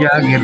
Jagger. 0.00 0.40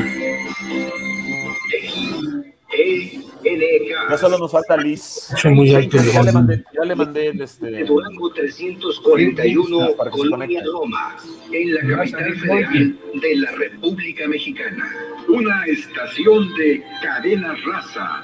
Ya 4.10 4.18
solo 4.18 4.38
nos 4.38 4.50
falta 4.50 4.76
Liz. 4.76 5.00
Soy 5.36 5.54
muy 5.54 5.72
alto. 5.72 5.98
Ya 5.98 6.22
le 6.24 6.32
mandé, 6.32 6.64
ya 6.72 6.84
le 6.84 6.96
mandé 6.96 7.28
el 7.28 7.40
este. 7.40 7.84
Durango 7.84 8.32
341, 8.32 9.94
Para 9.96 10.10
que 10.10 10.16
se 10.16 10.28
Colonia. 10.28 10.62
Roma, 10.72 11.16
en 11.52 11.74
la 11.74 11.96
capital 11.96 12.34
federal 12.34 12.98
de 13.14 13.36
la 13.36 13.52
República 13.52 14.26
Mexicana. 14.26 14.84
Una 15.28 15.64
estación 15.66 16.52
de 16.54 16.82
cadena 17.00 17.54
raza. 17.64 18.20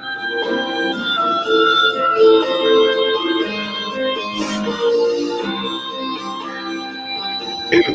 Comicanía. 7.71 7.95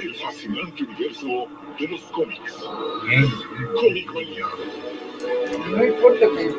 El 0.00 0.14
fascinante 0.14 0.82
universo 0.84 1.46
de 1.78 1.88
los 1.88 2.00
cómics. 2.04 2.54
Comicanía. 3.74 4.46
No 5.68 5.84
importa 5.84 6.26
que. 6.26 6.54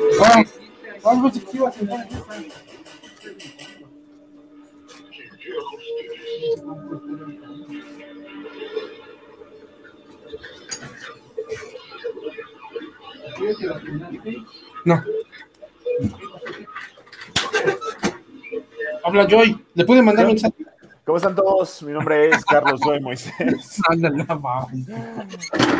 Vamos, 1.02 1.34
si 1.34 1.58
vas 1.58 1.76
a 1.76 1.80
Quien 5.10 5.28
quiera 5.40 5.60
con 5.68 5.80
ustedes. 6.94 8.01
No. 14.84 15.02
Habla 19.04 19.26
Joy. 19.28 19.64
¿Le 19.74 19.84
puede 19.84 20.02
mandar 20.02 20.26
mensaje? 20.26 20.54
¿Cómo 21.04 21.16
están 21.16 21.34
todos? 21.34 21.82
Mi 21.82 21.92
nombre 21.92 22.28
es 22.28 22.44
Carlos 22.44 22.80
Joy 22.84 23.00
Moisés. 23.00 23.32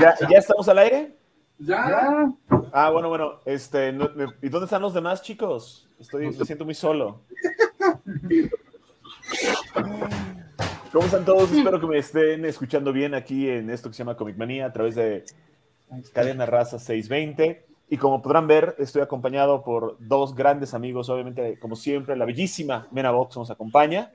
¿Ya, 0.01 0.15
ya 0.29 0.39
estamos 0.39 0.69
al 0.69 0.79
aire? 0.79 1.17
Ya. 1.59 2.33
Ah, 2.73 2.91
bueno, 2.91 3.09
bueno. 3.09 3.41
Este, 3.45 3.93
no- 3.93 4.11
me- 4.17 4.27
¿Y 4.43 4.49
dónde 4.49 4.65
están 4.65 4.83
los 4.83 4.95
demás 4.95 5.23
chicos? 5.23 5.89
Estoy, 6.01 6.37
me 6.37 6.45
siento 6.45 6.65
muy 6.65 6.75
solo. 6.75 7.21
¿Cómo 10.93 11.05
están 11.07 11.25
todos? 11.25 11.53
Espero 11.53 11.81
que 11.81 11.87
me 11.87 11.99
estén 11.99 12.45
escuchando 12.45 12.93
bien 12.93 13.15
aquí 13.15 13.49
en 13.49 13.71
esto 13.71 13.89
que 13.89 13.95
se 13.95 13.99
llama 14.03 14.17
Comic 14.17 14.37
Manía 14.37 14.67
a 14.67 14.73
través 14.73 14.97
de 14.97 15.25
Cadena 16.13 16.47
Raza 16.47 16.79
620. 16.79 17.65
Y 17.91 17.97
como 17.99 18.23
podrán 18.23 18.47
ver, 18.47 18.75
estoy 18.79 19.03
acompañado 19.03 19.63
por 19.63 19.97
dos 20.01 20.35
grandes 20.35 20.73
amigos. 20.75 21.09
Obviamente, 21.11 21.59
como 21.59 21.77
siempre, 21.77 22.17
la 22.17 22.25
bellísima 22.25 22.89
Mena 22.91 23.11
Box 23.11 23.37
nos 23.37 23.51
acompaña. 23.51 24.11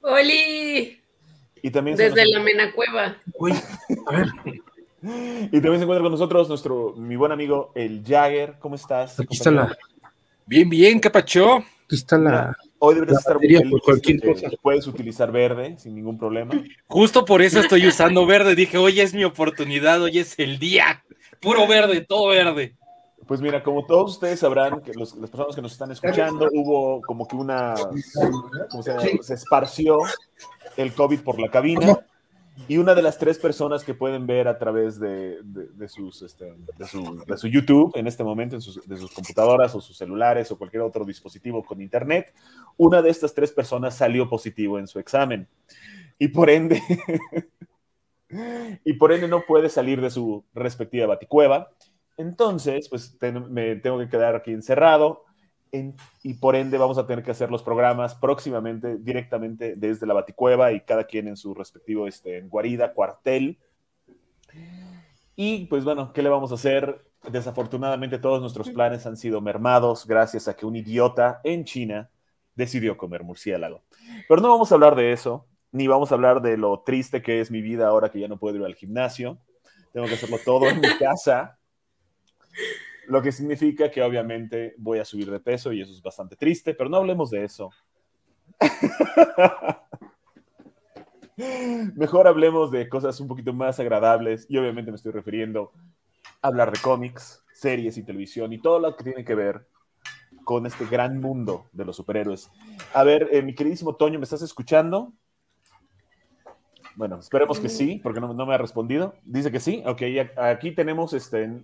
¡Oli! 0.00 0.98
Y 1.62 1.70
también, 1.70 1.96
Desde 1.96 2.22
nos- 2.22 2.30
la 2.32 2.40
Menacueva. 2.40 3.16
Uy, 3.38 3.52
a 4.06 4.16
ver. 4.16 4.26
y 5.52 5.60
también 5.60 5.76
se 5.78 5.82
encuentra 5.82 6.02
con 6.02 6.12
nosotros 6.12 6.48
nuestro, 6.48 6.94
mi 6.96 7.16
buen 7.16 7.32
amigo, 7.32 7.72
el 7.74 8.02
Jagger. 8.06 8.54
¿Cómo 8.60 8.74
estás? 8.76 9.18
Aquí 9.20 9.36
está 9.36 9.50
la. 9.50 9.76
Bien, 10.46 10.68
bien, 10.68 11.00
¿qué 11.00 11.10
pacho? 11.10 11.56
Aquí 11.58 11.96
está 11.96 12.16
la. 12.16 12.56
Hoy 12.78 12.94
deberías 12.94 13.14
La 13.16 13.18
estar 13.20 13.34
muy 13.34 13.40
batería 13.42 13.58
feliz 13.58 13.70
por 13.72 13.82
cualquier 13.82 14.20
que 14.20 14.32
cosa. 14.32 14.50
Puedes 14.62 14.86
utilizar 14.86 15.32
verde 15.32 15.76
sin 15.78 15.94
ningún 15.96 16.16
problema. 16.16 16.54
Justo 16.86 17.24
por 17.24 17.42
eso 17.42 17.60
estoy 17.60 17.86
usando 17.86 18.24
verde. 18.24 18.54
Dije, 18.54 18.78
hoy 18.78 19.00
es 19.00 19.12
mi 19.12 19.24
oportunidad, 19.24 20.00
hoy 20.00 20.18
es 20.20 20.38
el 20.38 20.58
día. 20.58 21.02
Puro 21.40 21.66
verde, 21.66 22.04
todo 22.06 22.28
verde. 22.28 22.74
Pues 23.26 23.40
mira, 23.40 23.62
como 23.62 23.84
todos 23.84 24.12
ustedes 24.12 24.40
sabrán, 24.40 24.80
que 24.80 24.94
los- 24.94 25.14
las 25.16 25.28
personas 25.28 25.54
que 25.54 25.62
nos 25.62 25.72
están 25.72 25.90
escuchando, 25.90 26.48
hubo 26.52 27.02
como 27.02 27.26
que 27.28 27.36
una, 27.36 27.74
se 29.22 29.34
esparció 29.34 29.98
el 30.76 30.94
COVID 30.94 31.20
por 31.20 31.38
la 31.38 31.50
cabina. 31.50 31.98
Y 32.66 32.76
una 32.78 32.94
de 32.96 33.02
las 33.02 33.18
tres 33.18 33.38
personas 33.38 33.84
que 33.84 33.94
pueden 33.94 34.26
ver 34.26 34.48
a 34.48 34.58
través 34.58 34.98
de, 34.98 35.38
de- 35.44 35.68
de 35.68 35.88
sus, 35.88 36.22
este, 36.22 36.54
de, 36.76 36.86
su, 36.86 37.22
de 37.24 37.36
su 37.36 37.46
YouTube 37.46 37.92
en 37.94 38.08
este 38.08 38.24
momento, 38.24 38.56
en 38.56 38.60
sus, 38.60 38.84
de 38.88 38.96
sus 38.96 39.12
computadoras 39.12 39.74
o 39.76 39.80
sus 39.80 39.96
celulares 39.96 40.50
o 40.50 40.58
cualquier 40.58 40.82
otro 40.82 41.04
dispositivo 41.04 41.62
con 41.64 41.80
internet, 41.80 42.34
una 42.76 43.00
de 43.00 43.10
estas 43.10 43.32
tres 43.32 43.52
personas 43.52 43.94
salió 43.96 44.28
positivo 44.28 44.78
en 44.78 44.88
su 44.88 44.98
examen. 44.98 45.46
Y 46.18 46.28
por 46.28 46.50
ende, 46.50 46.82
y 48.84 48.92
por 48.94 49.12
ende 49.12 49.28
no 49.28 49.42
puede 49.46 49.68
salir 49.68 50.00
de 50.00 50.10
su 50.10 50.44
respectiva 50.54 51.06
baticueva. 51.06 51.70
Entonces, 52.16 52.88
pues 52.88 53.16
me 53.48 53.76
tengo 53.76 53.98
que 53.98 54.08
quedar 54.08 54.34
aquí 54.36 54.52
encerrado 54.52 55.24
en- 55.72 55.94
y 56.22 56.34
por 56.34 56.56
ende 56.56 56.78
vamos 56.78 56.98
a 56.98 57.06
tener 57.06 57.24
que 57.24 57.30
hacer 57.30 57.50
los 57.50 57.62
programas 57.62 58.14
próximamente 58.14 58.96
directamente 58.98 59.74
desde 59.76 60.06
la 60.06 60.14
Baticueva 60.14 60.72
y 60.72 60.80
cada 60.80 61.04
quien 61.04 61.28
en 61.28 61.36
su 61.36 61.54
respectivo 61.54 62.06
este, 62.06 62.40
guarida, 62.42 62.92
cuartel. 62.92 63.58
Y 65.36 65.66
pues 65.66 65.84
bueno, 65.84 66.12
¿qué 66.12 66.22
le 66.22 66.28
vamos 66.28 66.50
a 66.50 66.54
hacer? 66.54 67.04
Desafortunadamente 67.30 68.18
todos 68.18 68.40
nuestros 68.40 68.70
planes 68.70 69.06
han 69.06 69.16
sido 69.16 69.40
mermados 69.40 70.06
gracias 70.06 70.48
a 70.48 70.56
que 70.56 70.66
un 70.66 70.76
idiota 70.76 71.40
en 71.44 71.64
China 71.64 72.10
decidió 72.54 72.96
comer 72.96 73.22
murciélago. 73.22 73.82
Pero 74.28 74.40
no 74.40 74.48
vamos 74.48 74.70
a 74.72 74.74
hablar 74.74 74.96
de 74.96 75.12
eso, 75.12 75.46
ni 75.72 75.86
vamos 75.86 76.10
a 76.10 76.14
hablar 76.14 76.40
de 76.40 76.56
lo 76.56 76.80
triste 76.80 77.22
que 77.22 77.40
es 77.40 77.50
mi 77.50 77.60
vida 77.60 77.88
ahora 77.88 78.10
que 78.10 78.20
ya 78.20 78.28
no 78.28 78.38
puedo 78.38 78.56
ir 78.56 78.64
al 78.64 78.74
gimnasio. 78.74 79.38
Tengo 79.92 80.06
que 80.06 80.14
hacerlo 80.14 80.38
todo 80.44 80.68
en 80.68 80.80
mi 80.80 80.88
casa. 80.98 81.58
Lo 83.06 83.22
que 83.22 83.32
significa 83.32 83.90
que 83.90 84.02
obviamente 84.02 84.74
voy 84.78 84.98
a 84.98 85.04
subir 85.04 85.30
de 85.30 85.40
peso 85.40 85.72
y 85.72 85.80
eso 85.80 85.92
es 85.92 86.02
bastante 86.02 86.36
triste, 86.36 86.74
pero 86.74 86.90
no 86.90 86.98
hablemos 86.98 87.30
de 87.30 87.44
eso. 87.44 87.70
Mejor 91.94 92.26
hablemos 92.26 92.70
de 92.70 92.88
cosas 92.88 93.20
un 93.20 93.28
poquito 93.28 93.52
más 93.52 93.78
agradables 93.78 94.46
y 94.48 94.58
obviamente 94.58 94.90
me 94.90 94.96
estoy 94.96 95.12
refiriendo 95.12 95.72
a 96.42 96.48
hablar 96.48 96.72
de 96.72 96.80
cómics, 96.80 97.44
series 97.54 97.96
y 97.96 98.02
televisión 98.02 98.52
y 98.52 98.58
todo 98.60 98.78
lo 98.80 98.96
que 98.96 99.04
tiene 99.04 99.24
que 99.24 99.34
ver 99.34 99.68
con 100.44 100.66
este 100.66 100.86
gran 100.86 101.20
mundo 101.20 101.66
de 101.72 101.84
los 101.84 101.96
superhéroes. 101.96 102.50
A 102.92 103.04
ver, 103.04 103.28
eh, 103.32 103.42
mi 103.42 103.54
queridísimo 103.54 103.96
Toño, 103.96 104.18
¿me 104.18 104.24
estás 104.24 104.42
escuchando? 104.42 105.12
Bueno, 106.98 107.20
esperemos 107.20 107.60
que 107.60 107.68
sí, 107.68 108.00
porque 108.02 108.20
no, 108.20 108.34
no 108.34 108.44
me 108.44 108.54
ha 108.54 108.58
respondido. 108.58 109.14
Dice 109.24 109.52
que 109.52 109.60
sí. 109.60 109.84
Ok, 109.86 110.02
aquí 110.36 110.72
tenemos 110.72 111.12
este. 111.12 111.62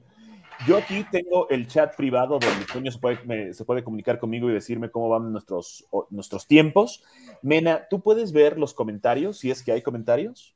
Yo 0.64 0.76
aquí 0.76 1.04
tengo 1.10 1.48
el 1.48 1.66
chat 1.66 1.96
privado 1.96 2.38
donde 2.38 2.64
Toño 2.72 2.92
se 2.92 3.00
puede, 3.00 3.18
me- 3.24 3.52
se 3.52 3.64
puede 3.64 3.82
comunicar 3.82 4.20
conmigo 4.20 4.48
y 4.48 4.52
decirme 4.52 4.90
cómo 4.90 5.08
van 5.08 5.32
nuestros, 5.32 5.84
o- 5.90 6.06
nuestros 6.10 6.46
tiempos. 6.46 7.02
Mena, 7.42 7.88
¿tú 7.90 8.00
puedes 8.00 8.30
ver 8.32 8.56
los 8.60 8.72
comentarios 8.74 9.38
si 9.38 9.50
es 9.50 9.64
que 9.64 9.72
hay 9.72 9.82
comentarios? 9.82 10.54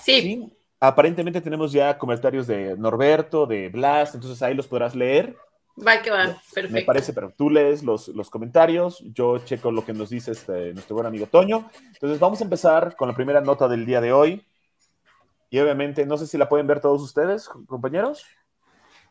Sí, 0.00 0.52
Aparentemente 0.78 1.40
tenemos 1.40 1.72
ya 1.72 1.98
comentarios 1.98 2.46
de 2.46 2.76
Norberto, 2.76 3.46
de 3.46 3.68
Blas, 3.70 4.14
entonces 4.14 4.40
ahí 4.40 4.54
los 4.54 4.68
podrás 4.68 4.94
leer. 4.94 5.34
Va 5.86 6.02
que 6.02 6.10
va. 6.10 6.26
Me 6.26 6.34
Perfecto. 6.52 6.86
parece, 6.86 7.12
pero 7.12 7.32
tú 7.36 7.50
lees 7.50 7.82
los, 7.82 8.08
los 8.08 8.30
comentarios, 8.30 9.02
yo 9.14 9.38
checo 9.38 9.70
lo 9.70 9.84
que 9.84 9.92
nos 9.92 10.10
dice 10.10 10.32
este, 10.32 10.72
nuestro 10.72 10.96
buen 10.96 11.06
amigo 11.06 11.26
Toño. 11.26 11.70
Entonces 11.92 12.18
vamos 12.18 12.40
a 12.40 12.44
empezar 12.44 12.96
con 12.96 13.08
la 13.08 13.14
primera 13.14 13.40
nota 13.40 13.68
del 13.68 13.86
día 13.86 14.00
de 14.00 14.12
hoy. 14.12 14.44
Y 15.50 15.58
obviamente, 15.60 16.04
no 16.04 16.16
sé 16.18 16.26
si 16.26 16.36
la 16.36 16.48
pueden 16.48 16.66
ver 16.66 16.80
todos 16.80 17.00
ustedes, 17.02 17.48
compañeros. 17.66 18.24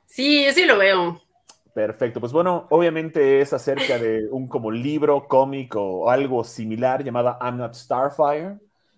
Sí, 0.06 0.46
yo 0.46 0.52
sí 0.54 0.66
lo 0.66 0.78
veo. 0.78 1.22
Perfecto, 1.74 2.20
pues 2.20 2.32
bueno, 2.32 2.66
obviamente 2.72 3.40
es 3.40 3.54
acerca 3.54 4.00
de 4.00 4.28
un 4.32 4.48
como 4.48 4.72
libro, 4.72 5.28
cómic 5.28 5.76
o 5.76 6.10
algo 6.10 6.44
similar 6.44 7.04
llamada 7.04 7.38
I'm 7.42 7.58
Not 7.58 7.76
Starfire. 7.76 8.58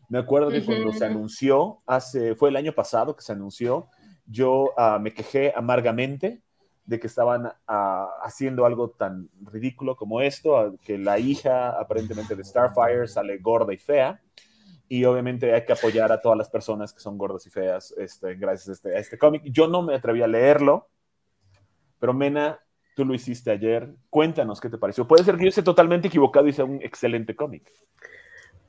Me 0.10 0.20
acuerdo 0.20 0.50
que 0.50 0.64
cuando 0.64 0.90
Ujú. 0.90 0.98
se 0.98 1.06
anunció, 1.06 1.80
hace, 1.86 2.36
fue 2.36 2.50
el 2.50 2.56
año 2.56 2.74
pasado 2.74 3.16
que 3.16 3.22
se 3.22 3.34
anunció, 3.34 3.90
yo 4.26 4.72
ah, 4.78 4.98
me 5.00 5.14
quejé 5.14 5.54
amargamente 5.56 6.42
de 6.90 7.00
que 7.00 7.06
estaban 7.06 7.52
ah, 7.68 8.10
haciendo 8.24 8.66
algo 8.66 8.90
tan 8.90 9.30
ridículo 9.44 9.96
como 9.96 10.22
esto, 10.22 10.58
ah, 10.58 10.74
que 10.84 10.98
la 10.98 11.20
hija 11.20 11.70
aparentemente 11.80 12.36
de 12.36 12.44
Starfire 12.44 13.08
sale 13.08 13.38
gorda 13.38 13.72
y 13.74 13.78
fea. 13.78 14.20
Y 14.88 15.06
obviamente 15.06 15.54
hay 15.54 15.66
que 15.66 15.74
apoyar 15.74 16.12
a 16.12 16.20
todas 16.20 16.36
las 16.36 16.50
personas 16.50 16.92
que 16.92 17.00
son 17.00 17.16
gordas 17.16 17.46
y 17.46 17.52
feas 17.52 17.94
este, 17.96 18.34
gracias 18.34 18.70
a 18.70 18.72
este, 18.72 18.98
a 18.98 19.00
este 19.00 19.20
cómic. 19.20 19.44
Yo 19.46 19.68
no 19.68 19.84
me 19.84 19.94
atreví 19.94 20.24
a 20.24 20.28
leerlo, 20.28 20.90
pero 22.00 22.12
Mena, 22.12 22.60
tú 22.96 23.06
lo 23.06 23.14
hiciste 23.14 23.52
ayer. 23.52 23.94
Cuéntanos 24.10 24.60
qué 24.60 24.68
te 24.68 24.80
pareció. 24.80 25.08
Puede 25.08 25.24
ser 25.24 25.38
que 25.38 25.44
yo 25.44 25.50
esté 25.50 25.62
totalmente 25.62 26.08
equivocado 26.08 26.48
y 26.48 26.54
sea 26.54 26.66
un 26.66 26.82
excelente 26.82 27.36
cómic. 27.36 27.72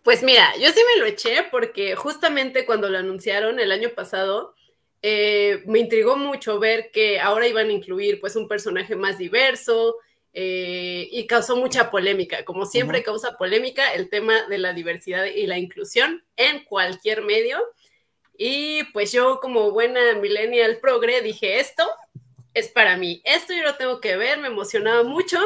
Pues 0.02 0.22
mira, 0.22 0.46
yo 0.58 0.68
sí 0.68 0.80
me 0.94 1.00
lo 1.00 1.06
eché 1.06 1.46
porque 1.50 1.96
justamente 1.96 2.66
cuando 2.66 2.90
lo 2.90 2.98
anunciaron 2.98 3.60
el 3.60 3.72
año 3.72 3.88
pasado, 3.96 4.54
eh, 5.02 5.62
me 5.66 5.78
intrigó 5.78 6.16
mucho 6.16 6.58
ver 6.58 6.90
que 6.90 7.20
ahora 7.20 7.48
iban 7.48 7.68
a 7.68 7.72
incluir 7.72 8.20
pues 8.20 8.36
un 8.36 8.48
personaje 8.48 8.96
más 8.96 9.18
diverso 9.18 9.96
eh, 10.32 11.08
y 11.10 11.26
causó 11.26 11.56
mucha 11.56 11.90
polémica. 11.90 12.44
Como 12.44 12.66
siempre 12.66 13.02
causa 13.02 13.36
polémica 13.36 13.94
el 13.94 14.10
tema 14.10 14.46
de 14.48 14.58
la 14.58 14.72
diversidad 14.72 15.24
y 15.24 15.46
la 15.46 15.58
inclusión 15.58 16.24
en 16.36 16.64
cualquier 16.64 17.22
medio. 17.22 17.58
Y 18.36 18.84
pues 18.92 19.12
yo 19.12 19.40
como 19.40 19.70
buena 19.70 20.14
millennial 20.14 20.78
progre 20.80 21.20
dije, 21.20 21.60
esto 21.60 21.86
es 22.54 22.68
para 22.68 22.96
mí, 22.96 23.22
esto 23.24 23.52
yo 23.54 23.62
lo 23.62 23.76
tengo 23.76 24.00
que 24.00 24.16
ver, 24.16 24.38
me 24.38 24.48
emocionaba 24.48 25.02
mucho. 25.02 25.38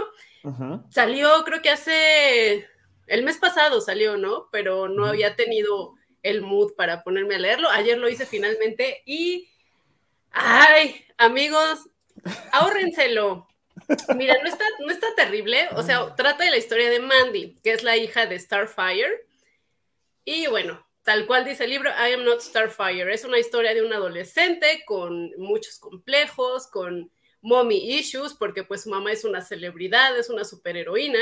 Salió 0.91 1.43
creo 1.45 1.63
que 1.63 1.71
hace, 1.71 2.67
el 3.07 3.23
mes 3.23 3.39
pasado 3.39 3.81
salió, 3.81 4.19
¿no? 4.19 4.49
Pero 4.53 4.89
no 4.89 5.07
había 5.07 5.37
tenido 5.37 5.95
el 6.25 6.41
mood 6.41 6.75
para 6.75 7.05
ponerme 7.05 7.37
a 7.37 7.39
leerlo. 7.39 7.69
Ayer 7.71 7.99
lo 7.99 8.09
hice 8.09 8.27
finalmente 8.27 9.03
y, 9.07 9.49
ay, 10.33 11.05
amigos, 11.19 11.89
ahórrenselo. 12.51 13.47
Mira, 14.17 14.35
no 14.43 14.49
está, 14.49 14.65
no 14.81 14.91
está 14.91 15.15
terrible. 15.15 15.69
O 15.77 15.83
sea, 15.83 16.17
trata 16.17 16.45
de 16.45 16.51
la 16.51 16.57
historia 16.57 16.91
de 16.91 17.01
Mandy, 17.01 17.57
que 17.63 17.73
es 17.73 17.83
la 17.83 17.97
hija 17.97 18.27
de 18.27 18.39
Starfire. 18.39 19.27
Y 20.25 20.47
bueno, 20.47 20.85
tal 21.03 21.27
cual 21.27 21.45
dice 21.45 21.65
el 21.65 21.71
libro, 21.71 21.91
I 21.91 22.15
am 22.15 22.25
not 22.25 22.41
Starfire. 22.41 23.13
Es 23.13 23.25
una 23.25 23.39
historia 23.39 23.75
de 23.75 23.83
un 23.83 23.93
adolescente 23.93 24.83
con 24.87 25.31
muchos 25.37 25.79
complejos, 25.79 26.67
con 26.69 27.13
mommy 27.43 27.99
issues, 27.99 28.33
porque 28.33 28.65
pues 28.65 28.85
su 28.85 28.91
mamá 28.91 29.13
es 29.13 29.25
una 29.25 29.43
celebridad, 29.43 30.19
es 30.19 30.31
una 30.31 30.45
superheroína. 30.45 31.21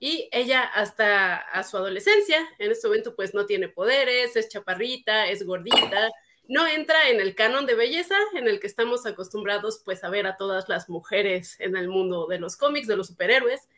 Y 0.00 0.28
ella 0.32 0.62
hasta 0.62 1.36
a 1.36 1.64
su 1.64 1.76
adolescencia, 1.76 2.46
en 2.58 2.70
este 2.70 2.86
momento 2.86 3.16
pues 3.16 3.34
no 3.34 3.46
tiene 3.46 3.68
poderes, 3.68 4.36
es 4.36 4.48
chaparrita, 4.48 5.26
es 5.28 5.44
gordita, 5.44 6.10
no 6.46 6.66
entra 6.66 7.10
en 7.10 7.20
el 7.20 7.34
canon 7.34 7.66
de 7.66 7.74
belleza 7.74 8.16
en 8.34 8.48
el 8.48 8.60
que 8.60 8.68
estamos 8.68 9.06
acostumbrados 9.06 9.82
pues 9.84 10.04
a 10.04 10.08
ver 10.08 10.26
a 10.26 10.36
todas 10.36 10.68
las 10.68 10.88
mujeres 10.88 11.56
en 11.58 11.76
el 11.76 11.88
mundo 11.88 12.26
de 12.26 12.38
los 12.38 12.56
cómics, 12.56 12.86
de 12.86 12.96
los 12.96 13.08
superhéroes, 13.08 13.68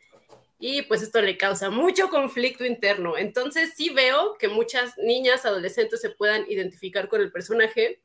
y 0.59 0.83
pues 0.83 1.01
esto 1.01 1.21
le 1.21 1.37
causa 1.37 1.71
mucho 1.71 2.09
conflicto 2.09 2.63
interno. 2.63 3.17
Entonces 3.17 3.73
sí 3.75 3.89
veo 3.89 4.37
que 4.37 4.47
muchas 4.47 4.95
niñas, 4.99 5.45
adolescentes 5.45 5.99
se 5.99 6.11
puedan 6.11 6.45
identificar 6.49 7.09
con 7.09 7.19
el 7.19 7.31
personaje, 7.31 7.99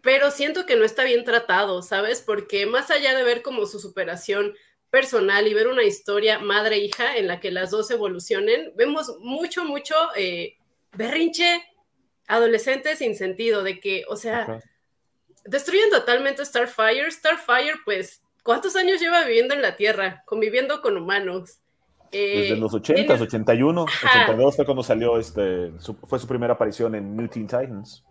pero 0.00 0.30
siento 0.30 0.64
que 0.64 0.76
no 0.76 0.84
está 0.84 1.04
bien 1.04 1.24
tratado, 1.24 1.82
¿sabes? 1.82 2.22
Porque 2.22 2.64
más 2.64 2.90
allá 2.90 3.14
de 3.14 3.22
ver 3.22 3.42
como 3.42 3.66
su 3.66 3.78
superación 3.78 4.54
personal 4.90 5.46
y 5.46 5.54
ver 5.54 5.68
una 5.68 5.82
historia 5.82 6.38
madre-hija 6.38 7.16
en 7.16 7.26
la 7.26 7.40
que 7.40 7.50
las 7.50 7.70
dos 7.70 7.90
evolucionen, 7.90 8.72
vemos 8.74 9.16
mucho, 9.20 9.64
mucho 9.64 9.94
eh, 10.16 10.56
berrinche 10.96 11.62
adolescente 12.26 12.96
sin 12.96 13.14
sentido, 13.14 13.62
de 13.62 13.80
que, 13.80 14.04
o 14.08 14.16
sea, 14.16 14.60
destruyen 15.44 15.90
totalmente 15.90 16.44
Starfire. 16.44 17.10
Starfire, 17.10 17.74
pues, 17.84 18.22
¿cuántos 18.42 18.76
años 18.76 19.00
lleva 19.00 19.24
viviendo 19.24 19.54
en 19.54 19.62
la 19.62 19.76
Tierra, 19.76 20.22
conviviendo 20.26 20.80
con 20.80 20.96
humanos? 20.96 21.58
Eh, 22.10 22.42
Desde 22.42 22.56
los 22.56 22.72
80, 22.72 23.14
81, 23.14 23.82
82 23.82 24.56
fue 24.56 24.64
cuando 24.64 24.82
salió, 24.82 25.18
este, 25.18 25.72
fue 26.04 26.18
su 26.18 26.26
primera 26.26 26.54
aparición 26.54 26.94
en 26.94 27.14
New 27.16 27.28
Teen 27.28 27.46
Titans. 27.46 28.04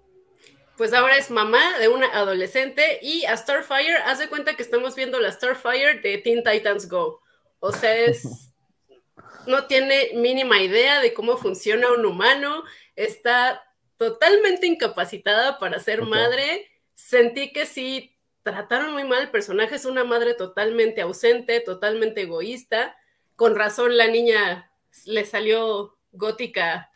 Pues 0.77 0.93
ahora 0.93 1.17
es 1.17 1.31
mamá 1.31 1.79
de 1.79 1.87
una 1.87 2.05
adolescente 2.15 2.99
y 3.01 3.25
a 3.25 3.35
Starfire, 3.35 3.95
hace 4.05 4.29
cuenta 4.29 4.55
que 4.55 4.61
estamos 4.61 4.95
viendo 4.95 5.19
la 5.19 5.31
Starfire 5.31 6.01
de 6.01 6.19
Teen 6.19 6.43
Titans 6.43 6.87
Go. 6.87 7.19
O 7.59 7.71
sea, 7.71 7.95
es, 7.95 8.53
no 9.47 9.65
tiene 9.65 10.11
mínima 10.13 10.61
idea 10.61 11.01
de 11.01 11.15
cómo 11.15 11.35
funciona 11.35 11.91
un 11.91 12.05
humano, 12.05 12.63
está 12.95 13.63
totalmente 13.97 14.67
incapacitada 14.67 15.57
para 15.57 15.79
ser 15.79 16.03
madre. 16.03 16.69
Sentí 16.93 17.51
que 17.51 17.65
sí 17.65 18.15
trataron 18.43 18.93
muy 18.93 19.03
mal 19.03 19.23
el 19.23 19.31
personaje, 19.31 19.75
es 19.75 19.85
una 19.85 20.03
madre 20.03 20.35
totalmente 20.35 21.01
ausente, 21.01 21.59
totalmente 21.59 22.21
egoísta. 22.21 22.95
Con 23.35 23.55
razón 23.55 23.97
la 23.97 24.07
niña 24.07 24.71
le 25.05 25.25
salió 25.25 25.97
gótica 26.11 26.91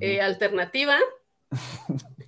eh, 0.00 0.20
alternativa. 0.20 0.98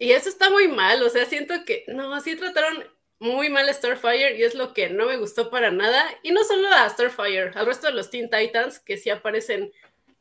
y 0.00 0.10
eso 0.10 0.28
está 0.28 0.50
muy 0.50 0.66
mal, 0.66 1.00
o 1.04 1.08
sea, 1.08 1.24
siento 1.26 1.54
que 1.64 1.84
no, 1.86 2.20
sí 2.20 2.34
trataron 2.34 2.84
muy 3.20 3.50
mal 3.50 3.68
a 3.68 3.72
Starfire 3.72 4.36
y 4.36 4.42
es 4.42 4.56
lo 4.56 4.74
que 4.74 4.88
no 4.88 5.06
me 5.06 5.18
gustó 5.18 5.50
para 5.50 5.70
nada. 5.70 6.02
Y 6.22 6.32
no 6.32 6.42
solo 6.42 6.68
a 6.68 6.88
Starfire, 6.88 7.52
al 7.54 7.66
resto 7.66 7.86
de 7.86 7.92
los 7.92 8.10
Teen 8.10 8.28
Titans 8.28 8.80
que 8.80 8.96
sí 8.96 9.10
aparecen 9.10 9.70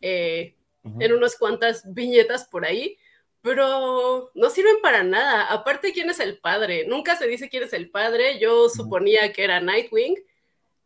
eh, 0.02 0.54
en 0.84 1.14
unas 1.14 1.36
cuantas 1.36 1.84
viñetas 1.94 2.46
por 2.46 2.66
ahí 2.66 2.98
pero 3.42 4.32
no 4.34 4.50
sirven 4.50 4.82
para 4.82 5.04
nada. 5.04 5.46
Aparte, 5.46 5.94
¿quién 5.94 6.10
es 6.10 6.20
el 6.20 6.38
padre? 6.40 6.86
Nunca 6.88 7.16
se 7.16 7.28
dice 7.28 7.50
quién 7.50 7.64
es 7.64 7.74
el 7.74 7.90
padre. 7.90 8.40
Yo 8.40 8.70
suponía 8.70 9.32
que 9.32 9.44
era 9.44 9.62
Nightwing, 9.62 10.16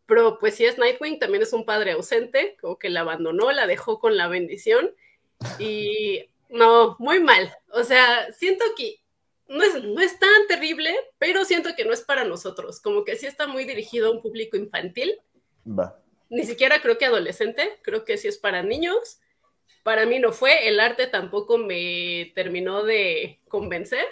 pero 0.05 0.37
pues 0.39 0.55
si 0.55 0.65
es 0.65 0.77
Nightwing, 0.77 1.19
también 1.19 1.41
es 1.43 1.53
un 1.53 1.65
padre 1.65 1.91
ausente, 1.93 2.57
como 2.61 2.77
que 2.77 2.89
la 2.89 3.01
abandonó, 3.01 3.51
la 3.51 3.65
dejó 3.65 3.99
con 3.99 4.17
la 4.17 4.27
bendición. 4.27 4.91
Y 5.57 6.29
no, 6.53 6.95
muy 6.99 7.19
mal. 7.19 7.53
O 7.71 7.83
sea, 7.83 8.31
siento 8.31 8.63
que 8.77 9.01
no 9.47 9.63
es, 9.63 9.83
no 9.83 9.99
es 10.01 10.17
tan 10.19 10.47
terrible, 10.47 10.95
pero 11.17 11.43
siento 11.45 11.75
que 11.75 11.85
no 11.85 11.93
es 11.93 12.01
para 12.01 12.23
nosotros. 12.23 12.79
Como 12.79 13.03
que 13.03 13.15
sí 13.15 13.25
está 13.25 13.47
muy 13.47 13.65
dirigido 13.65 14.07
a 14.07 14.11
un 14.11 14.21
público 14.21 14.55
infantil. 14.55 15.19
Va. 15.67 15.99
Ni 16.29 16.43
siquiera 16.45 16.81
creo 16.81 16.97
que 16.97 17.05
adolescente, 17.05 17.79
creo 17.81 18.05
que 18.05 18.17
sí 18.17 18.27
es 18.27 18.37
para 18.37 18.63
niños 18.63 19.19
para 19.83 20.05
mí 20.05 20.17
no 20.19 20.31
fue, 20.31 20.67
el 20.67 20.79
arte 20.79 21.07
tampoco 21.07 21.57
me 21.57 22.31
terminó 22.33 22.83
de 22.83 23.39
convencer. 23.47 24.07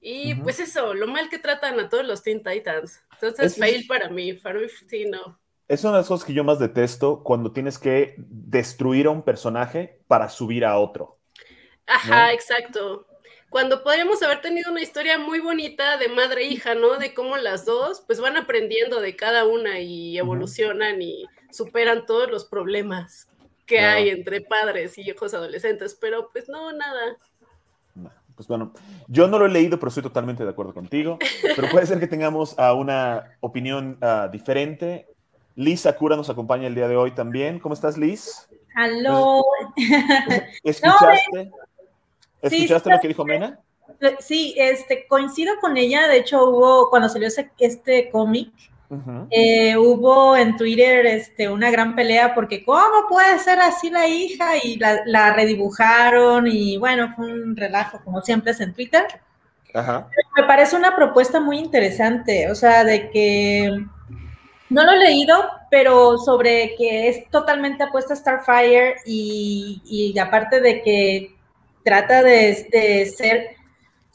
Y 0.00 0.34
pues 0.36 0.60
eso, 0.60 0.94
lo 0.94 1.06
mal 1.06 1.28
que 1.28 1.38
tratan 1.38 1.78
a 1.80 1.88
todos 1.88 2.06
los 2.06 2.22
Teen 2.22 2.42
Titans. 2.42 3.02
Entonces, 3.12 3.56
fail 3.56 3.86
para 3.86 4.08
mí, 4.08 4.34
para 4.34 4.58
mí 4.58 4.66
sí, 4.88 5.04
no. 5.04 5.38
Es 5.68 5.82
una 5.82 5.94
de 5.94 5.98
las 5.98 6.08
cosas 6.08 6.24
que 6.24 6.32
yo 6.32 6.44
más 6.44 6.58
detesto 6.58 7.22
cuando 7.24 7.52
tienes 7.52 7.78
que 7.78 8.14
destruir 8.18 9.06
a 9.06 9.10
un 9.10 9.22
personaje 9.22 10.00
para 10.06 10.28
subir 10.28 10.64
a 10.64 10.78
otro. 10.78 11.15
Ajá, 11.86 12.32
exacto. 12.32 13.06
Cuando 13.48 13.82
podríamos 13.82 14.22
haber 14.22 14.40
tenido 14.40 14.70
una 14.70 14.82
historia 14.82 15.18
muy 15.18 15.38
bonita 15.38 15.96
de 15.98 16.08
madre 16.08 16.42
e 16.42 16.48
hija, 16.48 16.74
¿no? 16.74 16.96
De 16.98 17.14
cómo 17.14 17.36
las 17.36 17.64
dos 17.64 18.02
pues 18.06 18.20
van 18.20 18.36
aprendiendo 18.36 19.00
de 19.00 19.14
cada 19.14 19.46
una 19.46 19.78
y 19.78 20.18
evolucionan 20.18 21.00
y 21.00 21.26
superan 21.50 22.06
todos 22.06 22.30
los 22.30 22.44
problemas 22.44 23.28
que 23.64 23.80
hay 23.80 24.10
entre 24.10 24.40
padres 24.40 24.96
y 24.98 25.02
hijos 25.02 25.34
adolescentes, 25.34 25.96
pero 26.00 26.28
pues 26.32 26.48
no, 26.48 26.72
nada. 26.72 27.16
Pues 28.34 28.48
bueno, 28.48 28.72
yo 29.08 29.28
no 29.28 29.38
lo 29.38 29.46
he 29.46 29.48
leído, 29.48 29.78
pero 29.78 29.88
estoy 29.88 30.02
totalmente 30.02 30.44
de 30.44 30.50
acuerdo 30.50 30.74
contigo. 30.74 31.18
Pero 31.42 31.68
puede 31.70 31.86
ser 31.86 31.98
que 31.98 32.06
tengamos 32.06 32.58
a 32.58 32.74
una 32.74 33.38
opinión 33.40 33.98
uh, 34.02 34.30
diferente. 34.30 35.06
Liz 35.54 35.80
Sakura 35.80 36.16
nos 36.16 36.28
acompaña 36.28 36.66
el 36.66 36.74
día 36.74 36.86
de 36.86 36.96
hoy 36.96 37.12
también. 37.12 37.58
¿Cómo 37.58 37.74
estás, 37.74 37.96
Liz? 37.96 38.46
Aló. 38.74 39.42
¿Escuchaste? 40.62 41.50
¿Escuchaste 42.42 42.90
lo 42.90 43.00
que 43.00 43.08
dijo 43.08 43.24
Mena? 43.24 43.60
Sí, 44.20 44.54
este, 44.56 45.06
coincido 45.06 45.54
con 45.60 45.76
ella. 45.76 46.08
De 46.08 46.18
hecho, 46.18 46.44
hubo, 46.50 46.90
cuando 46.90 47.08
salió 47.08 47.28
este 47.58 48.10
cómic, 48.10 48.50
eh, 49.30 49.76
hubo 49.76 50.36
en 50.36 50.56
Twitter 50.56 51.06
este, 51.06 51.48
una 51.48 51.72
gran 51.72 51.96
pelea 51.96 52.34
porque 52.36 52.64
¿cómo 52.64 53.08
puede 53.08 53.38
ser 53.40 53.58
así 53.58 53.90
la 53.90 54.06
hija? 54.06 54.56
Y 54.62 54.76
la, 54.76 55.32
redibujaron 55.32 56.46
y 56.46 56.78
bueno, 56.78 57.12
fue 57.16 57.32
un 57.32 57.56
relajo 57.56 58.00
como 58.04 58.20
siempre 58.22 58.52
es 58.52 58.60
en 58.60 58.74
Twitter. 58.74 59.04
Me 59.74 60.44
parece 60.46 60.76
una 60.76 60.96
propuesta 60.96 61.38
muy 61.38 61.58
interesante, 61.58 62.50
o 62.50 62.54
sea, 62.54 62.82
de 62.84 63.10
que 63.10 63.84
no 64.70 64.84
lo 64.84 64.92
he 64.92 64.98
leído, 64.98 65.50
pero 65.70 66.16
sobre 66.16 66.74
que 66.76 67.08
es 67.08 67.28
totalmente 67.30 67.82
apuesta 67.82 68.14
a 68.14 68.16
Starfire 68.16 68.96
y, 69.04 69.82
y 69.84 70.18
aparte 70.18 70.60
de 70.60 70.82
que 70.82 71.35
trata 71.86 72.24
de, 72.24 72.68
de 72.72 73.06
ser 73.06 73.56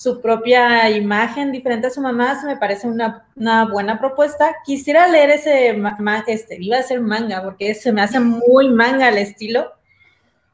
su 0.01 0.19
propia 0.19 0.89
imagen 0.89 1.51
diferente 1.51 1.85
a 1.85 1.91
su 1.91 2.01
mamá, 2.01 2.41
me 2.43 2.57
parece 2.57 2.87
una, 2.87 3.23
buena 3.71 3.99
propuesta. 3.99 4.55
Quisiera 4.65 5.07
leer 5.07 5.29
ese, 5.29 5.79
este, 6.25 6.57
iba 6.59 6.79
a 6.79 6.83
ser 6.83 7.01
manga, 7.01 7.43
porque 7.43 7.75
se 7.75 7.93
me 7.93 8.01
hace 8.01 8.19
muy 8.19 8.69
manga 8.69 9.09
el 9.09 9.19
estilo. 9.19 9.71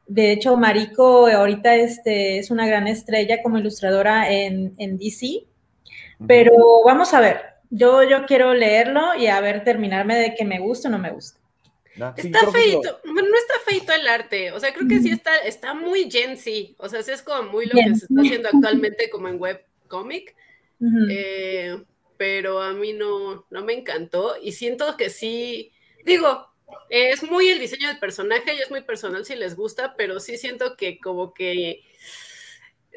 De 0.06 0.32
hecho, 0.32 0.54
Mariko 0.58 1.28
ahorita 1.28 1.76
este, 1.76 2.38
es 2.38 2.50
una 2.50 2.66
gran 2.66 2.86
estrella 2.88 3.42
como 3.42 3.56
ilustradora 3.56 4.30
en, 4.30 4.76
DC, 4.76 5.46
pero 6.26 6.52
vamos 6.84 7.14
a 7.14 7.20
ver, 7.20 7.40
yo, 7.70 8.02
yo 8.02 8.26
quiero 8.26 8.52
leerlo 8.52 9.14
y 9.14 9.28
a 9.28 9.40
ver, 9.40 9.64
terminarme 9.64 10.16
de 10.16 10.34
que 10.34 10.44
me 10.44 10.58
gusta 10.58 10.88
o 10.88 10.90
no 10.90 10.98
me 10.98 11.10
gusta 11.10 11.37
está 12.16 12.50
feito, 12.50 13.00
no 13.04 13.20
está 13.20 13.54
feito 13.66 13.92
el 13.92 14.08
arte, 14.08 14.52
o 14.52 14.60
sea, 14.60 14.72
creo 14.72 14.88
que 14.88 15.00
sí 15.00 15.10
está, 15.10 15.36
está 15.38 15.74
muy 15.74 16.10
Gen 16.10 16.36
Z, 16.36 16.74
o 16.78 16.88
sea, 16.88 17.02
sí 17.02 17.10
es 17.10 17.22
como 17.22 17.50
muy 17.50 17.66
lo 17.66 17.74
que 17.74 17.94
se 17.94 18.06
está 18.06 18.20
haciendo 18.20 18.48
actualmente 18.52 19.10
como 19.10 19.28
en 19.28 19.40
webcomic, 19.40 20.34
eh, 21.10 21.82
pero 22.16 22.62
a 22.62 22.72
mí 22.72 22.92
no, 22.92 23.46
no 23.50 23.64
me 23.64 23.72
encantó 23.74 24.36
y 24.40 24.52
siento 24.52 24.96
que 24.96 25.10
sí, 25.10 25.72
digo, 26.04 26.48
es 26.90 27.22
muy 27.22 27.48
el 27.48 27.58
diseño 27.58 27.88
del 27.88 27.98
personaje 27.98 28.54
y 28.54 28.60
es 28.60 28.70
muy 28.70 28.82
personal 28.82 29.24
si 29.24 29.36
les 29.36 29.56
gusta, 29.56 29.94
pero 29.96 30.20
sí 30.20 30.36
siento 30.38 30.76
que 30.76 30.98
como 31.00 31.34
que 31.34 31.82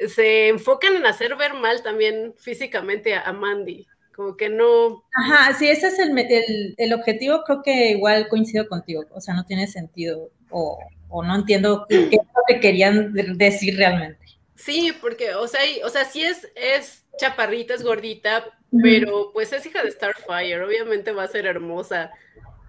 se 0.08 0.48
enfocan 0.48 0.96
en 0.96 1.06
hacer 1.06 1.36
ver 1.36 1.54
mal 1.54 1.82
también 1.82 2.34
físicamente 2.38 3.14
a, 3.14 3.32
Mandy. 3.32 3.86
Como 4.14 4.36
que 4.36 4.48
no. 4.48 5.04
Ajá, 5.14 5.54
sí, 5.58 5.68
ese 5.68 5.88
es 5.88 5.98
el, 5.98 6.16
el, 6.18 6.74
el 6.76 6.92
objetivo, 6.92 7.42
creo 7.44 7.62
que 7.62 7.90
igual 7.90 8.28
coincido 8.28 8.68
contigo, 8.68 9.04
o 9.12 9.20
sea, 9.20 9.34
no 9.34 9.44
tiene 9.44 9.66
sentido 9.66 10.30
o, 10.50 10.78
o 11.08 11.22
no 11.22 11.34
entiendo 11.34 11.86
qué 11.88 12.04
es 12.04 12.10
lo 12.12 12.42
que 12.46 12.60
querían 12.60 13.12
decir 13.36 13.76
realmente. 13.76 14.18
Sí, 14.54 14.92
porque, 15.00 15.34
o 15.34 15.48
sea, 15.48 15.60
o 15.84 15.88
sea, 15.88 16.04
sí 16.04 16.22
es, 16.22 16.48
es 16.54 17.04
chaparrita, 17.18 17.74
es 17.74 17.82
gordita, 17.82 18.44
pero 18.82 19.30
pues 19.32 19.52
es 19.52 19.66
hija 19.66 19.82
de 19.82 19.90
Starfire, 19.90 20.62
obviamente 20.62 21.12
va 21.12 21.24
a 21.24 21.28
ser 21.28 21.46
hermosa. 21.46 22.12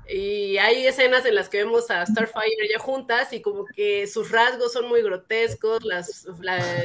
Y 0.10 0.58
hay 0.58 0.86
escenas 0.86 1.26
en 1.26 1.36
las 1.36 1.48
que 1.48 1.64
vemos 1.64 1.90
a 1.90 2.06
Starfire 2.06 2.70
ya 2.70 2.80
juntas 2.80 3.32
y 3.32 3.42
como 3.42 3.66
que 3.66 4.06
sus 4.08 4.32
rasgos 4.32 4.74
son 4.74 4.90
muy 4.90 5.02
grotescos, 5.02 5.84
las, 5.84 6.28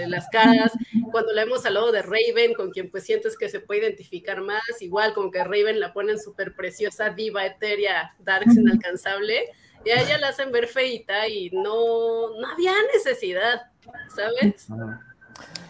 las 0.07 0.29
caras. 0.29 0.73
Cuando 1.11 1.33
la 1.33 1.45
vemos 1.45 1.67
al 1.67 1.75
lado 1.75 1.91
de 1.91 2.03
Raven, 2.03 2.55
con 2.55 2.71
quien 2.71 2.91
pues 2.91 3.05
sientes 3.05 3.37
que 3.37 3.49
se 3.49 3.61
puede 3.61 3.81
identificar 3.81 4.41
más, 4.41 4.63
igual 4.81 5.15
como 5.15 5.31
que 5.31 5.43
Raven 5.43 5.81
la 5.81 5.93
ponen 5.93 6.19
súper 6.21 6.55
preciosa, 6.55 7.11
diva, 7.11 7.45
etérea, 7.45 8.15
darks, 8.21 8.57
inalcanzable. 8.57 9.51
Y 9.85 9.91
a 9.91 10.03
ella 10.03 10.19
la 10.19 10.29
hacen 10.29 10.53
ver 10.53 10.69
feita 10.69 11.27
y 11.29 11.51
no, 11.51 12.39
no 12.41 12.49
había 12.53 12.73
necesidad, 12.95 13.63
¿sabes? 14.15 14.67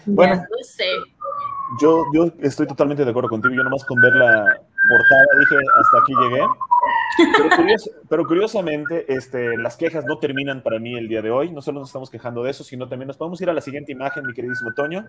Bueno, 0.06 0.36
no 0.36 0.64
sé. 0.64 0.90
Yo, 1.80 2.04
yo 2.14 2.32
estoy 2.40 2.66
totalmente 2.66 3.04
de 3.04 3.10
acuerdo 3.10 3.28
contigo. 3.28 3.54
Yo 3.54 3.62
nomás 3.62 3.84
con 3.84 4.00
ver 4.00 4.14
la 4.14 4.58
portada 4.88 5.40
dije, 5.40 5.56
hasta 5.80 5.98
aquí 5.98 6.12
llegué. 6.22 6.42
Pero, 7.16 7.56
curios, 7.56 7.90
pero, 8.08 8.26
curiosamente, 8.26 9.12
este, 9.12 9.56
las 9.56 9.76
quejas 9.76 10.04
no 10.04 10.18
terminan 10.18 10.62
para 10.62 10.78
mí 10.78 10.96
el 10.96 11.08
día 11.08 11.22
de 11.22 11.30
hoy. 11.30 11.50
No 11.50 11.62
solo 11.62 11.80
nos 11.80 11.88
estamos 11.88 12.10
quejando 12.10 12.42
de 12.42 12.50
eso, 12.50 12.64
sino 12.64 12.88
también 12.88 13.08
nos 13.08 13.16
podemos 13.16 13.40
ir 13.40 13.50
a 13.50 13.52
la 13.52 13.60
siguiente 13.60 13.92
imagen, 13.92 14.26
mi 14.26 14.34
queridísimo 14.34 14.72
Toño. 14.74 15.06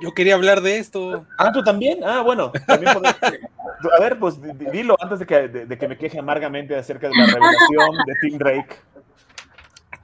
Yo 0.00 0.12
quería 0.12 0.34
hablar 0.34 0.60
de 0.60 0.78
esto. 0.78 1.26
Ah, 1.38 1.50
tú 1.52 1.62
también. 1.62 2.00
Ah, 2.04 2.22
bueno. 2.22 2.52
También 2.66 2.92
podemos... 2.92 3.16
A 3.96 4.00
ver, 4.00 4.18
pues 4.18 4.38
dilo 4.70 4.96
antes 5.00 5.18
de 5.18 5.26
que, 5.26 5.48
de, 5.48 5.66
de 5.66 5.78
que 5.78 5.88
me 5.88 5.96
queje 5.96 6.18
amargamente 6.18 6.76
acerca 6.76 7.08
de 7.08 7.16
la 7.16 7.26
revelación 7.26 7.96
de 8.06 8.14
Tim 8.20 8.38
Drake. 8.38 8.76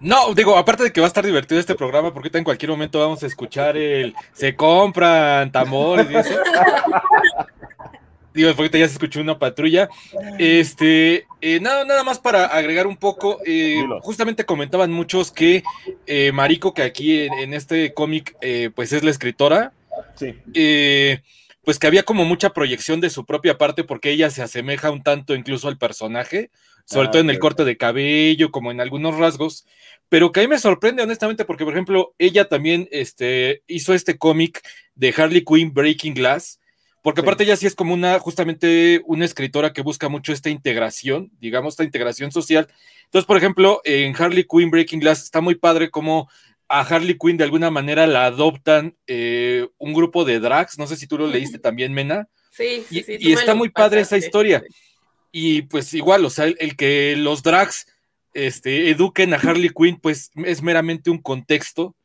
No, 0.00 0.32
digo, 0.34 0.56
aparte 0.56 0.84
de 0.84 0.92
que 0.92 1.00
va 1.00 1.06
a 1.06 1.08
estar 1.08 1.24
divertido 1.24 1.60
este 1.60 1.74
programa, 1.74 2.14
porque 2.14 2.30
en 2.32 2.44
cualquier 2.44 2.70
momento 2.70 3.00
vamos 3.00 3.22
a 3.24 3.26
escuchar 3.26 3.76
el 3.76 4.14
se 4.32 4.54
compran 4.54 5.50
tambores 5.50 6.08
y 6.08 6.16
eso. 6.16 6.40
Digo, 8.38 8.54
porque 8.54 8.78
ya 8.78 8.86
se 8.86 8.92
escuchó 8.92 9.20
una 9.20 9.36
patrulla. 9.36 9.88
Este, 10.38 11.26
eh, 11.40 11.58
nada, 11.60 11.84
nada 11.84 12.04
más 12.04 12.20
para 12.20 12.44
agregar 12.46 12.86
un 12.86 12.96
poco. 12.96 13.40
Eh, 13.44 13.84
justamente 14.00 14.44
comentaban 14.44 14.92
muchos 14.92 15.32
que 15.32 15.64
eh, 16.06 16.30
Mariko, 16.30 16.72
que 16.72 16.82
aquí 16.82 17.22
en, 17.22 17.32
en 17.32 17.52
este 17.52 17.92
cómic, 17.94 18.36
pues 18.76 18.92
es 18.92 19.02
la 19.02 19.10
escritora. 19.10 19.72
Sí. 20.14 20.36
Pues 21.64 21.80
que 21.80 21.88
había 21.88 22.04
como 22.04 22.24
mucha 22.24 22.50
proyección 22.50 23.00
de 23.00 23.10
su 23.10 23.26
propia 23.26 23.58
parte, 23.58 23.82
porque 23.82 24.12
ella 24.12 24.30
se 24.30 24.40
asemeja 24.40 24.92
un 24.92 25.02
tanto 25.02 25.34
incluso 25.34 25.66
al 25.66 25.76
personaje, 25.76 26.52
sobre 26.84 27.08
Ah, 27.08 27.10
todo 27.10 27.20
en 27.22 27.30
el 27.30 27.40
corte 27.40 27.64
de 27.64 27.76
cabello, 27.76 28.52
como 28.52 28.70
en 28.70 28.80
algunos 28.80 29.16
rasgos. 29.16 29.66
Pero 30.08 30.30
que 30.30 30.38
a 30.38 30.42
mí 30.44 30.48
me 30.48 30.60
sorprende, 30.60 31.02
honestamente, 31.02 31.44
porque, 31.44 31.64
por 31.64 31.72
ejemplo, 31.72 32.14
ella 32.18 32.48
también 32.48 32.88
este, 32.92 33.64
hizo 33.66 33.94
este 33.94 34.16
cómic 34.16 34.62
de 34.94 35.12
Harley 35.16 35.44
Quinn 35.44 35.74
Breaking 35.74 36.14
Glass, 36.14 36.60
porque 37.08 37.22
Sí. 37.22 37.24
aparte 37.26 37.44
ella 37.44 37.56
sí 37.56 37.66
es 37.66 37.74
como 37.74 37.94
una, 37.94 38.18
justamente 38.18 39.00
una 39.06 39.24
escritora 39.24 39.72
que 39.72 39.80
busca 39.80 40.10
mucho 40.10 40.30
esta 40.30 40.50
integración, 40.50 41.30
digamos, 41.40 41.72
esta 41.72 41.84
integración 41.84 42.30
social. 42.32 42.68
Entonces, 43.04 43.24
por 43.24 43.38
ejemplo, 43.38 43.80
en 43.84 44.14
Harley 44.14 44.44
Quinn 44.44 44.70
Breaking 44.70 45.00
Glass 45.00 45.22
está 45.22 45.40
muy 45.40 45.54
padre 45.54 45.88
como 45.88 46.28
a 46.68 46.80
Harley 46.82 47.16
Quinn 47.18 47.38
de 47.38 47.44
alguna 47.44 47.70
manera 47.70 48.06
la 48.06 48.26
adoptan 48.26 48.94
eh, 49.06 49.66
un 49.78 49.94
grupo 49.94 50.26
de 50.26 50.38
drags, 50.38 50.76
no 50.78 50.86
sé 50.86 50.96
si 50.96 51.06
tú 51.06 51.16
lo 51.16 51.26
leíste 51.26 51.58
también, 51.58 51.94
Mena, 51.94 52.28
Sí, 52.50 52.84
sí, 52.86 52.98
y, 52.98 53.02
sí, 53.04 53.16
y 53.20 53.28
me 53.28 53.32
está 53.32 53.54
muy 53.54 53.70
padre 53.70 54.02
esa 54.02 54.18
historia. 54.18 54.62
Y 55.32 55.62
pues 55.62 55.94
igual, 55.94 56.26
o 56.26 56.30
sea, 56.30 56.44
el, 56.44 56.56
el 56.60 56.76
que 56.76 57.16
los 57.16 57.42
drags 57.42 57.86
este, 58.34 58.90
eduquen 58.90 59.32
a 59.32 59.38
Harley 59.38 59.70
Quinn, 59.70 59.96
pues 59.98 60.30
es 60.44 60.60
meramente 60.62 61.08
un 61.08 61.22
contexto, 61.22 61.96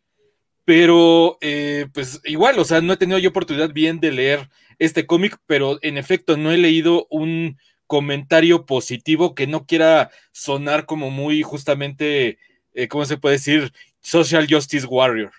pero 0.63 1.37
eh, 1.41 1.87
pues 1.93 2.21
igual, 2.23 2.57
o 2.57 2.63
sea, 2.63 2.79
no 2.79 2.93
he 2.93 2.97
tenido 2.97 3.19
yo 3.19 3.31
oportunidad 3.31 3.73
bien 3.73 3.99
de 3.99 4.11
leer 4.13 4.49
este 4.79 5.05
cómic, 5.05 5.37
pero 5.45 5.77
en 5.81 5.97
efecto 5.97 6.37
no 6.37 6.51
he 6.51 6.57
leído 6.57 7.07
un 7.09 7.57
comentario 7.87 8.65
positivo 8.65 9.35
que 9.35 9.47
no 9.47 9.65
quiera 9.65 10.09
sonar 10.31 10.85
como 10.85 11.11
muy 11.11 11.43
justamente, 11.43 12.39
eh, 12.73 12.87
¿cómo 12.87 13.05
se 13.05 13.17
puede 13.17 13.35
decir? 13.35 13.71
Social 13.99 14.47
Justice 14.49 14.87
Warrior. 14.87 15.31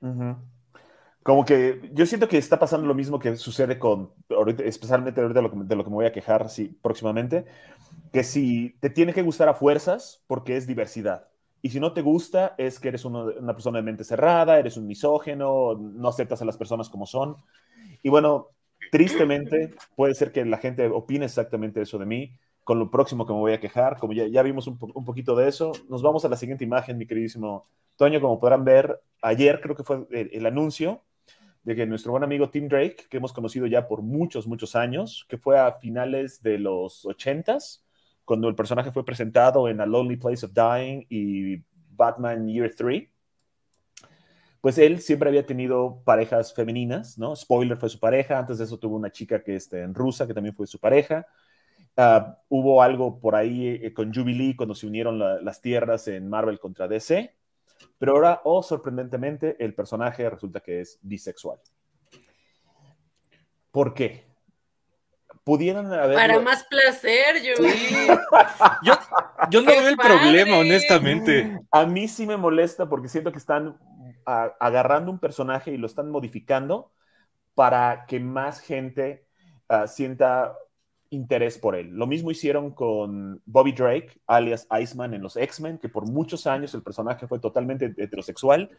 Ujú. 0.00 0.36
Como 1.22 1.44
que 1.44 1.90
yo 1.92 2.04
siento 2.04 2.28
que 2.28 2.36
está 2.36 2.58
pasando 2.58 2.86
lo 2.86 2.94
mismo 2.94 3.18
que 3.18 3.36
sucede 3.36 3.78
con, 3.78 4.10
ahorita, 4.28 4.64
especialmente 4.64 5.20
ahorita 5.20 5.38
de 5.40 5.42
lo, 5.42 5.50
que, 5.52 5.56
de 5.64 5.76
lo 5.76 5.84
que 5.84 5.90
me 5.90 5.96
voy 5.96 6.06
a 6.06 6.12
quejar 6.12 6.48
sí, 6.48 6.76
próximamente, 6.82 7.44
que 8.12 8.24
si 8.24 8.76
te 8.80 8.90
tiene 8.90 9.14
que 9.14 9.22
gustar 9.22 9.48
a 9.48 9.54
fuerzas 9.54 10.22
porque 10.26 10.56
es 10.56 10.66
diversidad. 10.66 11.28
Y 11.62 11.70
si 11.70 11.78
no 11.78 11.92
te 11.92 12.02
gusta 12.02 12.56
es 12.58 12.80
que 12.80 12.88
eres 12.88 13.04
una 13.04 13.52
persona 13.54 13.78
de 13.78 13.84
mente 13.84 14.02
cerrada, 14.02 14.58
eres 14.58 14.76
un 14.76 14.86
misógeno, 14.88 15.74
no 15.74 16.08
aceptas 16.08 16.42
a 16.42 16.44
las 16.44 16.56
personas 16.56 16.88
como 16.90 17.06
son. 17.06 17.36
Y 18.02 18.08
bueno, 18.08 18.48
tristemente 18.92 19.74
puede 19.96 20.14
ser 20.14 20.32
que 20.32 20.44
la 20.44 20.58
gente 20.58 20.86
opine 20.88 21.24
exactamente 21.26 21.80
eso 21.82 21.98
de 21.98 22.06
mí. 22.06 22.36
Con 22.64 22.78
lo 22.78 22.90
próximo 22.90 23.26
que 23.26 23.32
me 23.32 23.40
voy 23.40 23.54
a 23.54 23.60
quejar, 23.60 23.98
como 23.98 24.12
ya, 24.12 24.42
vimos 24.42 24.68
un, 24.68 24.78
po- 24.78 24.92
un 24.94 25.04
poquito 25.04 25.34
de 25.34 25.48
eso, 25.48 25.72
nos 25.88 26.02
vamos 26.02 26.24
a 26.24 26.28
la 26.28 26.36
siguiente 26.36 26.64
imagen, 26.64 26.98
mi 26.98 27.06
queridísimo 27.06 27.66
Toño, 27.96 28.20
como 28.20 28.38
podrán 28.40 28.64
ver, 28.64 29.00
ayer 29.22 29.60
creo 29.60 29.76
que 29.76 29.84
fue 29.84 30.06
el, 30.12 30.30
el 30.32 30.46
anuncio 30.46 31.02
de 31.64 31.76
que 31.76 31.86
nuestro 31.86 32.12
buen 32.12 32.24
amigo 32.24 32.50
Tim 32.50 32.68
Drake, 32.68 33.06
que 33.10 33.18
hemos 33.18 33.32
conocido 33.32 33.66
ya 33.66 33.88
por 33.88 34.02
muchos, 34.02 34.46
muchos 34.46 34.76
años, 34.76 35.26
que 35.28 35.38
fue 35.38 35.58
a 35.58 35.72
finales 35.72 36.42
de 36.42 36.58
los 36.58 37.04
80s, 37.06 37.84
cuando 38.24 38.48
el 38.48 38.54
personaje 38.56 38.92
fue 38.92 39.04
presentado 39.04 39.68
en 39.68 39.80
A 39.80 39.86
Lonely 39.86 40.16
Place 40.16 40.46
of 40.46 40.52
Dying 40.54 41.06
y 41.10 41.62
Batman 41.90 42.48
Year 42.48 42.72
3, 42.76 43.08
pues 44.62 44.78
él 44.78 45.00
siempre 45.00 45.28
había 45.28 45.44
tenido 45.44 46.02
parejas 46.04 46.54
femeninas, 46.54 47.18
¿no? 47.18 47.34
Spoiler 47.34 47.76
fue 47.76 47.88
su 47.88 47.98
pareja, 47.98 48.38
antes 48.38 48.58
de 48.58 48.64
eso 48.64 48.78
tuvo 48.78 48.94
una 48.94 49.10
chica 49.10 49.42
que 49.42 49.56
este, 49.56 49.82
en 49.82 49.92
rusa, 49.92 50.24
que 50.24 50.34
también 50.34 50.54
fue 50.54 50.68
su 50.68 50.78
pareja. 50.78 51.26
Uh, 51.96 52.32
hubo 52.48 52.80
algo 52.80 53.18
por 53.18 53.34
ahí 53.34 53.80
eh, 53.82 53.92
con 53.92 54.14
Jubilee 54.14 54.54
cuando 54.56 54.76
se 54.76 54.86
unieron 54.86 55.18
la, 55.18 55.42
las 55.42 55.60
tierras 55.60 56.06
en 56.06 56.28
Marvel 56.28 56.60
contra 56.60 56.86
DC, 56.86 57.34
pero 57.98 58.12
ahora, 58.12 58.40
oh, 58.44 58.62
sorprendentemente, 58.62 59.56
el 59.58 59.74
personaje 59.74 60.30
resulta 60.30 60.60
que 60.60 60.80
es 60.80 60.96
bisexual. 61.02 61.58
¿Por 63.72 63.94
qué? 63.94 64.24
Pudieran 65.42 65.92
haber... 65.92 66.14
Para 66.14 66.38
más 66.38 66.64
placer, 66.66 67.42
yo. 67.42 67.54
Yo, 68.84 68.94
yo 69.50 69.60
no 69.60 69.66
¡Qué 69.72 69.80
veo 69.80 69.88
el 69.88 69.96
padre! 69.96 70.18
problema, 70.18 70.58
honestamente. 70.58 71.58
A 71.72 71.84
mí 71.84 72.06
sí 72.06 72.26
me 72.26 72.36
molesta 72.36 72.88
porque 72.88 73.08
siento 73.08 73.32
que 73.32 73.38
están 73.38 73.76
a- 74.26 74.54
agarrando 74.60 75.10
un 75.10 75.18
personaje 75.18 75.72
y 75.72 75.76
lo 75.78 75.86
están 75.86 76.10
modificando 76.10 76.92
para 77.54 78.06
que 78.06 78.20
más 78.20 78.60
gente 78.60 79.26
ah, 79.68 79.86
sienta 79.86 80.56
interés 81.12 81.58
por 81.58 81.76
él. 81.76 81.90
Lo 81.90 82.06
mismo 82.06 82.30
hicieron 82.30 82.70
con 82.70 83.42
Bobby 83.44 83.72
Drake, 83.72 84.18
alias 84.26 84.66
Iceman 84.80 85.12
en 85.12 85.22
los 85.22 85.36
X-Men, 85.36 85.78
que 85.78 85.90
por 85.90 86.08
muchos 86.08 86.46
años 86.46 86.72
el 86.74 86.82
personaje 86.82 87.28
fue 87.28 87.38
totalmente 87.38 87.92
heterosexual 87.98 88.70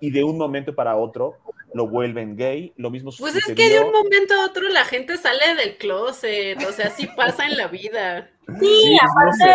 y 0.00 0.10
de 0.10 0.24
un 0.24 0.38
momento 0.38 0.74
para 0.74 0.96
otro 0.96 1.36
lo 1.74 1.86
vuelven 1.88 2.34
gay. 2.36 2.72
Lo 2.76 2.90
mismo 2.90 3.10
Pues 3.18 3.36
es 3.36 3.44
que 3.44 3.68
de 3.68 3.80
un 3.80 3.92
momento 3.92 4.34
a 4.34 4.46
otro 4.46 4.68
la 4.70 4.84
gente 4.86 5.18
sale 5.18 5.54
del 5.54 5.76
closet, 5.76 6.62
o 6.66 6.72
sea, 6.72 6.86
así 6.86 7.06
pasa 7.14 7.46
en 7.46 7.58
la 7.58 7.68
vida. 7.68 8.30
Sí, 8.58 8.96
aparte. 9.00 9.26
No 9.26 9.32
sé, 9.32 9.54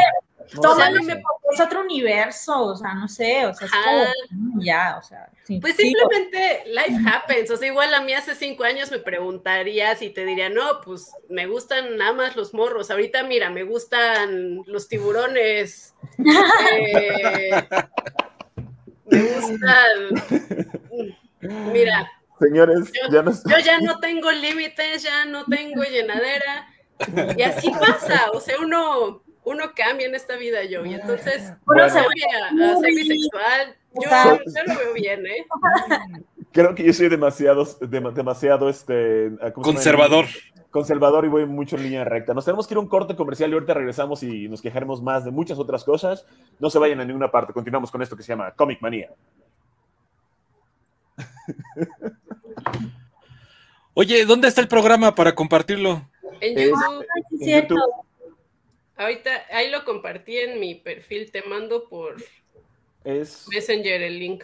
es 1.51 1.59
otro 1.59 1.81
universo, 1.81 2.63
o 2.65 2.75
sea, 2.75 2.93
no 2.93 3.07
sé, 3.07 3.45
o 3.45 3.53
sea, 3.53 3.67
es 3.67 3.71
como, 3.73 4.61
ya, 4.61 4.97
o 4.99 5.01
sea, 5.03 5.29
sí. 5.43 5.59
Pues 5.59 5.75
Sí, 5.75 5.83
simplemente 5.89 6.63
life 6.67 6.97
happens, 7.07 7.51
o 7.51 7.57
sea, 7.57 7.67
igual 7.67 7.93
a 7.93 8.01
mí 8.01 8.13
hace 8.13 8.35
cinco 8.35 8.63
años 8.63 8.89
me 8.91 8.99
preguntarías 8.99 10.01
y 10.01 10.09
te 10.09 10.25
diría, 10.25 10.49
no, 10.49 10.81
pues 10.81 11.11
me 11.29 11.47
gustan 11.47 11.97
nada 11.97 12.13
más 12.13 12.35
los 12.35 12.53
morros, 12.53 12.91
ahorita 12.91 13.23
mira, 13.23 13.49
me 13.49 13.63
gustan 13.63 14.63
los 14.65 14.87
tiburones, 14.87 15.93
eh, 16.19 17.51
me 19.05 19.21
gustan, 19.21 21.17
mira, 21.73 22.11
Señores, 22.39 22.91
Yo- 22.93 23.09
ya 23.11 23.21
nos... 23.23 23.43
yo 23.45 23.57
ya 23.57 23.79
no 23.79 23.99
tengo 23.99 24.31
límites, 24.31 25.01
ya 25.01 25.25
no 25.25 25.45
tengo 25.45 25.81
llenadera, 25.83 26.67
y 27.35 27.41
así 27.41 27.69
pasa, 27.71 28.29
o 28.31 28.39
sea, 28.39 28.57
uno, 28.59 29.23
uno 29.47 29.71
cambia 29.75 30.07
en 30.07 30.15
esta 30.15 30.35
vida 30.35 30.63
yo, 30.65 30.85
y 30.85 30.93
entonces 30.93 31.43
Uno 31.47 31.57
Bueno. 31.65 31.89
se 31.89 31.99
cambia 31.99 32.73
a 32.73 32.77
ser 32.77 32.89
bisexual, 32.93 33.75
yo, 33.93 34.09
lo 34.67 34.75
veo 34.79 34.93
bien, 34.93 35.25
¿eh? 35.25 35.45
Creo 36.51 36.73
que 36.75 36.83
yo 36.83 36.93
soy 36.93 37.07
demasiado, 37.09 37.65
dem- 37.81 38.13
demasiado 38.13 38.67
este, 38.69 39.29
¿cómo 39.29 39.39
se 39.39 39.45
llama? 39.45 39.63
Conservador. 39.63 40.25
Conservador 40.71 41.25
y 41.25 41.27
voy 41.29 41.45
mucho 41.45 41.75
en 41.77 41.83
línea 41.83 42.03
recta. 42.03 42.33
Nos 42.33 42.45
tenemos 42.45 42.67
que 42.67 42.73
ir 42.73 42.77
a 42.77 42.81
un 42.81 42.87
corte 42.87 43.15
comercial 43.15 43.49
y 43.49 43.53
ahorita 43.53 43.73
regresamos 43.73 44.21
y 44.23 44.47
nos 44.49 44.61
quejaremos 44.61 45.01
más 45.01 45.23
de 45.23 45.31
muchas 45.31 45.57
otras 45.59 45.83
cosas. 45.83 46.25
No 46.59 46.69
se 46.69 46.77
vayan 46.79 46.99
a 46.99 47.05
ninguna 47.05 47.31
parte. 47.31 47.53
Continuamos 47.53 47.89
con 47.91 48.01
esto 48.01 48.15
que 48.17 48.23
se 48.23 48.29
llama 48.33 48.51
Comic 48.51 48.81
Manía. 48.81 49.09
Oye, 53.93 54.25
¿dónde 54.25 54.47
está 54.47 54.61
el 54.61 54.67
programa 54.67 55.15
para 55.15 55.33
compartirlo? 55.33 56.07
En 56.41 56.55
YouTube, 56.55 57.05
en 57.31 57.39
cierto. 57.39 57.75
YouTube. 57.75 58.06
Ahorita, 58.97 59.29
ahí 59.51 59.69
lo 59.71 59.83
compartí 59.85 60.37
en 60.37 60.59
mi 60.59 60.75
perfil, 60.75 61.31
te 61.31 61.43
mando 61.43 61.87
por 61.89 62.15
Es. 63.03 63.47
Messenger 63.47 64.01
el 64.01 64.19
link. 64.19 64.43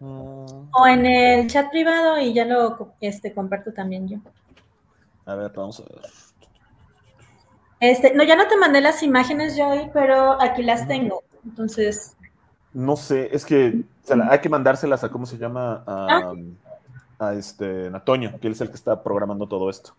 Ah, 0.00 0.66
O 0.72 0.86
en 0.86 1.06
el 1.06 1.46
chat 1.48 1.70
privado 1.70 2.18
y 2.20 2.32
ya 2.34 2.44
lo 2.44 2.96
este, 3.00 3.32
comparto 3.34 3.72
también 3.72 4.08
yo. 4.08 4.18
a 5.26 5.34
ver, 5.34 5.52
vamos 5.54 5.80
a 5.80 5.84
ver. 5.84 6.12
Este, 7.80 8.14
no, 8.14 8.22
ya 8.24 8.36
no 8.36 8.46
te 8.48 8.56
mandé 8.56 8.80
las 8.80 9.02
imágenes, 9.02 9.56
Joy, 9.56 9.90
pero 9.92 10.40
aquí 10.40 10.62
las 10.62 10.86
tengo. 10.86 11.24
Entonces, 11.44 12.16
No 12.72 12.96
sé, 12.96 13.28
es 13.34 13.44
que 13.44 13.84
hay 14.28 14.40
que 14.40 14.48
mandárselas 14.48 15.02
a 15.04 15.10
cómo 15.10 15.26
se 15.26 15.38
llama 15.38 15.82
a, 15.86 16.32
a 17.18 17.34
este 17.34 17.88
a 17.88 18.04
Toño, 18.04 18.38
que 18.40 18.46
él 18.48 18.52
es 18.54 18.60
el 18.60 18.68
que 18.68 18.76
está 18.76 19.02
programando 19.02 19.48
todo 19.48 19.68
esto. 19.70 19.96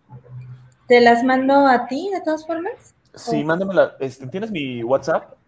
¿Te 0.92 1.00
las 1.00 1.24
mando 1.24 1.66
a 1.66 1.86
ti 1.86 2.10
de 2.12 2.20
todas 2.20 2.46
formas? 2.46 2.94
Sí, 3.14 3.42
mándamela. 3.42 3.96
Este, 3.98 4.26
¿Tienes 4.26 4.50
mi 4.50 4.84
WhatsApp? 4.84 5.38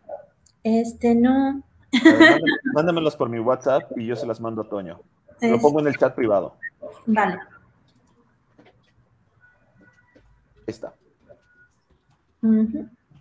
Este, 0.63 1.15
no. 1.15 1.63
Ver, 1.93 2.41
mándamelas 2.73 3.15
por 3.15 3.29
mi 3.29 3.39
WhatsApp 3.41 3.93
y 3.99 4.07
yo 4.07 4.17
se 4.17 4.27
las 4.27 4.41
mando 4.41 4.63
a 4.63 4.69
Toño. 4.71 5.03
Lo 5.43 5.61
pongo 5.61 5.81
en 5.81 5.89
el 5.89 5.99
chat 5.99 6.15
privado. 6.15 6.57
Vale. 7.05 7.39
Está. 10.67 10.95
A 12.43 12.49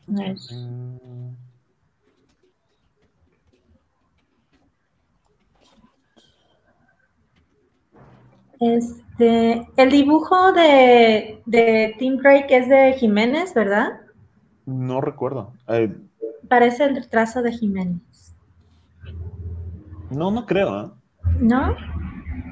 ver. 0.07 0.37
Este, 8.65 9.67
el 9.75 9.89
dibujo 9.91 10.53
de, 10.53 11.41
de 11.45 11.95
Tim 11.99 12.17
Drake 12.17 12.47
es 12.57 12.69
de 12.69 12.93
Jiménez, 12.93 13.53
¿verdad? 13.53 14.01
No 14.65 15.01
recuerdo. 15.01 15.53
Eh, 15.67 15.95
Parece 16.47 16.85
el 16.85 17.07
trazo 17.09 17.41
de 17.41 17.51
Jiménez. 17.51 18.01
no, 20.09 20.31
no 20.31 20.45
creo. 20.45 20.85
¿eh? 20.85 20.89
¿No? 21.39 21.75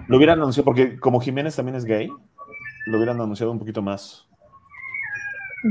Lo 0.07 0.17
hubieran 0.17 0.39
anunciado, 0.39 0.65
porque 0.65 0.99
como 0.99 1.21
Jiménez 1.21 1.55
también 1.55 1.75
es 1.75 1.85
gay, 1.85 2.09
lo 2.87 2.97
hubieran 2.97 3.21
anunciado 3.21 3.51
un 3.51 3.59
poquito 3.59 3.81
más. 3.81 4.27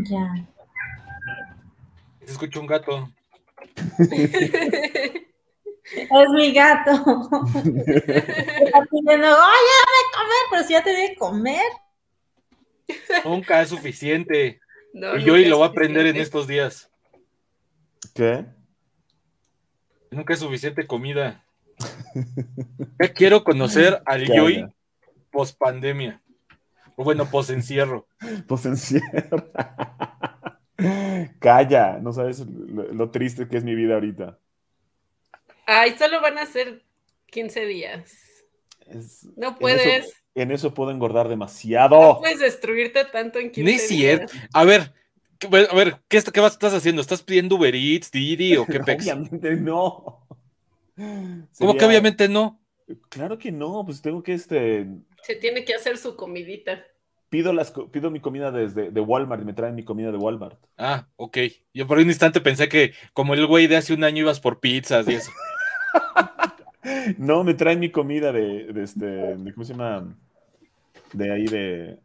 Ya. 0.04 0.46
Se 2.24 2.32
escucha 2.32 2.60
un 2.60 2.66
gato. 2.66 3.08
Es 5.92 6.30
mi 6.30 6.52
gato. 6.52 6.90
Está 6.92 8.80
pidiendo, 8.90 9.26
oye, 9.26 9.74
dame 9.80 10.02
comer, 10.14 10.44
pero 10.50 10.64
si 10.64 10.72
ya 10.72 10.82
te 10.82 10.94
di 10.94 11.14
comer. 11.16 11.66
Nunca 13.24 13.62
es 13.62 13.68
suficiente. 13.68 14.60
No, 14.92 15.16
y 15.16 15.24
yo 15.24 15.36
lo 15.36 15.58
voy 15.58 15.66
a 15.66 15.70
aprender 15.70 16.06
en 16.06 16.16
estos 16.16 16.46
días. 16.46 16.90
¿Qué? 18.14 18.44
Nunca 20.10 20.34
es 20.34 20.40
suficiente 20.40 20.86
comida. 20.86 21.44
Ya 23.00 23.12
quiero 23.12 23.44
conocer 23.44 24.02
al. 24.06 24.26
Yoy 24.26 24.66
post 25.30 25.56
pandemia. 25.58 26.20
O 26.96 27.04
bueno, 27.04 27.30
post 27.30 27.50
encierro. 27.50 28.06
Calla, 31.38 31.98
no 32.00 32.12
sabes 32.12 32.40
lo, 32.40 32.92
lo 32.92 33.10
triste 33.10 33.48
que 33.48 33.56
es 33.56 33.64
mi 33.64 33.74
vida 33.74 33.94
ahorita. 33.94 34.38
Ay, 35.72 35.94
solo 35.96 36.20
van 36.20 36.36
a 36.38 36.46
ser 36.46 36.82
15 37.30 37.64
días. 37.66 38.12
Es- 38.88 39.26
No 39.36 39.48
en 39.48 39.54
puedes. 39.54 40.04
eso- 40.06 40.14
En 40.34 40.50
eso, 40.52 40.72
puedo 40.74 40.90
engordar 40.90 41.26
No 41.26 41.30
demasiado. 41.30 42.18
puedes 42.20 42.38
destruirte 42.40 43.04
tanto 43.04 43.38
en 43.38 43.50
15 43.50 43.62
No 43.70 43.76
es 43.76 43.88
cierto. 43.88 44.32
días. 44.32 44.48
A 44.54 44.64
ver, 44.64 44.92
¿qué- 45.38 45.46
a 45.48 45.74
ver, 45.74 45.96
¿qué, 46.08 46.40
vas- 46.40 46.52
estás 46.52 46.74
haciendo? 46.74 47.02
¿Estás 47.02 47.22
pidiendo 47.22 47.56
Uber 47.56 47.74
Eats, 47.74 48.10
Didi 48.10 48.56
o 48.56 48.64
qué 48.66 48.80
pex? 48.80 49.04
Obviamente 49.04 49.54
no. 49.56 50.26
¿Cómo 50.96 51.46
Sería- 51.52 51.78
que 51.78 51.84
obviamente 51.84 52.28
no? 52.28 52.60
Claro 53.08 53.38
que 53.38 53.52
no, 53.52 53.84
pues 53.84 54.02
tengo 54.02 54.22
que 54.22 54.34
este. 54.34 54.86
Se 55.22 55.36
tiene 55.36 55.64
que 55.64 55.74
hacer 55.74 55.96
su 55.98 56.16
comidita. 56.16 56.84
Pido, 57.28 57.52
las, 57.52 57.72
pido 57.92 58.10
mi 58.10 58.18
comida 58.20 58.50
desde 58.50 58.90
de 58.90 59.00
Walmart 59.00 59.42
y 59.42 59.44
me 59.44 59.52
traen 59.52 59.76
mi 59.76 59.84
comida 59.84 60.10
de 60.10 60.16
Walmart. 60.18 60.58
Ah, 60.76 61.06
ok. 61.14 61.38
Yo 61.72 61.86
por 61.86 61.98
un 61.98 62.08
instante 62.08 62.40
pensé 62.40 62.68
que 62.68 62.92
como 63.12 63.34
el 63.34 63.46
güey 63.46 63.68
de 63.68 63.76
hace 63.76 63.94
un 63.94 64.02
año 64.02 64.22
ibas 64.22 64.40
por 64.40 64.58
pizzas 64.58 65.06
y 65.08 65.14
eso. 65.14 65.30
No, 67.18 67.44
me 67.44 67.54
traen 67.54 67.80
mi 67.80 67.90
comida 67.90 68.32
de, 68.32 68.72
de 68.72 68.82
este. 68.82 69.06
de- 69.06 69.52
¿Cómo 69.52 69.64
se 69.64 69.72
llama? 69.72 70.16
De 71.12 71.32
ahí 71.32 71.44
de. 71.44 71.98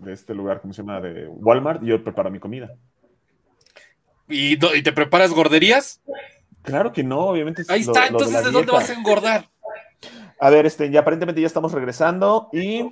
De 0.00 0.12
este 0.12 0.34
lugar, 0.34 0.60
¿cómo 0.60 0.74
se 0.74 0.82
llama? 0.82 1.00
De 1.00 1.26
Walmart 1.28 1.82
y 1.82 1.86
yo 1.86 2.04
preparo 2.04 2.30
mi 2.30 2.38
comida. 2.38 2.76
¿Y, 4.28 4.56
te 4.56 4.92
preparas 4.92 5.32
gorderías? 5.32 6.02
Claro 6.62 6.92
que 6.92 7.02
no, 7.02 7.20
obviamente. 7.20 7.64
Ahí 7.68 7.80
está, 7.80 8.10
lo 8.10 8.18
entonces 8.18 8.44
¿de 8.44 8.50
dónde 8.50 8.72
vas 8.72 8.90
a 8.90 8.94
engordar? 8.94 9.48
A 10.38 10.50
ver, 10.50 10.66
este, 10.66 10.90
ya 10.90 11.00
aparentemente 11.00 11.40
ya 11.40 11.46
estamos 11.46 11.72
regresando 11.72 12.48
y. 12.52 12.90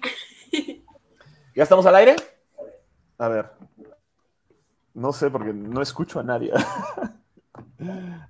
¿Ya 1.54 1.64
estamos 1.64 1.84
al 1.86 1.96
aire? 1.96 2.16
A 3.18 3.28
ver. 3.28 3.50
No 4.94 5.12
sé, 5.12 5.30
porque 5.30 5.52
no 5.52 5.82
escucho 5.82 6.20
a 6.20 6.22
nadie. 6.22 6.52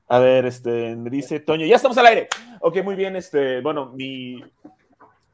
A 0.06 0.18
ver, 0.18 0.46
este, 0.46 0.96
dice 0.96 1.40
Toño, 1.40 1.66
ya 1.66 1.76
estamos 1.76 1.98
al 1.98 2.06
aire. 2.06 2.28
Ok, 2.60 2.82
muy 2.84 2.94
bien, 2.94 3.16
este, 3.16 3.60
bueno, 3.60 3.92
mi. 3.94 4.42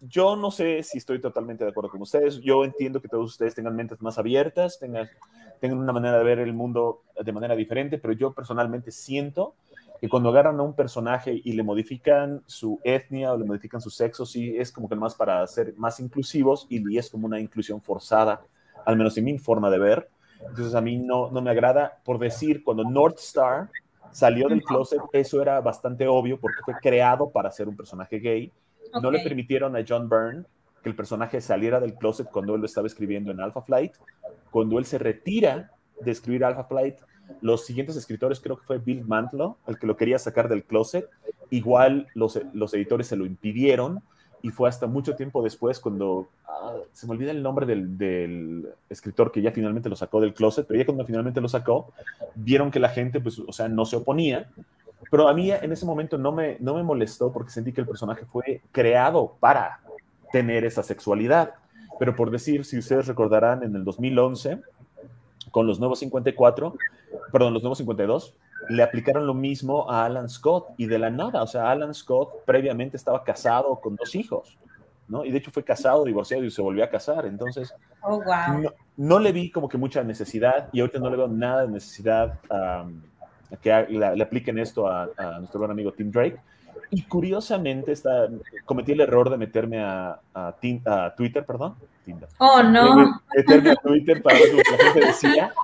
Yo 0.01 0.37
no 0.37 0.51
sé 0.51 0.83
si 0.83 0.99
estoy 0.99 1.21
totalmente 1.21 1.65
de 1.65 1.71
acuerdo 1.71 1.91
con 1.91 2.03
ustedes. 2.03 2.41
Yo 2.41 2.65
entiendo 2.65 3.01
que 3.01 3.09
todos 3.09 3.31
ustedes 3.31 3.55
tengan 3.55 3.75
mentes 3.75 4.01
más 4.03 4.19
abiertas, 4.19 4.79
tengan, 4.79 5.09
tengan 5.59 5.79
una 5.79 5.93
manera 5.93 6.19
de 6.19 6.25
ver 6.25 6.39
el 6.39 6.53
mundo 6.53 7.03
de 7.21 7.33
manera 7.33 7.57
diferente, 7.57 7.99
pero 7.99 8.13
yo 8.13 8.33
personalmente 8.33 8.91
siento 8.91 9.55
que 10.01 10.09
cuando 10.09 10.29
agarran 10.29 10.61
a 10.61 10.63
un 10.63 10.75
personaje 10.75 11.41
y 11.43 11.53
le 11.53 11.63
modifican 11.63 12.43
su 12.47 12.79
etnia 12.85 13.33
o 13.33 13.39
le 13.39 13.47
modifican 13.47 13.81
su 13.81 13.91
sexo, 13.91 14.27
sí 14.27 14.55
es 14.57 14.71
como 14.71 14.89
que 14.89 14.95
más 14.95 15.15
para 15.15 15.45
ser 15.47 15.75
más 15.77 15.99
inclusivos 15.99 16.67
y 16.69 16.99
es 16.99 17.11
como 17.11 17.27
una 17.27 17.41
inclusión 17.41 17.81
forzada, 17.81 18.43
al 18.85 18.97
menos 18.97 19.17
en 19.17 19.25
mi 19.25 19.39
forma 19.39 19.71
de 19.71 19.79
ver. 19.79 20.11
Entonces 20.41 20.75
a 20.75 20.83
mí 20.83 20.99
no, 20.99 21.31
no 21.31 21.41
me 21.41 21.51
agrada, 21.51 21.99
por 22.05 22.19
decir, 22.19 22.63
cuando 22.63 22.85
North 22.85 23.19
Star 23.19 23.71
salió 24.17 24.49
del 24.49 24.63
closet, 24.63 24.99
eso 25.13 25.43
era 25.43 25.61
bastante 25.61 26.09
obvio 26.09 26.41
porque 26.41 26.63
fue 26.65 26.75
creado 26.81 27.29
para 27.29 27.51
ser 27.51 27.69
un 27.69 27.77
personaje 27.77 28.19
gay. 28.19 28.51
No 29.03 29.11
le 29.11 29.21
permitieron 29.21 29.77
a 29.77 29.85
John 29.87 30.09
Byrne 30.09 30.45
que 30.83 30.89
el 30.89 30.97
personaje 30.97 31.43
saliera 31.43 31.81
del 31.81 31.97
closet 31.97 32.31
cuando 32.31 32.55
él 32.55 32.61
lo 32.61 32.67
estaba 32.67 32.87
escribiendo 32.87 33.31
en 33.31 33.41
Alpha 33.41 33.61
Flight. 33.61 33.93
Cuando 34.51 34.79
él 34.79 34.87
se 34.87 34.97
retira 34.97 35.71
de 36.01 36.11
escribir 36.11 36.47
Alpha 36.47 36.65
Flight, 36.65 36.97
los 37.43 37.67
siguientes 37.67 37.95
escritores, 37.95 38.41
creo 38.41 38.57
que 38.57 38.65
fue 38.65 38.79
Bill 38.79 39.05
Mantlo, 39.05 39.59
el 39.67 39.79
que 39.79 39.87
lo 39.87 39.99
quería 39.99 40.19
sacar 40.19 40.49
del 40.49 40.65
closet. 40.65 41.11
Igual 41.51 42.07
los, 42.15 42.41
los 42.55 42.73
editores 42.73 43.09
se 43.09 43.17
lo 43.17 43.27
impidieron 43.27 44.03
y 44.47 44.51
fue 44.51 44.69
hasta 44.69 44.87
mucho 44.87 45.17
tiempo 45.17 45.43
después 45.43 45.81
cuando 45.81 46.29
ah, 46.47 46.77
se 46.93 47.09
me 47.09 47.15
olvida 47.15 47.33
el 47.33 47.43
nombre 47.43 47.67
del, 47.67 47.99
del 47.99 48.69
escritor 48.89 49.33
que 49.33 49.43
ya 49.43 49.51
finalmente 49.51 49.89
lo 49.89 49.97
sacó 49.97 50.21
del 50.21 50.35
closet, 50.35 50.69
pero 50.69 50.79
ya 50.79 50.87
cuando 50.87 51.05
finalmente 51.05 51.41
lo 51.41 51.49
sacó, 51.49 51.93
vieron 52.37 52.71
que 52.71 52.79
la 52.79 52.91
gente, 52.91 53.21
pues, 53.21 53.41
o 53.41 53.53
sea, 53.53 53.69
no 53.69 53.85
se 53.85 53.97
oponía. 53.97 54.49
Pero 55.11 55.27
a 55.27 55.35
mí 55.35 55.51
en 55.51 55.73
ese 55.73 55.85
momento 55.85 56.17
no 56.17 56.31
me, 56.31 56.59
no 56.61 56.75
me 56.75 56.85
molestó 56.85 57.33
porque 57.33 57.51
sentí 57.51 57.73
que 57.73 57.81
el 57.81 57.89
personaje 57.89 58.25
fue 58.25 58.63
creado 58.71 59.35
para 59.41 59.81
tener 60.31 60.65
esa 60.65 60.85
sexualidad. 60.85 61.55
Pero 61.99 62.15
por 62.15 62.31
decir, 62.31 62.65
si 62.65 62.79
ustedes 62.79 63.09
recordarán, 63.09 63.65
en 63.65 63.75
el 63.75 63.83
2011, 63.83 64.61
con 65.57 65.67
los 65.67 65.81
nuevos 65.81 66.01
54, 66.01 66.77
perdón, 67.33 67.55
los 67.55 67.63
nuevos 67.63 67.79
52, 67.79 68.35
le 68.69 68.83
aplicaron 68.83 69.27
lo 69.27 69.33
mismo 69.33 69.91
a 69.91 70.05
Alan 70.05 70.29
Scott 70.29 70.67
y 70.77 70.85
de 70.85 70.99
la 70.99 71.09
nada, 71.09 71.43
o 71.43 71.47
sea, 71.47 71.71
Alan 71.71 71.95
Scott 71.95 72.45
previamente 72.45 72.99
estaba 72.99 73.25
casado 73.25 73.81
con 73.81 73.97
dos 73.97 74.15
hijos, 74.15 74.59
¿no? 75.09 75.25
Y 75.25 75.31
de 75.31 75.39
hecho 75.39 75.51
fue 75.51 75.65
casado, 75.65 76.05
divorciado 76.05 76.45
y 76.45 76.51
se 76.51 76.61
volvió 76.61 76.85
a 76.85 76.91
casar. 76.91 77.25
Entonces, 77.25 77.75
Oh, 78.03 78.23
wow. 78.23 78.61
no, 78.61 78.71
no 78.99 79.19
le 79.19 79.33
vi 79.33 79.51
como 79.51 79.67
que 79.67 79.79
mucha 79.79 80.05
necesidad 80.05 80.69
y 80.75 80.81
ahorita 80.81 80.99
no 80.99 81.09
le 81.09 81.17
veo 81.17 81.29
nada 81.29 81.63
de 81.63 81.69
necesidad 81.69 82.39
um, 82.51 83.01
a 83.51 83.57
que 83.59 83.87
le 83.89 84.23
apliquen 84.23 84.59
esto 84.59 84.87
a, 84.87 85.09
a 85.17 85.39
nuestro 85.39 85.59
gran 85.59 85.71
amigo 85.71 85.91
Tim 85.91 86.11
Drake. 86.11 86.39
Y 86.91 87.03
curiosamente 87.03 87.93
está, 87.93 88.29
cometí 88.65 88.93
el 88.93 89.01
error 89.01 89.31
de 89.31 89.37
meterme 89.37 89.83
a, 89.83 90.21
a 90.35 90.55
Twitter, 91.17 91.45
perdón. 91.45 91.75
Tinder. 92.05 92.29
Oh, 92.39 92.63
no. 92.63 93.21
Meterme 93.35 93.71
a 93.71 93.77
Twitter 93.77 94.23
para 94.23 94.39
ver 94.39 94.55
lo 94.55 94.63
que 94.63 95.01
la 95.01 95.07
decía. 95.07 95.53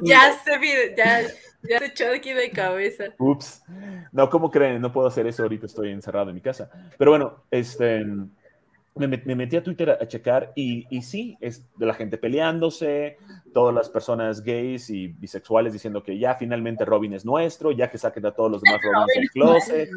Ya 0.00 0.32
se 0.32 0.50
ya, 0.96 1.20
ya 1.62 1.78
se 1.78 1.84
echó 1.86 2.04
aquí 2.14 2.32
de 2.32 2.50
cabeza. 2.50 3.04
Ups. 3.18 3.62
No, 4.10 4.28
¿cómo 4.28 4.50
creen? 4.50 4.80
No 4.82 4.90
puedo 4.92 5.06
hacer 5.06 5.26
eso 5.26 5.44
ahorita, 5.44 5.66
estoy 5.66 5.90
encerrado 5.90 6.30
en 6.30 6.34
mi 6.34 6.40
casa. 6.40 6.68
Pero 6.98 7.12
bueno, 7.12 7.44
este, 7.50 8.04
me, 8.04 9.06
met- 9.08 9.24
me 9.24 9.36
metí 9.36 9.56
a 9.56 9.62
Twitter 9.62 9.90
a, 9.90 9.98
a 10.02 10.08
checar 10.08 10.52
y, 10.56 10.86
y 10.90 11.02
sí, 11.02 11.36
es 11.40 11.64
de 11.76 11.86
la 11.86 11.94
gente 11.94 12.18
peleándose, 12.18 13.18
todas 13.52 13.72
las 13.74 13.88
personas 13.88 14.42
gays 14.42 14.90
y 14.90 15.08
bisexuales 15.08 15.72
diciendo 15.72 16.02
que 16.02 16.18
ya 16.18 16.34
finalmente 16.34 16.84
Robin 16.84 17.12
es 17.14 17.24
nuestro, 17.24 17.70
ya 17.70 17.88
que 17.88 17.98
saquen 17.98 18.26
a 18.26 18.32
todos 18.32 18.50
los 18.50 18.62
demás 18.62 18.80
Robins 18.92 19.14
del 19.14 19.30
closet. 19.30 19.88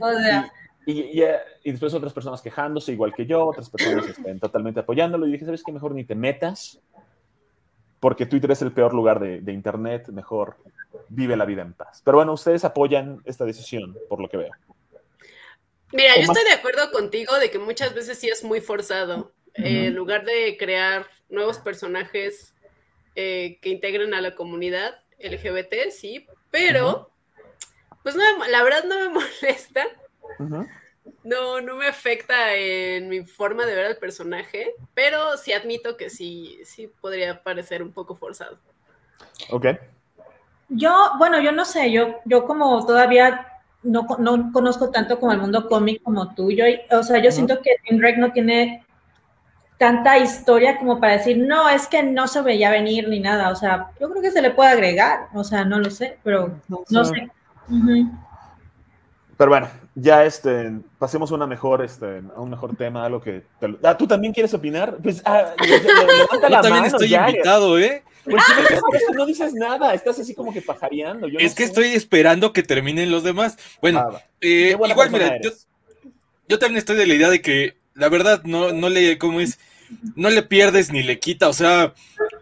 O 0.00 0.12
sea, 0.18 0.52
Y, 0.86 1.00
y, 1.00 1.24
y 1.64 1.70
después 1.72 1.94
otras 1.94 2.12
personas 2.12 2.42
quejándose, 2.42 2.92
igual 2.92 3.14
que 3.14 3.24
yo, 3.26 3.46
otras 3.46 3.70
personas 3.70 4.06
este, 4.06 4.34
totalmente 4.36 4.80
apoyándolo. 4.80 5.26
Y 5.26 5.32
dije, 5.32 5.44
¿sabes 5.44 5.62
qué? 5.64 5.72
Mejor 5.72 5.94
ni 5.94 6.04
te 6.04 6.14
metas, 6.14 6.78
porque 8.00 8.26
Twitter 8.26 8.50
es 8.50 8.60
el 8.62 8.72
peor 8.72 8.92
lugar 8.92 9.18
de, 9.20 9.40
de 9.40 9.52
Internet. 9.52 10.08
Mejor 10.08 10.56
vive 11.08 11.36
la 11.36 11.44
vida 11.46 11.62
en 11.62 11.72
paz. 11.72 12.02
Pero 12.04 12.18
bueno, 12.18 12.32
ustedes 12.34 12.64
apoyan 12.64 13.20
esta 13.24 13.44
decisión, 13.44 13.96
por 14.08 14.20
lo 14.20 14.28
que 14.28 14.36
veo. 14.36 14.50
Mira, 15.92 16.12
O 16.14 16.20
yo 16.20 16.26
más- 16.26 16.36
estoy 16.36 16.50
de 16.52 16.58
acuerdo 16.58 16.90
contigo 16.92 17.34
de 17.38 17.50
que 17.50 17.58
muchas 17.58 17.94
veces 17.94 18.18
sí 18.18 18.28
es 18.28 18.44
muy 18.44 18.60
forzado. 18.60 19.32
Eh, 19.54 19.86
en 19.86 19.94
lugar 19.94 20.24
de 20.24 20.56
crear 20.58 21.06
nuevos 21.28 21.58
personajes 21.58 22.54
eh, 23.14 23.58
que 23.62 23.68
integren 23.70 24.12
a 24.12 24.20
la 24.20 24.34
comunidad 24.34 24.96
LGBT, 25.20 25.90
sí, 25.92 26.26
pero 26.50 27.10
pues 28.04 28.16
no, 28.16 28.22
me- 28.40 28.50
la 28.50 28.64
verdad 28.64 28.84
no 28.84 28.96
me 29.00 29.10
molesta, 29.42 29.86
no, 31.24 31.60
no 31.60 31.76
me 31.76 31.86
afecta 31.88 32.54
en 32.54 33.08
mi 33.08 33.24
forma 33.24 33.66
de 33.66 33.74
ver 33.74 33.86
al 33.86 33.96
personaje, 33.98 34.72
pero 34.94 35.36
sí 35.36 35.52
admito 35.52 35.96
que 35.96 36.10
sí, 36.10 36.60
sí 36.64 36.86
podría 37.00 37.42
parecer 37.42 37.82
un 37.82 37.92
poco 37.92 38.14
forzado. 38.14 38.60
Ok. 39.50 39.66
Yo, 40.68 41.10
bueno, 41.18 41.40
yo 41.40 41.52
no 41.52 41.64
sé, 41.64 41.92
yo, 41.92 42.16
yo 42.24 42.46
como 42.46 42.84
todavía 42.86 43.46
no, 43.82 44.06
no 44.18 44.50
conozco 44.52 44.90
tanto 44.90 45.20
como 45.20 45.32
el 45.32 45.38
mundo 45.40 45.68
cómic 45.68 46.02
como 46.02 46.34
tú, 46.34 46.50
yo, 46.50 46.64
o 46.90 47.02
sea, 47.02 47.18
yo 47.22 47.30
siento 47.30 47.60
que 47.62 47.76
Tim 47.86 47.98
Drake 47.98 48.16
no 48.18 48.32
tiene 48.32 48.84
tanta 49.78 50.18
historia 50.18 50.78
como 50.78 51.00
para 51.00 51.14
decir, 51.14 51.38
no, 51.38 51.68
es 51.70 51.88
que 51.88 52.02
no 52.04 52.28
se 52.28 52.42
veía 52.42 52.70
venir 52.70 53.08
ni 53.08 53.20
nada, 53.20 53.50
o 53.50 53.56
sea, 53.56 53.90
yo 54.00 54.10
creo 54.10 54.22
que 54.22 54.30
se 54.32 54.42
le 54.42 54.52
puede 54.52 54.70
agregar, 54.70 55.28
o 55.34 55.44
sea, 55.44 55.64
no 55.64 55.80
lo 55.80 55.90
sé, 55.90 56.18
pero 56.24 56.62
no 56.88 57.04
sé. 57.04 57.30
Pero 59.36 59.50
bueno, 59.50 59.68
ya 59.96 60.24
este, 60.24 60.70
pasemos 60.98 61.30
a, 61.32 61.34
una 61.34 61.46
mejor, 61.46 61.82
este, 61.84 62.22
a 62.36 62.40
un 62.40 62.50
mejor 62.50 62.76
tema, 62.76 63.04
algo 63.04 63.20
que... 63.20 63.42
te 63.58 63.68
lo- 63.68 63.78
ah, 63.82 63.96
¿tú 63.96 64.06
también 64.06 64.32
quieres 64.32 64.54
opinar? 64.54 64.96
Pues, 65.02 65.22
ah, 65.24 65.52
le- 65.60 65.66
le- 65.78 65.82
Yo 66.32 66.38
también 66.40 66.70
mano, 66.70 66.86
estoy 66.86 67.14
invitado, 67.14 67.78
¿eh? 67.78 68.04
Pues 68.24 68.42
sí, 68.46 68.52
pero 68.56 68.80
es 68.94 69.02
que 69.08 69.14
no 69.14 69.26
dices 69.26 69.52
nada, 69.54 69.92
estás 69.92 70.18
así 70.18 70.34
como 70.34 70.52
que 70.52 70.62
pajareando. 70.62 71.26
yo 71.28 71.38
Es 71.40 71.52
no 71.52 71.56
que 71.56 71.62
sé. 71.64 71.68
estoy 71.68 71.86
esperando 71.88 72.52
que 72.52 72.62
terminen 72.62 73.10
los 73.10 73.22
demás. 73.24 73.58
Bueno, 73.82 73.98
Ah, 74.08 74.22
eh, 74.40 74.70
igual, 74.70 75.10
mira, 75.10 75.38
yo, 75.42 75.50
yo 76.48 76.58
también 76.58 76.78
estoy 76.78 76.96
de 76.96 77.06
la 77.06 77.14
idea 77.14 77.28
de 77.28 77.42
que 77.42 77.76
la 77.94 78.08
verdad 78.08 78.42
no, 78.44 78.72
no 78.72 78.88
le, 78.88 79.18
¿cómo 79.18 79.40
es? 79.40 79.58
No 80.16 80.30
le 80.30 80.42
pierdes 80.42 80.90
ni 80.90 81.02
le 81.02 81.18
quita, 81.18 81.48
o 81.48 81.52
sea, 81.52 81.92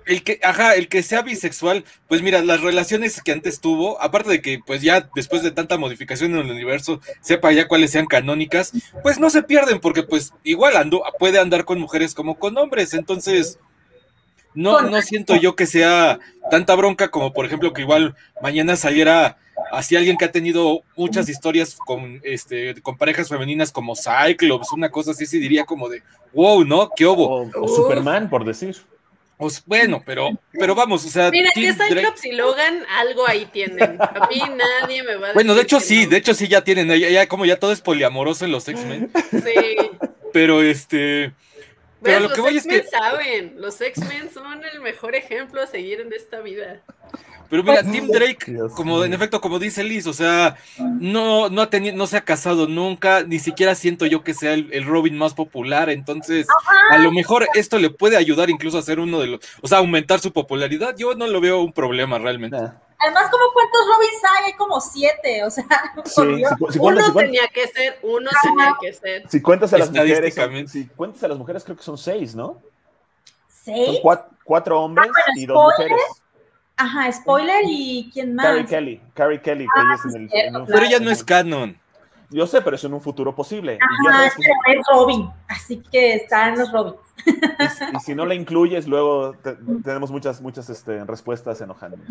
el 0.06 0.22
que, 0.22 0.40
ajá, 0.42 0.74
el 0.74 0.88
que 0.88 1.02
sea 1.02 1.22
bisexual, 1.22 1.84
pues 2.08 2.22
mira, 2.22 2.42
las 2.42 2.60
relaciones 2.60 3.22
que 3.22 3.32
antes 3.32 3.60
tuvo, 3.60 4.00
aparte 4.00 4.30
de 4.30 4.42
que 4.42 4.60
pues 4.64 4.82
ya 4.82 5.08
después 5.14 5.42
de 5.42 5.50
tanta 5.50 5.78
modificación 5.78 6.32
en 6.32 6.40
el 6.40 6.50
universo, 6.50 7.00
sepa 7.20 7.52
ya 7.52 7.68
cuáles 7.68 7.90
sean 7.90 8.06
canónicas, 8.06 8.72
pues 9.02 9.18
no 9.18 9.30
se 9.30 9.42
pierden, 9.42 9.80
porque 9.80 10.02
pues 10.02 10.32
igual 10.44 10.76
ando, 10.76 11.02
puede 11.18 11.38
andar 11.38 11.64
con 11.64 11.80
mujeres 11.80 12.14
como 12.14 12.38
con 12.38 12.56
hombres, 12.58 12.94
entonces 12.94 13.58
no, 14.54 14.82
no 14.82 15.00
siento 15.02 15.36
yo 15.36 15.56
que 15.56 15.66
sea 15.66 16.18
tanta 16.50 16.74
bronca 16.74 17.08
como 17.08 17.32
por 17.32 17.46
ejemplo 17.46 17.72
que 17.72 17.82
igual 17.82 18.14
mañana 18.42 18.76
saliera 18.76 19.38
así 19.70 19.96
alguien 19.96 20.18
que 20.18 20.26
ha 20.26 20.32
tenido 20.32 20.82
muchas 20.96 21.28
historias 21.28 21.76
con 21.76 22.20
este 22.22 22.80
con 22.82 22.98
parejas 22.98 23.28
femeninas 23.28 23.72
como 23.72 23.94
Cyclops, 23.96 24.72
una 24.72 24.90
cosa 24.90 25.12
así, 25.12 25.26
sí 25.26 25.38
diría 25.38 25.64
como 25.64 25.88
de 25.88 26.02
wow, 26.34 26.64
¿no? 26.64 26.90
¿Qué 26.94 27.06
hubo? 27.06 27.50
O. 27.54 27.68
Superman, 27.68 28.28
por 28.28 28.44
decir. 28.44 28.76
Pues, 29.42 29.62
bueno, 29.66 30.02
pero, 30.07 30.31
pero 30.52 30.74
vamos, 30.74 31.05
o 31.05 31.09
sea, 31.09 31.31
Mira, 31.31 31.50
que 31.52 31.72
Cyclops 31.72 32.24
y 32.24 32.33
Logan 32.33 32.85
algo 32.98 33.26
ahí 33.26 33.46
tienen. 33.46 34.00
A 34.00 34.28
mí 34.31 34.40
nadie 34.57 35.02
me 35.02 35.16
va 35.16 35.31
a 35.31 35.33
bueno, 35.33 35.55
de 35.55 35.62
hecho 35.62 35.78
que 35.78 35.85
sí, 35.85 36.05
no. 36.05 36.11
de 36.11 36.16
hecho 36.18 36.33
sí 36.35 36.46
ya 36.48 36.62
tienen, 36.62 36.88
ya, 36.88 37.09
ya 37.09 37.26
como 37.26 37.44
ya 37.44 37.59
todo 37.59 37.72
es 37.72 37.81
poliamoroso 37.81 38.44
en 38.44 38.52
los 38.52 38.68
X-Men, 38.68 39.11
Sí. 39.31 39.76
pero 40.33 40.62
este, 40.62 41.33
pero 42.02 42.20
¿Ves? 42.20 42.28
lo 42.28 42.35
que 42.35 42.40
voy 42.40 42.57
es 42.57 42.64
X-Men 42.66 42.83
que, 42.83 42.88
saben, 42.88 43.55
los 43.59 43.81
X-Men 43.81 44.31
son 44.33 44.62
el 44.64 44.81
mejor 44.81 45.14
ejemplo 45.14 45.61
a 45.61 45.66
seguir 45.66 46.00
en 46.00 46.12
esta 46.12 46.40
vida. 46.40 46.81
Pero 47.50 47.62
mira, 47.62 47.83
Tim 47.83 48.09
Drake, 48.09 48.50
Dios 48.52 48.72
como 48.74 49.05
en 49.05 49.12
efecto, 49.12 49.40
como 49.40 49.59
dice 49.59 49.85
Liz, 49.85 50.07
o 50.07 50.12
sea, 50.12 50.57
no, 50.78 51.48
no 51.48 51.62
ha 51.62 51.70
tenido, 51.70 51.96
no 51.96 52.07
se 52.07 52.16
ha 52.16 52.24
casado 52.24 52.66
nunca, 52.66 53.22
ni 53.24 53.38
siquiera 53.38 53.74
siento 53.74 54.07
yo 54.07 54.22
que 54.24 54.35
sea 54.35 54.55
el, 54.55 54.72
el 54.72 54.85
Robin 54.85 55.16
más 55.18 55.35
popular, 55.35 55.90
entonces 55.90 56.46
a 56.90 56.98
lo 56.98 57.12
mejor 57.12 57.46
esto 57.55 57.78
le 57.78 57.90
puede 57.90 58.16
ayudar 58.16 58.50
incluso 58.50 58.78
a 58.78 58.83
ser 58.83 59.00
uno 59.00 59.20
de 59.20 59.26
los, 59.28 59.40
o 59.61 59.68
sea, 59.68 59.78
aumentar 59.78 60.20
su 60.20 60.33
popularidad, 60.33 60.94
yo 60.96 61.14
no 61.14 61.26
lo 61.26 61.40
veo 61.40 61.61
un 61.62 61.72
problema 61.72 62.18
realmente. 62.18 62.57
Nah. 62.57 62.72
Además, 63.05 63.24
como 63.33 63.42
cuántos 63.52 63.81
Robins 63.88 64.22
hay? 64.38 64.44
Hay 64.44 64.52
como 64.57 64.81
siete, 64.81 65.42
o 65.42 65.50
sea, 65.50 65.64
Sí, 66.05 66.12
por 66.14 66.37
Dios. 66.37 66.50
si, 66.50 66.57
cu- 66.57 66.72
si 66.72 66.78
Uno 66.78 67.05
si, 67.05 67.12
tenía 67.12 67.48
que 67.48 67.66
ser, 67.66 67.98
uno 68.02 68.31
tenía 68.44 68.76
que 68.81 68.92
ser. 68.92 69.28
si 69.28 69.42
cuentas 69.42 69.72
a 69.72 69.78
las 69.78 69.90
mujeres, 69.90 70.35
son- 70.37 70.68
si 70.68 70.87
cuentas 70.87 71.24
a 71.24 71.28
las 71.28 71.37
mujeres, 71.38 71.64
creo 71.64 71.76
que 71.76 71.83
son 71.83 71.98
seis, 71.98 72.37
¿no? 72.37 72.62
Son 73.64 73.74
¿Seis? 73.74 73.98
cuatro, 74.02 74.31
cuatro 74.44 74.81
hombres 74.81 75.09
Ah, 75.09 75.12
bueno, 75.26 75.40
y 75.40 75.46
dos 75.46 75.64
mujeres. 75.64 75.98
Ajá, 76.83 77.12
spoiler 77.12 77.62
y 77.66 78.11
quién 78.12 78.35
más. 78.35 78.47
Carrie 78.47 78.66
Kelly, 78.66 79.01
Carrie 79.14 79.40
Kelly, 79.40 79.64
que 79.64 79.71
Ah, 79.77 79.83
ella 79.85 79.95
es 79.95 80.01
sí, 80.03 80.09
en 80.16 80.23
el, 80.23 80.31
cierto, 80.31 80.49
en 80.49 80.57
un- 80.62 80.66
Pero 80.66 80.85
ella 80.85 80.99
no 81.01 81.11
es 81.11 81.23
canon. 81.25 81.77
Yo 82.31 82.47
sé, 82.47 82.62
pero 82.62 82.77
es 82.77 82.85
en 82.85 82.95
un 82.95 83.01
futuro 83.01 83.35
posible. 83.35 83.79
Ajá, 83.81 84.33
pero 84.37 84.79
es 84.81 84.87
Robin, 84.90 85.31
así 85.49 85.83
que 85.92 86.14
están 86.14 86.59
los 86.59 86.73
Robins. 86.73 86.97
y 87.95 88.01
si 88.01 88.14
no 88.14 88.25
la 88.25 88.35
incluyes, 88.35 88.88
luego 88.88 89.35
te- 89.35 89.57
tenemos 89.85 90.11
muchas, 90.11 90.40
muchas 90.40 90.68
este, 90.71 91.05
respuestas 91.05 91.61
enojándonos. 91.61 92.07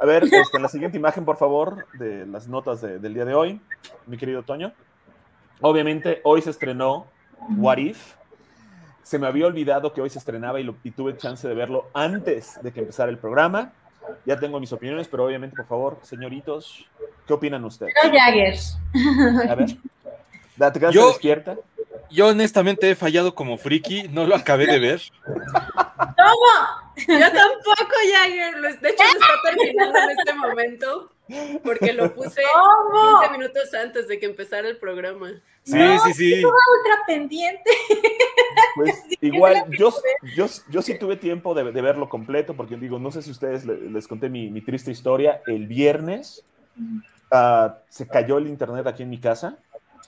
A 0.00 0.04
ver, 0.04 0.24
este, 0.24 0.58
la 0.58 0.68
siguiente 0.68 0.98
imagen, 0.98 1.24
por 1.24 1.36
favor, 1.36 1.86
de 1.94 2.26
las 2.26 2.48
notas 2.48 2.80
de- 2.82 2.98
del 2.98 3.14
día 3.14 3.24
de 3.24 3.34
hoy, 3.34 3.60
mi 4.06 4.16
querido 4.18 4.42
Toño. 4.42 4.72
Obviamente, 5.60 6.20
hoy 6.24 6.42
se 6.42 6.50
estrenó 6.50 7.06
What 7.56 7.78
If. 7.78 8.14
Se 9.04 9.18
me 9.18 9.26
había 9.26 9.46
olvidado 9.46 9.92
que 9.92 10.00
hoy 10.00 10.10
se 10.10 10.18
estrenaba 10.18 10.58
y, 10.60 10.64
lo- 10.64 10.76
y 10.82 10.90
tuve 10.90 11.16
chance 11.16 11.46
de 11.46 11.54
verlo 11.54 11.88
antes 11.94 12.58
de 12.62 12.72
que 12.72 12.80
empezara 12.80 13.10
el 13.10 13.18
programa. 13.18 13.72
Ya 14.26 14.36
tengo 14.38 14.58
mis 14.60 14.72
opiniones, 14.72 15.08
pero 15.08 15.24
obviamente, 15.26 15.56
por 15.56 15.66
favor, 15.66 15.98
señoritos, 16.02 16.86
¿qué 17.26 17.32
opinan 17.32 17.64
ustedes? 17.64 17.94
Pero 18.00 18.14
Jaggers. 18.16 18.78
A 19.48 19.54
ver. 19.54 19.76
Da- 20.56 20.72
¿Te 20.72 20.78
quedaste 20.78 20.96
Yo- 20.98 21.08
despierta? 21.08 21.56
Yo 22.10 22.28
honestamente 22.28 22.90
he 22.90 22.94
fallado 22.94 23.34
como 23.34 23.56
friki, 23.56 24.06
no 24.08 24.26
lo 24.26 24.36
acabé 24.36 24.66
de 24.66 24.78
ver. 24.78 25.00
Yo 27.08 27.18
tampoco, 27.32 27.94
Jagger. 28.14 28.54
De 28.80 28.88
hecho, 28.90 29.02
lo 29.04 29.10
está 29.12 29.26
terminando 29.44 29.98
en 29.98 30.10
este 30.10 30.34
momento 30.34 31.12
porque 31.64 31.92
lo 31.92 32.12
puse 32.14 32.42
¿Cómo? 32.52 33.20
15 33.20 33.38
minutos 33.38 33.74
antes 33.74 34.08
de 34.08 34.18
que 34.18 34.26
empezara 34.26 34.68
el 34.68 34.76
programa. 34.78 35.30
Sí, 35.64 35.76
No, 35.76 35.98
sí, 36.00 36.12
sí. 36.14 36.34
Ultra 36.44 36.98
pendiente. 37.06 37.70
Pues 38.74 39.02
igual, 39.20 39.64
yo, 39.78 39.92
yo, 40.34 40.46
yo 40.70 40.82
sí 40.82 40.98
tuve 40.98 41.16
tiempo 41.16 41.54
de, 41.54 41.72
de 41.72 41.82
verlo 41.82 42.08
completo, 42.08 42.54
porque 42.54 42.76
digo, 42.76 42.98
no 42.98 43.10
sé 43.10 43.20
si 43.22 43.30
ustedes 43.30 43.64
le- 43.66 43.90
les 43.90 44.06
conté 44.08 44.28
mi, 44.30 44.50
mi 44.50 44.60
triste 44.62 44.90
historia. 44.90 45.42
El 45.46 45.66
viernes 45.66 46.44
ah, 47.30 47.78
se 47.88 48.06
cayó 48.08 48.38
el 48.38 48.46
internet 48.46 48.86
aquí 48.86 49.02
en 49.02 49.10
mi 49.10 49.18
casa. 49.20 49.58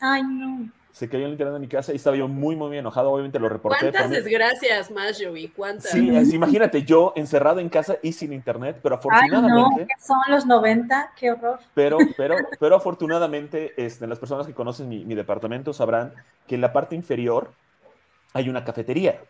Ay, 0.00 0.22
no. 0.22 0.68
Se 0.94 1.09
cayó 1.09 1.24
el 1.26 1.33
internet 1.33 1.57
en 1.57 1.61
mi 1.61 1.66
casa 1.66 1.92
y 1.92 1.96
estaba 1.96 2.14
yo 2.16 2.28
muy, 2.28 2.54
muy 2.54 2.78
enojado. 2.78 3.11
Obviamente 3.11 3.40
lo 3.40 3.48
reporté. 3.48 3.80
¿Cuántas 3.80 4.11
desgracias 4.11 4.92
más, 4.92 5.20
Joey? 5.20 5.48
¿Cuántas? 5.48 5.90
Sí, 5.90 6.16
es- 6.16 6.33
imagínate, 6.33 6.85
yo 6.85 7.12
encerrado 7.16 7.59
en 7.59 7.68
casa 7.68 7.96
y 8.00 8.12
sin 8.12 8.33
internet, 8.33 8.78
pero 8.80 8.94
Ay, 9.11 9.28
no, 9.28 9.38
afortunadamente, 9.38 9.92
son 9.98 10.18
los 10.28 10.46
90, 10.46 11.12
qué 11.18 11.33
horror. 11.33 11.59
pero, 11.74 11.98
pero, 12.16 12.37
pero 12.61 12.76
afortunadamente, 12.76 13.74
este, 13.76 14.07
las 14.07 14.20
personas 14.20 14.46
que 14.46 14.52
conocen 14.54 14.88
mi, 14.88 15.04
mi 15.04 15.16
departamento 15.16 15.72
sabrán 15.72 16.14
que 16.46 16.54
en 16.54 16.61
la 16.61 16.72
parte 16.72 16.94
inferior 16.94 17.50
hay 18.33 18.48
una 18.48 18.64
cafetería 18.64 19.20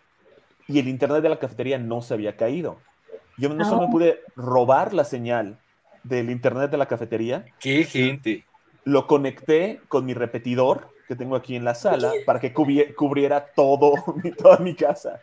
y 0.68 0.78
el 0.80 0.86
internet 0.88 1.22
de 1.22 1.30
la 1.30 1.38
cafetería 1.38 1.78
no 1.78 2.02
se 2.02 2.12
había 2.12 2.36
caído. 2.36 2.76
Yo 3.38 3.48
no 3.48 3.64
solo 3.64 3.80
me 3.80 3.86
Ah. 3.86 3.90
pude 3.90 4.20
robar 4.36 4.92
la 4.92 5.04
señal 5.04 5.58
del 6.02 6.28
internet 6.28 6.70
de 6.70 6.76
la 6.76 6.84
cafetería, 6.86 7.46
Qué 7.58 7.84
gente. 7.84 8.44
lo 8.84 9.06
conecté 9.06 9.80
con 9.88 10.04
mi 10.04 10.12
repetidor 10.12 10.92
que 11.06 11.14
tengo 11.16 11.36
aquí 11.36 11.54
en 11.56 11.64
la 11.64 11.74
sala 11.74 12.10
para 12.24 12.40
que 12.40 12.52
cubie- 12.54 12.94
cubriera 12.94 13.44
todo, 13.54 13.92
mi- 14.22 14.32
toda 14.32 14.58
mi 14.58 14.74
casa. 14.74 15.20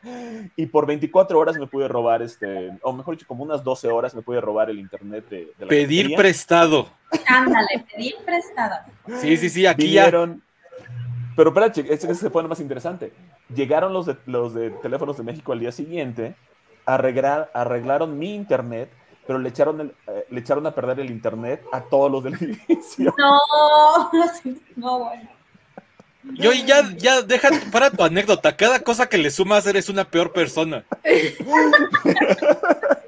Y 0.56 0.65
por 0.67 0.86
24 0.86 1.38
horas 1.39 1.58
me 1.58 1.67
pude 1.67 1.88
robar, 1.88 2.22
este, 2.22 2.72
o 2.82 2.94
mejor 2.94 3.15
dicho, 3.15 3.28
como 3.28 3.44
unas 3.44 3.63
12 3.63 3.88
horas 3.89 4.13
me 4.15 4.22
pude 4.22 4.39
robar 4.41 4.70
el 4.70 4.80
internet 4.80 5.28
de, 5.30 5.38
de 5.38 5.54
la 5.60 5.67
Pedir 5.67 5.88
cafetería. 6.04 6.17
prestado. 6.17 6.89
Ándale, 7.28 7.86
pedir 7.94 8.15
prestada. 8.26 8.86
Sí, 9.20 9.38
sí, 9.38 9.50
sí, 9.50 9.65
aquí 9.65 9.91
ya. 9.91 10.06
Vinieron. 10.06 10.41
Pero 11.36 11.50
espérate, 11.50 11.94
esto 11.94 12.13
se 12.13 12.30
pone 12.30 12.48
más 12.48 12.60
interesante. 12.60 13.13
Llegaron 13.54 13.94
los 13.94 14.06
de, 14.06 14.17
los 14.26 14.54
de 14.54 14.70
teléfonos 14.70 15.17
de 15.17 15.24
México 15.24 15.52
al 15.54 15.60
día 15.60 15.72
siguiente, 15.72 16.36
arreglar, 16.86 17.50
arreglaron 17.54 18.20
mi 18.20 18.34
internet, 18.36 18.91
pero 19.26 19.39
le 19.39 19.50
echaron, 19.50 19.80
el- 19.82 19.94
eh, 20.08 20.26
le 20.30 20.39
echaron 20.41 20.65
a 20.67 20.76
perder 20.76 21.00
el 21.00 21.10
internet 21.10 21.63
a 21.72 21.82
todos 21.82 22.12
los 22.12 22.24
del 22.24 22.34
edificio. 22.41 23.13
No, 23.17 23.39
no, 24.76 25.00
bueno. 25.06 25.30
Yo 26.23 26.53
y 26.53 26.63
ya, 26.65 26.88
ya, 26.97 27.21
deja 27.23 27.49
para 27.71 27.89
tu 27.89 28.03
anécdota. 28.03 28.55
Cada 28.55 28.79
cosa 28.81 29.10
que 29.10 29.17
le 29.17 29.31
sumas 29.31 29.65
eres 29.65 29.89
una 29.89 30.03
peor 30.05 30.31
persona. 30.34 30.84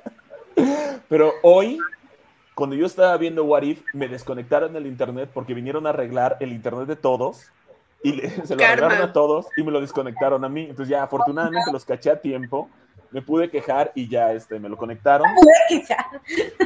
Pero 1.10 1.34
hoy, 1.44 1.78
cuando 2.56 2.76
yo 2.76 2.86
estaba 2.86 3.16
viendo 3.18 3.44
What 3.46 3.64
If, 3.64 3.82
me 3.94 4.08
desconectaron 4.08 4.76
el 4.76 4.88
internet 4.88 5.30
porque 5.34 5.54
vinieron 5.54 5.86
a 5.88 5.92
arreglar 5.92 6.38
el 6.40 6.52
internet 6.54 6.88
de 6.88 6.96
todos 6.96 7.52
y 8.04 8.14
le- 8.14 8.30
se 8.46 8.56
lo 8.56 8.60
Karma. 8.60 8.76
regalaron 8.88 9.10
a 9.10 9.14
todos 9.14 9.48
y 9.58 9.64
me 9.64 9.72
lo 9.72 9.82
desconectaron 9.82 10.44
a 10.44 10.50
mí. 10.50 10.62
Entonces 10.70 10.90
ya 10.90 11.04
afortunadamente 11.04 11.72
los 11.72 11.86
caché 11.86 12.12
a 12.12 12.22
tiempo, 12.22 12.70
me 13.14 13.22
pude 13.22 13.50
quejar 13.50 13.92
y 13.96 14.08
ya 14.10 14.34
este, 14.34 14.60
me 14.60 14.68
lo 14.68 14.76
conectaron 14.78 15.28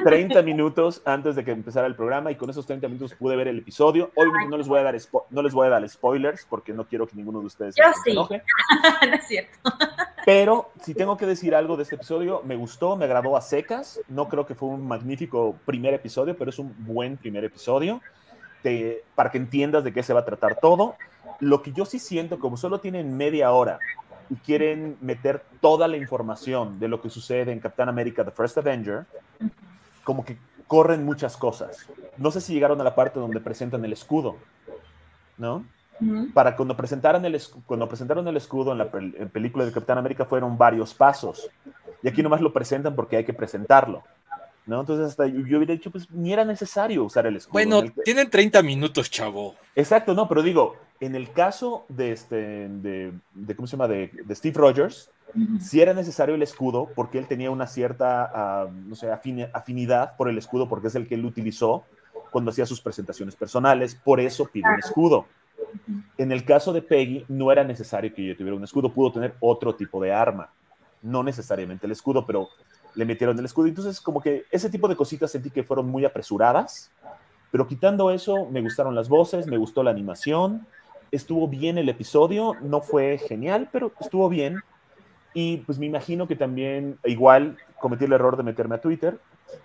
30 0.03 0.41
minutos 0.41 1.01
antes 1.05 1.35
de 1.35 1.43
que 1.43 1.51
empezara 1.51 1.87
el 1.87 1.95
programa 1.95 2.31
y 2.31 2.35
con 2.35 2.49
esos 2.49 2.65
30 2.65 2.87
minutos 2.87 3.13
pude 3.15 3.35
ver 3.35 3.47
el 3.47 3.59
episodio. 3.59 4.11
Obviamente 4.15 4.49
no 4.49 4.57
les 4.57 4.67
voy 4.67 4.79
a 4.79 4.83
dar, 4.83 4.95
no 5.29 5.41
les 5.41 5.53
voy 5.53 5.67
a 5.67 5.69
dar 5.69 5.87
spoilers 5.87 6.45
porque 6.49 6.73
no 6.73 6.85
quiero 6.85 7.05
que 7.07 7.15
ninguno 7.15 7.39
de 7.41 7.45
ustedes 7.47 7.75
Yo 7.75 7.83
se 7.93 8.01
sí. 8.05 8.11
enoje. 8.11 8.41
no 9.09 9.15
es 9.15 9.27
cierto. 9.27 9.57
Pero 10.25 10.71
si 10.81 10.93
tengo 10.93 11.17
que 11.17 11.25
decir 11.25 11.53
algo 11.55 11.77
de 11.77 11.83
este 11.83 11.95
episodio, 11.95 12.41
me 12.43 12.55
gustó, 12.55 12.95
me 12.95 13.05
agradó 13.05 13.37
a 13.37 13.41
secas. 13.41 13.99
No 14.07 14.27
creo 14.27 14.45
que 14.45 14.55
fue 14.55 14.69
un 14.69 14.87
magnífico 14.87 15.55
primer 15.65 15.93
episodio, 15.93 16.35
pero 16.37 16.49
es 16.49 16.59
un 16.59 16.73
buen 16.79 17.17
primer 17.17 17.43
episodio 17.45 18.01
te- 18.63 19.03
para 19.15 19.31
que 19.31 19.37
entiendas 19.37 19.83
de 19.83 19.93
qué 19.93 20.03
se 20.03 20.13
va 20.13 20.21
a 20.21 20.25
tratar 20.25 20.59
todo. 20.59 20.95
Lo 21.39 21.61
que 21.61 21.71
yo 21.71 21.85
sí 21.85 21.99
siento, 21.99 22.39
como 22.39 22.57
solo 22.57 22.79
tienen 22.79 23.15
media 23.15 23.51
hora 23.51 23.79
y 24.29 24.35
quieren 24.35 24.97
meter 25.01 25.43
toda 25.61 25.87
la 25.87 25.97
información 25.97 26.79
de 26.79 26.87
lo 26.87 27.01
que 27.01 27.09
sucede 27.09 27.51
en 27.51 27.59
Capitán 27.59 27.89
América 27.89 28.23
The 28.25 28.31
First 28.31 28.57
Avenger, 28.57 29.05
como 30.03 30.23
que 30.25 30.37
corren 30.67 31.05
muchas 31.05 31.37
cosas. 31.37 31.87
No 32.17 32.31
sé 32.31 32.41
si 32.41 32.53
llegaron 32.53 32.79
a 32.81 32.83
la 32.83 32.93
parte 32.95 33.19
donde 33.19 33.39
presentan 33.39 33.83
el 33.85 33.93
escudo, 33.93 34.37
¿no? 35.37 35.65
Para 36.33 36.55
cuando 36.55 36.77
presentaron 36.77 37.25
el, 37.25 37.41
cuando 37.65 37.87
presentaron 37.87 38.27
el 38.27 38.37
escudo 38.37 38.71
en 38.71 38.77
la 38.77 38.91
pel- 38.91 39.15
en 39.17 39.29
película 39.29 39.65
de 39.65 39.71
Capitán 39.71 39.97
América 39.97 40.25
fueron 40.25 40.55
varios 40.57 40.93
pasos. 40.93 41.49
Y 42.03 42.07
aquí 42.07 42.21
nomás 42.21 42.39
lo 42.41 42.53
presentan 42.53 42.95
porque 42.95 43.17
hay 43.17 43.25
que 43.25 43.33
presentarlo. 43.33 44.03
¿no? 44.67 44.81
Entonces 44.81 45.07
hasta 45.07 45.25
yo, 45.25 45.39
yo 45.47 45.57
hubiera 45.57 45.73
dicho, 45.73 45.89
pues 45.89 46.11
ni 46.11 46.33
era 46.33 46.43
necesario 46.45 47.03
usar 47.03 47.25
el 47.25 47.37
escudo. 47.37 47.53
Bueno, 47.53 47.79
En 47.79 47.85
el- 47.85 47.93
tienen 48.03 48.29
30 48.29 48.61
minutos, 48.61 49.09
chavo. 49.09 49.55
Exacto, 49.75 50.13
no, 50.13 50.27
pero 50.27 50.43
digo, 50.43 50.75
en 50.99 51.15
el 51.15 51.31
caso 51.31 51.85
de 51.89 52.11
este, 52.11 52.35
de, 52.69 53.13
de- 53.33 53.55
¿cómo 53.55 53.67
se 53.67 53.73
llama? 53.77 53.87
De, 53.87 54.11
de 54.25 54.35
Steve 54.35 54.57
Rogers, 54.57 55.09
Ujú. 55.35 55.59
sí 55.59 55.81
era 55.81 55.93
necesario 55.93 56.35
el 56.35 56.41
escudo 56.41 56.89
porque 56.95 57.17
él 57.19 57.27
tenía 57.27 57.51
una 57.51 57.67
cierta, 57.67 58.31
ah, 58.33 58.67
no 58.71 58.95
sé, 58.95 59.11
afini- 59.11 59.49
afinidad 59.53 60.15
por 60.17 60.29
el 60.29 60.37
escudo 60.37 60.67
porque 60.67 60.87
es 60.87 60.95
el 60.95 61.07
que 61.07 61.15
él 61.15 61.25
utilizó 61.25 61.83
cuando 62.31 62.51
hacía 62.51 62.65
sus 62.65 62.81
presentaciones 62.81 63.35
personales, 63.35 63.95
por 63.95 64.19
eso 64.19 64.45
pidió 64.51 64.69
un 64.71 64.79
escudo. 64.79 65.27
En 66.17 66.31
el 66.31 66.43
caso 66.45 66.73
de 66.73 66.81
Peggy, 66.81 67.25
no 67.27 67.51
era 67.51 67.63
necesario 67.63 68.13
que 68.13 68.25
ella 68.25 68.37
tuviera 68.37 68.57
un 68.57 68.63
escudo, 68.63 68.91
pudo 68.91 69.11
tener 69.11 69.35
otro 69.39 69.75
tipo 69.75 70.01
de 70.01 70.11
arma, 70.11 70.49
no 71.01 71.23
necesariamente 71.23 71.85
el 71.85 71.91
escudo, 71.91 72.25
pero 72.25 72.49
le 72.95 73.05
metieron 73.05 73.37
el 73.37 73.45
escudo. 73.45 73.67
Entonces, 73.67 74.01
como 74.01 74.19
que 74.21 74.45
ese 74.51 74.69
tipo 74.69 74.87
de 74.87 74.95
cositas 74.95 75.31
sentí 75.31 75.51
que 75.51 75.63
fueron 75.63 75.87
muy 75.87 76.05
apresuradas, 76.05 76.91
pero 77.51 77.67
quitando 77.67 78.11
eso, 78.11 78.45
me 78.49 78.61
gustaron 78.61 78.95
las 78.95 79.07
voces, 79.07 79.45
me 79.47 79.57
gustó 79.57 79.83
la 79.83 79.91
animación, 79.91 80.65
estuvo 81.11 81.47
bien 81.47 81.77
el 81.77 81.89
episodio, 81.89 82.55
no 82.61 82.81
fue 82.81 83.17
genial, 83.17 83.69
pero 83.71 83.91
estuvo 83.99 84.29
bien. 84.29 84.57
Y 85.33 85.57
pues 85.57 85.77
me 85.77 85.85
imagino 85.85 86.27
que 86.27 86.35
también, 86.35 86.97
igual, 87.05 87.57
cometí 87.79 88.05
el 88.05 88.13
error 88.13 88.37
de 88.37 88.43
meterme 88.43 88.75
a 88.75 88.81
Twitter. 88.81 89.19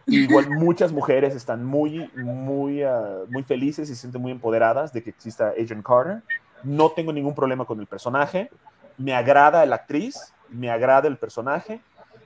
y 0.06 0.20
igual 0.24 0.50
muchas 0.50 0.92
mujeres 0.92 1.34
están 1.34 1.64
muy, 1.64 2.10
muy, 2.14 2.82
ah, 2.82 3.20
muy 3.30 3.42
felices 3.42 3.88
y 3.90 3.94
se 3.94 4.00
sienten 4.02 4.20
muy 4.20 4.32
empoderadas 4.32 4.92
de 4.92 5.02
que 5.02 5.10
exista 5.10 5.48
Agent 5.50 5.84
Carter. 5.84 6.22
No 6.62 6.90
tengo 6.90 7.12
ningún 7.12 7.34
problema 7.34 7.64
con 7.64 7.80
el 7.80 7.86
personaje. 7.86 8.50
Me 8.98 9.14
agrada 9.14 9.64
la 9.66 9.76
actriz, 9.76 10.32
me 10.50 10.70
agrada 10.70 11.08
el 11.08 11.16
personaje. 11.16 11.80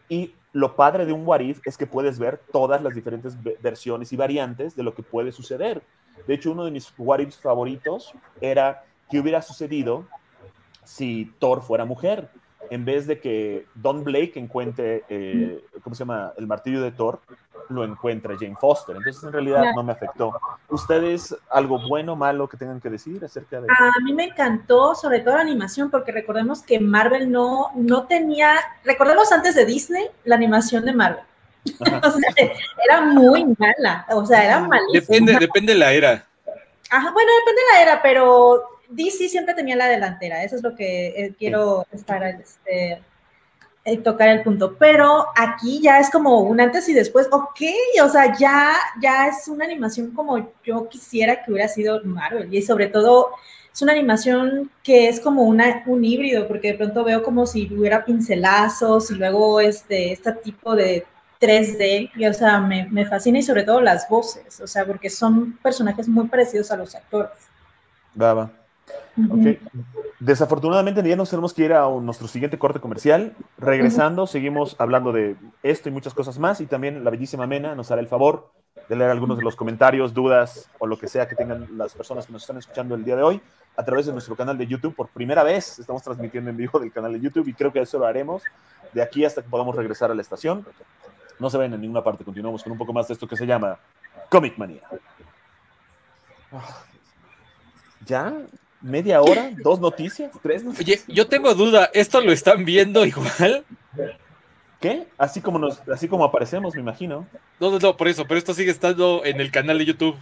Y 0.09 0.35
lo 0.53 0.75
padre 0.75 1.07
de 1.07 1.13
un 1.13 1.27
What 1.27 1.41
If 1.41 1.61
es 1.65 1.77
que 1.77 1.87
puedes 1.87 2.19
ver 2.19 2.41
todas 2.53 2.83
las 2.83 2.95
diferentes 2.95 3.41
ve- 3.43 3.57
versiones 3.63 4.13
y 4.13 4.17
variantes 4.17 4.75
de 4.75 4.83
lo 4.83 4.95
que 4.95 5.03
puede 5.03 5.31
suceder. 5.33 5.83
De 6.27 6.35
hecho, 6.35 6.51
uno 6.51 6.65
de 6.65 6.71
mis 6.71 6.93
What 6.99 7.21
Ifs 7.21 7.37
favoritos 7.39 8.13
era 8.41 8.83
qué 9.11 9.21
hubiera 9.21 9.43
sucedido 9.43 10.07
si 10.85 11.33
Thor 11.39 11.63
fuera 11.63 11.85
mujer. 11.85 12.29
En 12.71 12.85
vez 12.85 13.07
de 13.07 13.21
que 13.21 13.67
Don 13.75 14.03
Blake 14.03 14.33
encuentre, 14.37 15.05
eh, 15.09 15.65
¿cómo 15.83 15.95
se 15.95 16.01
llama? 16.01 16.33
El 16.37 16.47
martillo 16.47 16.83
de 16.83 16.91
Thor, 16.91 17.21
lo 17.69 17.85
encuentra 17.85 18.35
Jane 18.39 18.57
Foster. 18.59 18.97
Entonces, 18.97 19.23
en 19.23 19.33
realidad, 19.33 19.73
no 19.75 19.83
me 19.83 19.93
afectó. 19.93 20.33
¿Ustedes 20.69 21.37
algo 21.51 21.79
bueno 21.89 22.13
o 22.15 22.17
malo 22.17 22.49
que 22.49 22.57
tengan 22.57 22.81
que 22.81 22.91
decir 22.91 23.25
acerca 23.25 23.61
de 23.61 23.69
A 23.69 24.01
mí 24.03 24.13
me 24.13 24.25
encantó, 24.25 24.95
sobre 24.95 25.21
todo 25.21 25.37
la 25.37 25.43
animación, 25.43 25.91
porque 25.91 26.13
recordemos 26.13 26.63
que 26.63 26.81
Marvel 26.81 27.31
no, 27.31 27.71
no 27.75 28.07
tenía, 28.07 28.57
recordemos 28.85 29.31
antes 29.33 29.55
de 29.55 29.65
Disney, 29.65 30.07
la 30.25 30.37
animación 30.37 30.85
de 30.85 30.93
Marvel. 30.93 31.25
O 32.05 32.11
sea, 32.11 32.47
era 32.89 33.01
muy 33.01 33.45
mala, 33.59 34.07
o 34.11 34.25
sea, 34.25 34.45
era 34.45 34.61
malísima. 34.61 35.01
Depende, 35.01 35.37
depende 35.39 35.73
de 35.73 35.79
la 35.79 35.93
era. 35.93 36.25
Ajá, 36.91 37.11
bueno, 37.11 37.31
depende 37.41 37.61
de 37.61 37.75
la 37.75 37.83
era, 37.83 38.03
pero 38.03 38.76
DC 38.89 39.29
siempre 39.29 39.55
tenía 39.55 39.77
la 39.77 39.89
delantera, 39.89 40.43
eso 40.43 40.57
es 40.57 40.63
lo 40.63 40.75
que 40.75 41.09
eh, 41.09 41.35
quiero 41.39 41.87
estar, 41.93 42.23
este, 42.25 43.03
eh, 43.85 43.99
tocar 43.99 44.29
el 44.29 44.43
punto. 44.43 44.77
Pero 44.79 45.27
aquí 45.37 45.81
ya 45.81 46.01
es 46.01 46.11
como 46.11 46.41
un 46.41 46.61
antes 46.61 46.89
y 46.89 46.93
después, 46.93 47.29
ok, 47.31 47.61
o 48.03 48.09
sea, 48.09 48.37
ya, 48.37 48.73
ya 49.01 49.29
es 49.29 49.49
una 49.49 49.65
animación 49.65 50.11
como 50.13 50.53
yo 50.65 50.89
quisiera 50.89 51.43
que 51.43 51.53
hubiera 51.53 51.69
sido 51.69 52.03
Marvel, 52.05 52.53
y 52.53 52.63
sobre 52.63 52.89
todo 52.89 53.31
es 53.73 53.83
una 53.83 53.93
animación 53.93 54.71
que 54.83 55.09
es 55.09 55.21
como 55.21 55.43
una, 55.43 55.83
un 55.87 56.05
híbrido, 56.05 56.49
porque 56.49 56.73
de 56.73 56.79
pronto 56.79 57.05
veo 57.05 57.23
como 57.23 57.47
si 57.47 57.73
hubiera 57.73 58.05
pincelazos 58.05 59.11
y 59.11 59.15
luego 59.15 59.61
este, 59.61 60.13
este 60.13 60.33
tipo 60.33 60.75
de 60.75 61.05
3D, 61.41 62.11
y 62.17 62.27
o 62.27 62.33
sea, 62.33 62.59
me, 62.61 62.89
me 62.91 63.05
fascina 63.05 63.39
y 63.39 63.43
sobre 63.43 63.65
todo 63.65 63.81
las 63.81 64.09
voces, 64.09 64.61
o 64.61 64.67
sea, 64.67 64.87
porque 64.87 65.11
son 65.11 65.59
personajes 65.59 66.09
muy 66.09 66.27
parecidos 66.27 66.71
a 66.71 66.77
los 66.77 66.95
actores. 66.95 67.33
Baba? 68.15 68.51
Desafortunadamente 70.21 71.07
ya 71.07 71.17
nos 71.17 71.31
tenemos 71.31 71.53
que 71.53 71.65
ir 71.65 71.73
a 71.73 71.87
un- 71.89 72.05
nuestro 72.07 72.29
siguiente 72.29 72.59
corte 72.59 72.81
comercial. 72.81 73.35
Regresando, 73.59 74.27
seguimos 74.27 74.77
hablando 74.79 75.13
de 75.13 75.37
esto 75.63 75.89
y 75.89 75.93
muchas 75.93 76.15
cosas 76.15 76.39
más. 76.39 76.61
Y 76.61 76.67
también 76.67 77.05
la 77.05 77.11
bellísima 77.11 77.47
Mena 77.47 77.75
nos 77.75 77.91
hará 77.91 78.01
el 78.01 78.09
favor 78.09 78.51
de 78.89 78.97
leer 78.97 79.11
algunos 79.11 79.37
de 79.37 79.43
los 79.45 79.57
comentarios, 79.57 80.15
dudas 80.15 80.71
o 80.79 80.87
lo 80.87 80.97
que 80.99 81.09
sea 81.09 81.27
que 81.29 81.35
tengan 81.35 81.67
las 81.77 81.95
personas 81.95 82.27
que 82.27 82.33
nos 82.33 82.43
están 82.43 82.57
escuchando 82.59 82.95
el 82.95 83.05
día 83.05 83.17
de 83.17 83.23
hoy 83.23 83.41
a 83.77 83.85
través 83.85 84.07
de 84.07 84.13
nuestro 84.13 84.37
canal 84.37 84.57
de 84.57 84.67
YouTube. 84.67 84.95
Por 84.95 85.09
primera 85.09 85.43
vez 85.43 85.79
estamos 85.79 86.03
transmitiendo 86.03 86.51
en 86.51 86.57
vivo 86.57 86.79
del 86.79 86.93
canal 86.93 87.13
de 87.13 87.21
YouTube 87.21 87.49
y 87.49 87.53
creo 87.55 87.73
que 87.73 87.81
eso 87.81 87.99
lo 87.99 88.07
haremos 88.07 88.43
de 88.93 89.03
aquí 89.03 89.25
hasta 89.25 89.43
que 89.43 89.49
podamos 89.49 89.75
regresar 89.75 90.11
a 90.11 90.15
la 90.15 90.23
estación. 90.23 90.65
No 91.39 91.51
se 91.51 91.59
ven 91.59 91.75
en 91.75 91.81
ninguna 91.81 92.03
parte. 92.03 92.25
Continuamos 92.25 92.63
con 92.63 92.73
un 92.73 92.79
poco 92.79 92.93
más 92.93 93.09
de 93.09 93.15
esto 93.15 93.27
que 93.27 93.37
se 93.37 93.45
llama 93.45 93.77
Comic 94.31 94.57
Manía. 94.57 94.83
¿Ya? 98.07 98.33
¿Media 98.81 99.21
hora? 99.23 99.51
¿Dos 99.63 99.81
noticias? 99.81 100.31
¿Tres 100.43 100.63
noticias? 100.63 101.05
Oye, 101.07 101.15
yo 101.15 101.27
tengo 101.27 101.55
duda, 101.55 101.91
¿esto 101.95 102.21
lo 102.21 102.33
están 102.33 102.65
viendo 102.65 103.05
igual? 103.07 103.65
¿Qué? 104.81 105.07
Así 105.17 105.41
como, 105.41 105.59
nos, 105.59 105.81
así 105.89 106.07
como 106.07 106.25
aparecemos, 106.25 106.75
me 106.75 106.81
imagino. 106.83 107.27
No, 107.59 107.71
no, 107.71 107.79
no, 107.79 107.97
por 107.97 108.09
eso, 108.09 108.27
pero 108.27 108.39
esto 108.39 108.53
sigue 108.55 108.71
estando 108.71 109.23
en 109.25 109.41
el 109.41 109.51
canal 109.51 109.79
de 109.79 109.87
YouTube. 109.87 110.17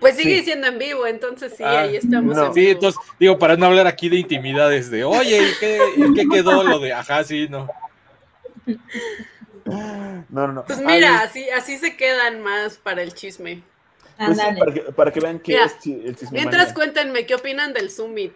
Pues 0.00 0.16
sigue 0.16 0.38
Sí. 0.38 0.44
siendo 0.46 0.66
en 0.66 0.78
vivo, 0.78 1.06
entonces 1.06 1.54
sí, 1.56 1.62
Ah, 1.64 1.82
ahí 1.82 1.96
estamos. 1.96 2.34
no. 2.34 2.46
en 2.46 2.54
Sí, 2.54 2.60
vivo. 2.60 2.72
entonces, 2.72 3.00
digo, 3.20 3.38
para 3.38 3.56
no 3.56 3.66
hablar 3.66 3.86
aquí 3.86 4.08
de 4.08 4.16
intimidades, 4.16 4.90
de, 4.90 5.04
oye, 5.04 5.38
¿y 5.42 5.52
qué, 5.60 5.78
y 5.96 6.14
qué 6.14 6.26
quedó 6.28 6.64
lo 6.64 6.78
de, 6.80 6.92
ajá, 6.92 7.22
sí, 7.22 7.46
no? 7.48 7.68
No, 9.64 10.24
no, 10.28 10.48
no. 10.48 10.64
Pues 10.64 10.78
Ay, 10.80 10.86
mira, 10.86 11.20
así, 11.20 11.48
así 11.50 11.76
se 11.78 11.96
quedan 11.96 12.42
más 12.42 12.78
para 12.78 13.02
el 13.02 13.14
chisme. 13.14 13.62
Pues 14.26 14.38
sí, 14.38 14.44
para, 14.58 14.72
que, 14.74 14.80
para 14.92 15.12
que 15.12 15.20
vean 15.20 15.38
que 15.40 15.52
Mira, 15.52 15.64
es 15.66 15.72
el 15.86 16.16
chisme 16.16 16.38
Mientras 16.38 16.62
manía. 16.62 16.74
cuéntenme 16.74 17.26
qué 17.26 17.34
opinan 17.34 17.72
del 17.72 17.90
Summit. 17.90 18.34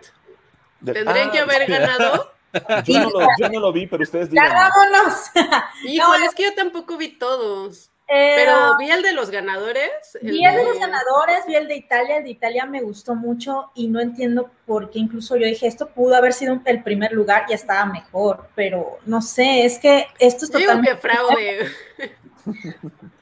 De- 0.80 0.92
¿Tendrían 0.92 1.28
Ah, 1.28 1.32
que 1.32 1.38
haber 1.40 1.66
ganado? 1.70 2.30
Yo 2.84 3.00
no, 3.00 3.10
lo, 3.10 3.26
yo 3.36 3.48
no 3.48 3.58
lo 3.58 3.72
vi, 3.72 3.88
pero 3.88 4.04
ustedes 4.04 4.30
¡Ya 4.30 4.42
digan. 4.44 4.52
vámonos! 4.52 5.14
Híjole, 5.84 6.26
es 6.26 6.34
que 6.36 6.44
yo 6.44 6.54
tampoco 6.54 6.96
vi 6.96 7.18
todos. 7.18 7.90
Eh, 8.06 8.34
Pero 8.36 8.76
vi 8.78 8.90
el 8.92 9.02
de 9.02 9.12
los 9.12 9.30
ganadores. 9.30 9.90
Vi 10.22 10.44
el 10.44 10.54
de 10.54 10.62
los 10.62 10.78
ganadores, 10.78 11.46
vi 11.48 11.56
el 11.56 11.66
de 11.66 11.74
Italia, 11.74 12.18
el 12.18 12.22
de 12.24 12.30
Italia 12.30 12.64
me 12.66 12.80
gustó 12.82 13.14
mucho 13.16 13.72
y 13.74 13.88
no 13.88 13.98
entiendo 13.98 14.50
por 14.66 14.90
qué 14.90 15.00
incluso 15.00 15.36
yo 15.36 15.46
dije, 15.46 15.66
esto 15.66 15.88
pudo 15.88 16.14
haber 16.14 16.32
sido 16.32 16.60
el 16.66 16.82
primer 16.84 17.10
lugar 17.12 17.46
y 17.48 17.54
estaba 17.54 17.86
mejor, 17.86 18.46
pero 18.54 18.98
no 19.06 19.20
sé, 19.22 19.64
es 19.64 19.78
que 19.80 20.06
esto 20.20 20.44
es 20.44 20.50
Yo 20.52 20.58
digo 20.58 20.72
totalmente... 20.74 20.90
que 20.90 20.96
fraude. 21.08 21.70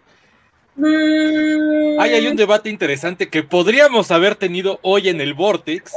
Mm, 0.74 2.00
Ahí 2.00 2.14
hay 2.14 2.26
un 2.28 2.37
debate 2.37 2.70
interesante 2.70 3.28
que 3.28 3.42
podríamos 3.42 4.11
haber 4.11 4.37
tenido 4.37 4.78
hoy 4.82 5.08
en 5.11 5.20
el 5.20 5.35
Vortex, 5.35 5.92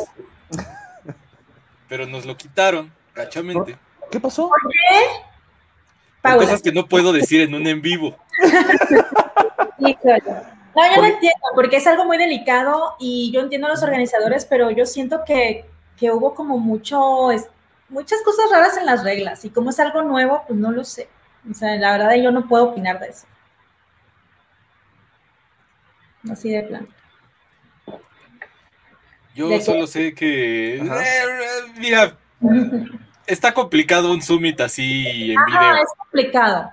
pero 1.87 2.05
nos 2.05 2.25
lo 2.25 2.35
quitaron, 2.35 2.91
cachamente. 3.13 3.77
¿Qué 4.11 4.19
pasó? 4.19 4.49
Por 4.49 4.59
Paula, 6.21 6.43
cosas 6.45 6.61
que 6.61 6.71
no 6.71 6.87
puedo 6.87 7.13
decir 7.13 7.41
en 7.41 7.53
un 7.55 7.65
en 7.67 7.81
vivo. 7.81 8.17
híjole. 9.79 10.23
No, 10.75 10.83
yo 10.83 10.89
no 10.89 10.95
Por- 10.95 11.05
entiendo, 11.05 11.45
porque 11.55 11.77
es 11.77 11.87
algo 11.87 12.03
muy 12.05 12.17
delicado 12.17 12.95
y 12.99 13.31
yo 13.31 13.39
entiendo 13.41 13.67
a 13.67 13.69
los 13.69 13.81
organizadores, 13.83 14.45
pero 14.45 14.71
yo 14.71 14.85
siento 14.85 15.21
que, 15.25 15.65
que 15.97 16.11
hubo 16.11 16.33
como 16.35 16.57
mucho, 16.57 17.31
es- 17.31 17.47
muchas 17.87 18.19
cosas 18.23 18.49
raras 18.51 18.75
en 18.77 18.85
las 18.85 19.03
reglas 19.03 19.45
y 19.45 19.49
como 19.51 19.69
es 19.69 19.79
algo 19.79 20.01
nuevo, 20.01 20.43
pues 20.47 20.59
no 20.59 20.71
lo 20.71 20.83
sé. 20.83 21.07
O 21.49 21.53
sea, 21.53 21.75
la 21.75 21.91
verdad 21.97 22.15
yo 22.15 22.31
no 22.31 22.47
puedo 22.47 22.65
opinar 22.65 22.99
de 22.99 23.07
eso. 23.07 23.25
Así 26.31 26.49
de 26.49 26.63
plan. 26.63 26.87
Yo 29.35 29.49
¿De 29.49 29.57
qué? 29.59 29.63
solo 29.65 29.85
sé 29.87 30.13
que. 30.13 30.79
Ajá. 30.81 31.03
eh, 31.03 31.25
mira, 31.77 32.17
está 33.27 33.53
complicado 33.53 34.11
un 34.11 34.21
summit 34.21 34.59
así 34.61 35.31
en 35.31 35.37
Ajá, 35.39 35.59
video. 35.71 35.83
es 35.83 35.89
complicado. 35.97 36.71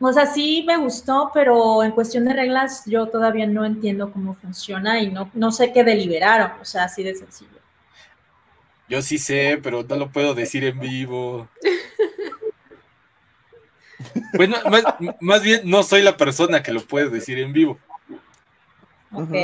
O 0.00 0.12
sea, 0.12 0.26
sí 0.26 0.64
me 0.66 0.76
gustó, 0.76 1.30
pero 1.32 1.82
en 1.84 1.92
cuestión 1.92 2.24
de 2.24 2.34
reglas 2.34 2.82
yo 2.84 3.06
todavía 3.06 3.46
no 3.46 3.64
entiendo 3.64 4.12
cómo 4.12 4.34
funciona 4.34 5.00
y 5.00 5.10
no, 5.10 5.30
no 5.34 5.52
sé 5.52 5.72
qué 5.72 5.84
deliberaron, 5.84 6.50
o 6.60 6.64
sea, 6.64 6.84
así 6.84 7.02
de 7.04 7.14
sencillo. 7.14 7.50
Yo 8.88 9.00
sí 9.00 9.16
sé, 9.16 9.58
pero 9.62 9.82
no 9.88 9.96
lo 9.96 10.10
puedo 10.10 10.34
decir 10.34 10.64
en 10.64 10.78
vivo. 10.80 11.48
Bueno, 14.34 14.56
más, 14.70 14.82
más 15.20 15.42
bien 15.42 15.62
no 15.64 15.82
soy 15.82 16.02
la 16.02 16.16
persona 16.16 16.62
que 16.62 16.72
lo 16.72 16.80
puede 16.84 17.08
decir 17.08 17.38
en 17.38 17.52
vivo. 17.52 17.78
Ok. 19.14 19.34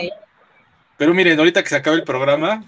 Pero 0.96 1.14
miren, 1.14 1.38
ahorita 1.38 1.62
que 1.62 1.68
se 1.68 1.76
acabe 1.76 1.96
el 1.96 2.04
programa, 2.04 2.64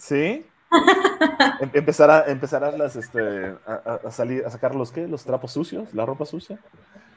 ¿Sí? 0.00 0.46
Em- 1.60 1.70
Empezará, 1.74 2.24
empezarás 2.28 2.76
las, 2.78 2.96
este, 2.96 3.54
a, 3.66 4.10
salir, 4.10 4.44
a 4.46 4.50
sacar 4.50 4.74
los 4.74 4.90
qué, 4.90 5.06
los 5.06 5.24
trapos 5.24 5.52
sucios, 5.52 5.92
la 5.94 6.06
ropa 6.06 6.24
sucia. 6.26 6.58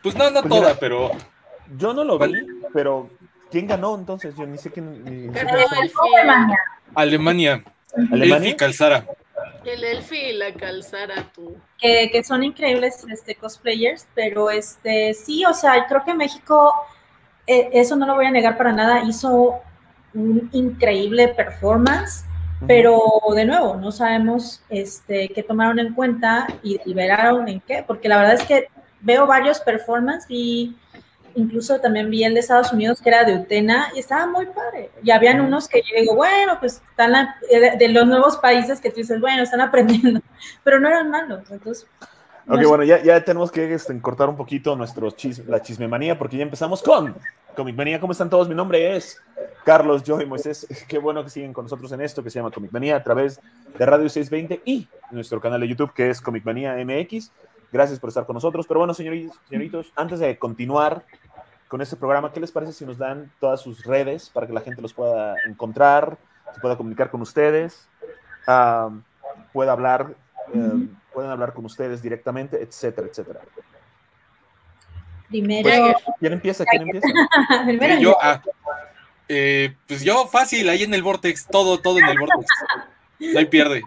pues 0.03 0.15
no, 0.15 0.29
no 0.29 0.41
Pues 0.41 0.49
toda, 0.53 0.67
mira. 0.67 0.77
pero 0.79 1.11
Yo 1.77 1.93
no 1.93 2.03
lo 2.03 2.19
vi, 2.19 2.33
pero 2.73 3.09
¿quién 3.49 3.65
ganó 3.67 3.95
entonces? 3.95 4.35
Yo 4.35 4.45
ni 4.45 4.57
sé 4.57 4.71
quién. 4.71 5.03
Ni, 5.05 5.27
ni 5.27 5.33
sé 5.33 5.43
Ganó 5.45 5.57
quién 5.69 5.83
el 5.83 5.89
fue. 5.89 6.19
Alemania. 6.19 6.59
Alemania, 6.93 7.63
¿Alemania? 8.11 8.35
Elfi 8.49 8.55
Calzara. 8.57 9.05
El 9.63 9.83
Elfi 9.83 10.17
y 10.17 10.33
la 10.33 10.53
calzara 10.53 11.23
tú. 11.33 11.57
que, 11.79 12.09
que 12.11 12.23
son 12.23 12.43
increíbles 12.43 13.03
este, 13.09 13.35
cosplayers, 13.35 14.05
pero 14.13 14.51
este 14.51 15.13
sí, 15.15 15.43
o 15.45 15.53
sea, 15.53 15.87
creo 15.87 16.03
que 16.05 16.13
México, 16.13 16.71
eh, 17.47 17.69
eso 17.73 17.95
no 17.95 18.05
lo 18.05 18.15
voy 18.15 18.25
a 18.25 18.31
negar 18.31 18.57
para 18.57 18.71
nada, 18.71 19.03
hizo 19.03 19.59
un 20.13 20.49
increíble 20.53 21.27
performance, 21.29 22.23
pero 22.67 22.99
de 23.35 23.45
nuevo, 23.45 23.75
no 23.75 23.91
sabemos 23.91 24.63
este, 24.69 25.29
qué 25.29 25.43
tomaron 25.43 25.77
en 25.79 25.93
cuenta 25.93 26.47
y 26.63 26.77
deliberaron 26.77 27.47
en 27.49 27.59
qué, 27.61 27.83
porque 27.85 28.07
la 28.09 28.17
verdad 28.17 28.35
es 28.35 28.43
que 28.43 28.67
veo 29.01 29.27
varios 29.27 29.59
performances 29.59 30.25
y 30.29 30.75
incluso 31.35 31.79
también 31.81 32.09
vi 32.09 32.23
el 32.23 32.33
de 32.33 32.39
Estados 32.39 32.71
Unidos 32.71 33.01
que 33.01 33.09
era 33.09 33.25
de 33.25 33.35
Utena 33.35 33.89
y 33.93 33.99
estaba 33.99 34.25
muy 34.25 34.45
padre. 34.47 34.89
Y 35.03 35.11
habían 35.11 35.41
unos 35.41 35.67
que 35.67 35.81
yo 35.81 35.99
digo, 35.99 36.15
bueno, 36.15 36.57
pues 36.61 36.81
están 36.89 37.11
la- 37.11 37.35
de 37.51 37.75
de 37.77 37.89
los 37.89 38.07
nuevos 38.07 38.37
países 38.37 38.79
que 38.79 38.89
tú 38.89 38.97
dices, 38.97 39.19
bueno, 39.19 39.43
están 39.43 39.59
aprendiendo, 39.61 40.21
pero 40.63 40.79
no 40.79 40.87
eran 40.87 41.09
malos. 41.11 41.41
Entonces, 41.51 41.85
Ok, 42.47 42.61
no 42.61 42.69
bueno, 42.69 42.83
ya, 42.83 43.01
ya 43.01 43.23
tenemos 43.23 43.51
que 43.51 43.73
este, 43.73 43.99
cortar 44.01 44.29
un 44.29 44.35
poquito 44.35 44.75
nuestro 44.75 45.09
chis- 45.11 45.43
la 45.45 45.61
chismemanía 45.61 46.17
porque 46.17 46.37
ya 46.37 46.43
empezamos 46.43 46.83
con 46.83 47.15
Comic 47.55 47.75
Manía. 47.75 47.99
¿Cómo 47.99 48.11
están 48.11 48.29
todos? 48.29 48.47
Mi 48.47 48.53
nombre 48.55 48.95
es 48.95 49.19
Carlos 49.63 50.03
Joy 50.03 50.25
Moisés. 50.27 50.67
Qué 50.87 50.99
bueno 50.99 51.23
que 51.23 51.29
siguen 51.31 51.53
con 51.53 51.65
nosotros 51.65 51.91
en 51.91 52.01
esto 52.01 52.23
que 52.23 52.29
se 52.29 52.37
llama 52.39 52.51
Comic 52.51 52.71
Manía 52.71 52.97
a 52.97 53.03
través 53.03 53.39
de 53.77 53.85
Radio 53.85 54.07
620 54.09 54.61
y 54.65 54.87
nuestro 55.11 55.41
canal 55.41 55.59
de 55.59 55.67
YouTube 55.67 55.91
que 55.93 56.09
es 56.09 56.21
Comic 56.21 56.45
Manía 56.45 56.75
MX. 56.85 57.31
Gracias 57.71 57.99
por 57.99 58.09
estar 58.09 58.25
con 58.27 58.35
nosotros. 58.35 58.67
Pero 58.67 58.79
bueno, 58.79 58.93
señoritos, 58.93 59.37
señoritos, 59.49 59.91
antes 59.95 60.19
de 60.19 60.37
continuar 60.37 61.03
con 61.67 61.81
este 61.81 61.95
programa, 61.95 62.31
¿qué 62.31 62.39
les 62.39 62.51
parece 62.51 62.73
si 62.73 62.85
nos 62.85 62.99
dan 62.99 63.31
todas 63.39 63.59
sus 63.59 63.83
redes 63.85 64.29
para 64.29 64.45
que 64.45 64.53
la 64.53 64.61
gente 64.61 64.83
los 64.83 64.93
pueda 64.93 65.35
encontrar, 65.47 66.17
se 66.53 66.61
pueda 66.61 66.77
comunicar 66.77 67.09
con 67.09 67.21
ustedes, 67.21 67.89
ah, 68.45 68.91
pueda 69.51 69.71
hablar, 69.71 70.13
eh, 70.53 70.87
pueden 71.15 71.31
hablar 71.31 71.53
con 71.53 71.65
ustedes 71.65 72.01
directamente, 72.01 72.61
etcétera, 72.61 73.07
etcétera. 73.07 73.39
primero, 75.29 75.69
Jagger. 75.69 75.95
¿Quién 76.19 76.33
empieza? 76.33 76.65
¿Quién 76.65 76.81
empieza? 76.83 77.07
primero 77.65 77.99
yo, 77.99 78.17
ah, 78.21 78.41
eh, 79.29 79.73
pues 79.87 80.03
yo 80.03 80.27
fácil, 80.27 80.67
ahí 80.69 80.83
en 80.83 80.93
el 80.93 81.01
Vortex, 81.01 81.47
todo, 81.47 81.79
todo 81.79 81.97
en 81.99 82.05
el 82.05 82.19
Vortex. 82.19 82.45
No 83.19 83.39
hay 83.39 83.45
pierde. 83.45 83.81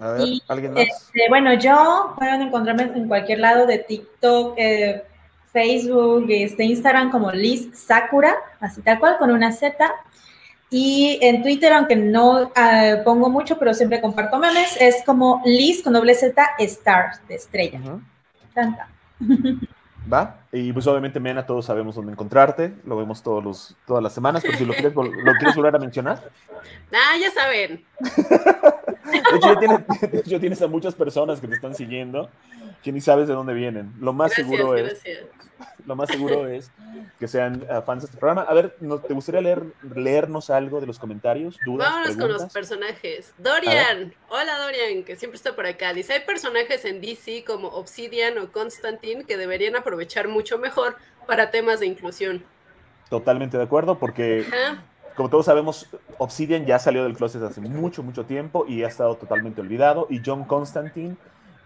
A 0.00 0.10
ver, 0.10 0.20
Y, 0.20 0.42
¿alguien 0.46 0.74
más? 0.74 0.82
Este, 0.82 1.22
bueno, 1.28 1.54
yo 1.54 2.14
pueden 2.16 2.42
encontrarme 2.42 2.82
en 2.82 3.08
cualquier 3.08 3.40
lado 3.40 3.66
de 3.66 3.78
TikTok, 3.78 4.54
eh, 4.58 5.02
Facebook, 5.50 6.26
este, 6.28 6.64
Instagram 6.64 7.10
como 7.10 7.32
Liz 7.32 7.70
Sakura, 7.72 8.36
así 8.60 8.82
tal 8.82 9.00
cual, 9.00 9.16
con 9.18 9.30
una 9.30 9.50
Z. 9.50 9.74
Y 10.70 11.18
en 11.22 11.42
Twitter, 11.42 11.72
aunque 11.72 11.96
no 11.96 12.50
ah, 12.54 12.96
pongo 13.04 13.30
mucho, 13.30 13.58
pero 13.58 13.72
siempre 13.72 14.00
comparto 14.00 14.38
memes, 14.38 14.76
es 14.80 15.02
como 15.04 15.40
Liz 15.44 15.82
con 15.82 15.94
doble 15.94 16.14
Z 16.14 16.42
Star, 16.58 17.12
de 17.26 17.34
estrella. 17.34 17.80
Tanta. 18.54 18.88
Va. 20.10 20.40
Y 20.52 20.72
pues 20.72 20.86
obviamente, 20.86 21.20
Mena, 21.20 21.44
todos 21.44 21.66
sabemos 21.66 21.94
dónde 21.94 22.12
encontrarte. 22.12 22.74
Lo 22.84 22.96
vemos 22.96 23.22
todos 23.22 23.44
los, 23.44 23.76
todas 23.86 24.02
las 24.02 24.12
semanas, 24.14 24.42
pero 24.42 24.56
si 24.56 24.64
lo 24.64 24.72
quieres, 24.72 24.94
¿lo 24.94 25.32
quieres 25.34 25.56
volver 25.56 25.76
a 25.76 25.78
mencionar. 25.78 26.30
Ah, 26.92 27.16
ya 27.20 27.30
saben. 27.30 27.84
De 29.08 29.36
hecho, 29.36 29.54
ya 29.54 29.58
tienes, 29.58 29.78
de 30.00 30.18
hecho, 30.18 30.40
tienes 30.40 30.60
a 30.60 30.66
muchas 30.66 30.94
personas 30.94 31.40
que 31.40 31.48
te 31.48 31.54
están 31.54 31.74
siguiendo 31.74 32.28
que 32.82 32.92
ni 32.92 33.00
sabes 33.00 33.28
de 33.28 33.34
dónde 33.34 33.54
vienen. 33.54 33.92
Lo 34.00 34.12
más 34.12 34.30
Gracias, 34.30 34.48
seguro 34.48 34.76
es 34.76 35.02
lo 35.86 35.96
más 35.96 36.08
seguro 36.08 36.46
es 36.46 36.70
que 37.18 37.26
sean 37.26 37.66
ah, 37.70 37.82
fans 37.82 38.02
de 38.02 38.06
este 38.06 38.18
programa. 38.18 38.42
A 38.42 38.54
ver, 38.54 38.76
¿no- 38.80 38.98
¿te 38.98 39.14
gustaría 39.14 39.40
leer, 39.40 39.62
leernos 39.94 40.50
algo 40.50 40.80
de 40.80 40.86
los 40.86 40.98
comentarios? 40.98 41.58
¿Dudas? 41.64 41.90
Vámonos 41.90 42.16
con 42.16 42.28
los 42.32 42.44
personajes. 42.52 43.34
Dorian, 43.38 44.14
hola 44.28 44.58
Dorian, 44.58 45.02
que 45.04 45.16
siempre 45.16 45.36
está 45.36 45.56
por 45.56 45.66
acá. 45.66 45.92
Dice, 45.94 46.12
hay 46.12 46.20
personajes 46.20 46.84
en 46.84 47.00
DC 47.00 47.44
como 47.44 47.68
Obsidian 47.68 48.38
o 48.38 48.52
Constantine 48.52 49.24
que 49.24 49.36
deberían 49.36 49.74
aprovechar 49.76 50.28
mucho 50.28 50.58
mejor 50.58 50.96
para 51.26 51.50
temas 51.50 51.80
de 51.80 51.86
inclusión. 51.86 52.44
Totalmente 53.10 53.56
de 53.56 53.64
acuerdo, 53.64 53.98
porque 53.98 54.46
Ajá. 54.46 54.82
como 55.16 55.30
todos 55.30 55.46
sabemos, 55.46 55.88
Obsidian 56.18 56.66
ya 56.66 56.78
salió 56.78 57.02
del 57.04 57.16
closet 57.16 57.42
hace 57.42 57.60
mucho, 57.60 58.02
mucho 58.02 58.24
tiempo 58.26 58.66
y 58.68 58.84
ha 58.84 58.88
estado 58.88 59.16
totalmente 59.16 59.60
olvidado. 59.60 60.06
Y 60.10 60.20
John 60.24 60.44
Constantine 60.44 61.16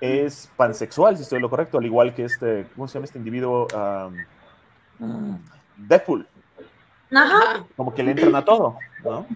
es 0.02 0.50
pansexual, 0.56 1.16
si 1.16 1.22
estoy 1.22 1.38
lo 1.40 1.48
correcto, 1.48 1.78
al 1.78 1.86
igual 1.86 2.12
que 2.14 2.24
este, 2.24 2.66
¿cómo 2.74 2.88
se 2.88 2.94
llama 2.94 3.04
este 3.04 3.18
individuo? 3.18 3.68
Um, 4.98 5.38
Deadpool, 5.76 6.26
Ajá. 7.14 7.64
Como 7.76 7.94
que 7.94 8.02
le 8.02 8.10
entran 8.12 8.34
a 8.34 8.44
todo, 8.44 8.78
¿no? 9.04 9.26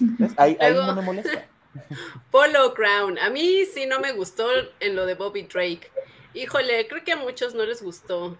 ¿Ves? 0.00 0.32
Ahí, 0.36 0.56
ahí 0.60 0.72
Luego- 0.72 0.86
no 0.88 0.94
me 0.96 1.02
molesta. 1.02 1.44
Polo 2.30 2.74
Crown, 2.74 3.18
a 3.18 3.30
mí 3.30 3.64
sí 3.66 3.86
no 3.86 4.00
me 4.00 4.12
gustó 4.12 4.46
en 4.80 4.96
lo 4.96 5.06
de 5.06 5.14
Bobby 5.14 5.42
Drake. 5.42 5.90
Híjole, 6.34 6.86
creo 6.88 7.04
que 7.04 7.12
a 7.12 7.16
muchos 7.16 7.54
no 7.54 7.64
les 7.64 7.82
gustó. 7.82 8.36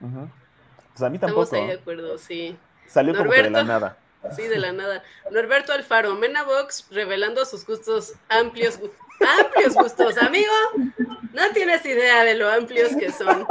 Ujú. 0.00 0.28
Pues 0.92 1.02
a 1.02 1.10
mí 1.10 1.16
Estamos 1.16 1.50
tampoco. 1.50 1.56
ahí 1.56 1.66
de 1.66 1.80
acuerdo, 1.80 2.18
sí. 2.18 2.56
Salió 2.86 3.14
como 3.16 3.30
que 3.30 3.42
de 3.42 3.50
la 3.50 3.62
Norberto. 3.64 3.72
nada. 4.20 4.34
Sí, 4.34 4.42
de 4.42 4.58
la 4.58 4.72
nada. 4.72 5.02
Norberto 5.30 5.72
Alfaro, 5.72 6.14
Menabox 6.14 6.86
revelando 6.90 7.44
sus 7.44 7.64
gustos 7.66 8.14
amplios. 8.28 8.78
Amplios 9.20 9.74
gustos, 9.74 10.16
amigo. 10.18 10.52
No 11.32 11.50
tienes 11.52 11.84
idea 11.84 12.24
de 12.24 12.34
lo 12.34 12.48
amplios 12.50 12.94
que 12.96 13.12
son. 13.12 13.46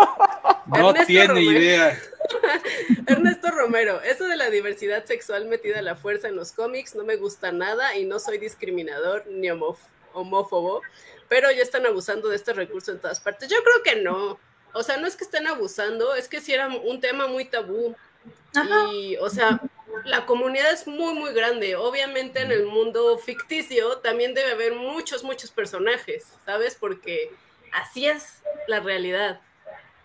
No 0.68 0.90
Ernesto 0.90 1.06
tiene 1.08 1.28
Romero. 1.28 1.52
idea. 1.52 2.00
Ernesto 3.08 3.52
Romero, 3.52 4.02
eso 4.02 4.26
de 4.26 4.36
la 4.36 4.50
diversidad 4.50 5.06
sexual 5.06 5.46
metida 5.46 5.80
a 5.80 5.82
la 5.82 5.96
fuerza 5.96 6.28
en 6.28 6.36
los 6.36 6.52
cómics 6.52 6.96
no 6.96 7.04
me 7.04 7.16
gusta 7.16 7.52
nada 7.52 7.96
y 7.96 8.06
no 8.06 8.20
soy 8.20 8.38
discriminador 8.38 9.26
ni 9.28 9.48
homof- 9.48 9.78
homófobo, 10.14 10.82
pero 11.30 11.52
ya 11.52 11.62
están 11.62 11.86
abusando 11.86 12.28
de 12.30 12.36
este 12.36 12.54
recurso 12.54 12.92
en 12.92 13.00
todas 13.00 13.20
partes. 13.20 13.50
Yo 13.50 13.58
creo 13.64 13.84
que 13.84 14.02
no. 14.02 14.40
O 14.74 14.84
sea, 14.84 14.98
no 14.98 15.08
es 15.08 15.16
que 15.16 15.24
estén 15.24 15.48
abusando, 15.48 16.16
es 16.16 16.28
que 16.28 16.42
sí 16.42 16.54
era 16.54 16.68
un 16.68 17.00
tema 17.00 17.28
muy 17.28 17.46
tabú. 17.46 17.96
Ajá. 18.56 18.88
Y, 18.94 19.16
o 19.18 19.30
sea, 19.30 19.62
la 20.06 20.26
comunidad 20.26 20.72
es 20.72 20.88
muy, 20.88 21.14
muy 21.14 21.34
grande. 21.34 21.76
Obviamente 21.76 22.42
en 22.42 22.52
el 22.52 22.66
mundo 22.66 23.18
ficticio 23.18 23.98
también 24.00 24.34
debe 24.34 24.52
haber 24.52 24.76
muchos, 24.76 25.24
muchos 25.24 25.52
personajes, 25.52 26.34
¿sabes? 26.46 26.76
Porque 26.76 27.32
así 27.74 28.08
es 28.08 28.42
la 28.68 28.80
realidad. 28.80 29.42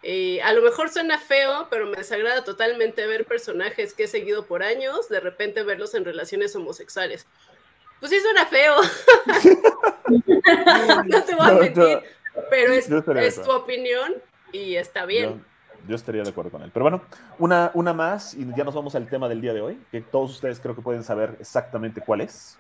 Eh, 0.03 0.43
a 0.43 0.53
lo 0.53 0.63
mejor 0.63 0.89
suena 0.89 1.19
feo, 1.19 1.69
pero 1.71 1.87
me 1.87 1.97
desagrada 1.97 2.43
totalmente 2.43 3.07
ver 3.07 3.25
personajes 3.25 3.95
que 3.95 4.05
he 4.05 4.09
seguido 4.09 4.47
por 4.47 4.63
años, 4.63 5.09
de 5.09 5.21
repente 5.21 5.63
verlos 5.63 5.95
en 5.95 6.05
relaciones 6.05 6.57
homosexuales. 6.57 7.27
Pues 8.01 8.11
sí 8.11 8.21
suena 8.21 8.47
feo. 8.47 8.77
no 11.07 11.25
te 11.25 11.35
voy 11.37 11.49
a 11.49 11.53
mentir, 11.53 12.03
pero 12.51 12.73
es, 12.73 13.43
tu 13.43 13.53
opinión 13.53 14.15
y 14.51 14.75
está 14.75 15.07
bien. 15.07 15.45
Yo, 15.89 15.97
estaría 15.97 16.23
de 16.23 16.31
acuerdo 16.31 16.51
con 16.51 16.63
él. 16.63 16.71
Pero 16.73 16.85
bueno, 16.85 17.03
una, 17.39 17.71
una 17.75 17.93
más 17.93 18.35
y 18.35 18.47
ya 18.57 18.65
nos 18.65 18.75
vamos 18.75 18.95
al 18.95 19.09
tema 19.09 19.29
del 19.29 19.41
día 19.41 19.53
de 19.53 19.61
hoy, 19.61 19.79
que 19.91 20.01
todos 20.01 20.31
ustedes 20.31 20.61
creo 20.61 20.75
que 20.75 20.83
pueden 20.83 21.03
saber 21.03 21.37
exactamente 21.41 22.01
cuál 22.01 22.21
es. 22.23 22.59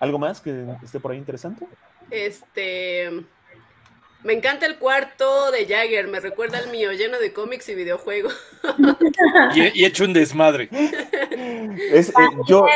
¿Algo 0.00 0.18
más 0.18 0.40
que 0.40 0.66
esté 0.82 1.00
por 1.00 1.12
ahí 1.12 1.18
interesante? 1.18 1.66
Este. 2.10 3.10
Me 4.24 4.32
encanta 4.32 4.66
el 4.66 4.78
cuarto 4.78 5.52
de 5.52 5.64
Jagger, 5.64 6.08
me 6.08 6.18
recuerda 6.18 6.58
al 6.58 6.70
mío, 6.70 6.92
lleno 6.92 7.18
de 7.20 7.32
cómics 7.32 7.68
y 7.68 7.74
videojuegos. 7.74 8.36
Y, 9.54 9.80
y 9.80 9.84
hecho 9.84 10.04
un 10.04 10.12
desmadre. 10.12 10.68
Es, 11.92 12.10
eh, 12.10 12.12
yo, 12.46 12.66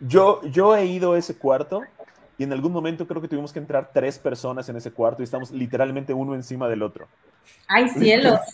yo, 0.00 0.40
yo 0.44 0.76
he 0.76 0.84
ido 0.84 1.14
a 1.14 1.18
ese 1.18 1.36
cuarto 1.36 1.82
y 2.38 2.44
en 2.44 2.52
algún 2.52 2.72
momento 2.72 3.06
creo 3.06 3.22
que 3.22 3.28
tuvimos 3.28 3.52
que 3.52 3.58
entrar 3.58 3.90
tres 3.92 4.18
personas 4.18 4.68
en 4.68 4.76
ese 4.76 4.90
cuarto 4.90 5.22
y 5.22 5.24
estamos 5.24 5.50
literalmente 5.50 6.12
uno 6.12 6.34
encima 6.34 6.68
del 6.68 6.82
otro. 6.82 7.08
Ay, 7.66 7.88
cielos. 7.88 8.40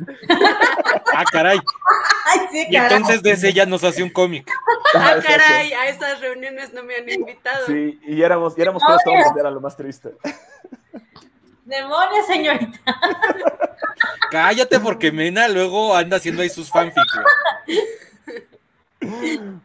Ah, 1.15 1.25
caray. 1.31 1.59
Ay, 2.27 2.41
sí, 2.51 2.67
Y 2.71 2.77
entonces 2.77 3.23
de 3.23 3.33
ese 3.33 3.53
ya 3.53 3.67
nos 3.67 3.85
hace 3.85 4.03
un 4.03 4.11
cómic. 4.11 4.51
Ah, 4.95 5.17
caray, 5.27 5.73
a 5.73 5.89
esas 5.89 6.21
reuniones 6.21 6.73
no 6.75 6.83
me 6.83 6.97
han 6.97 7.09
invitado. 7.09 7.67
Sí, 7.67 7.99
y 8.07 8.21
éramos, 8.21 8.59
y 8.59 8.61
éramos 8.61 8.83
todos 8.83 9.01
hombres, 9.07 9.27
era 9.39 9.51
lo 9.51 9.59
más 9.59 9.75
triste. 9.75 10.11
Demonios, 11.65 12.27
señorita. 12.27 12.79
Cállate 14.31 14.81
porque 14.81 15.11
Mena 15.11 15.49
luego 15.49 15.97
anda 15.97 16.19
haciendo 16.19 16.43
ahí 16.43 16.51
sus 16.51 16.71
fanfics. 16.71 17.13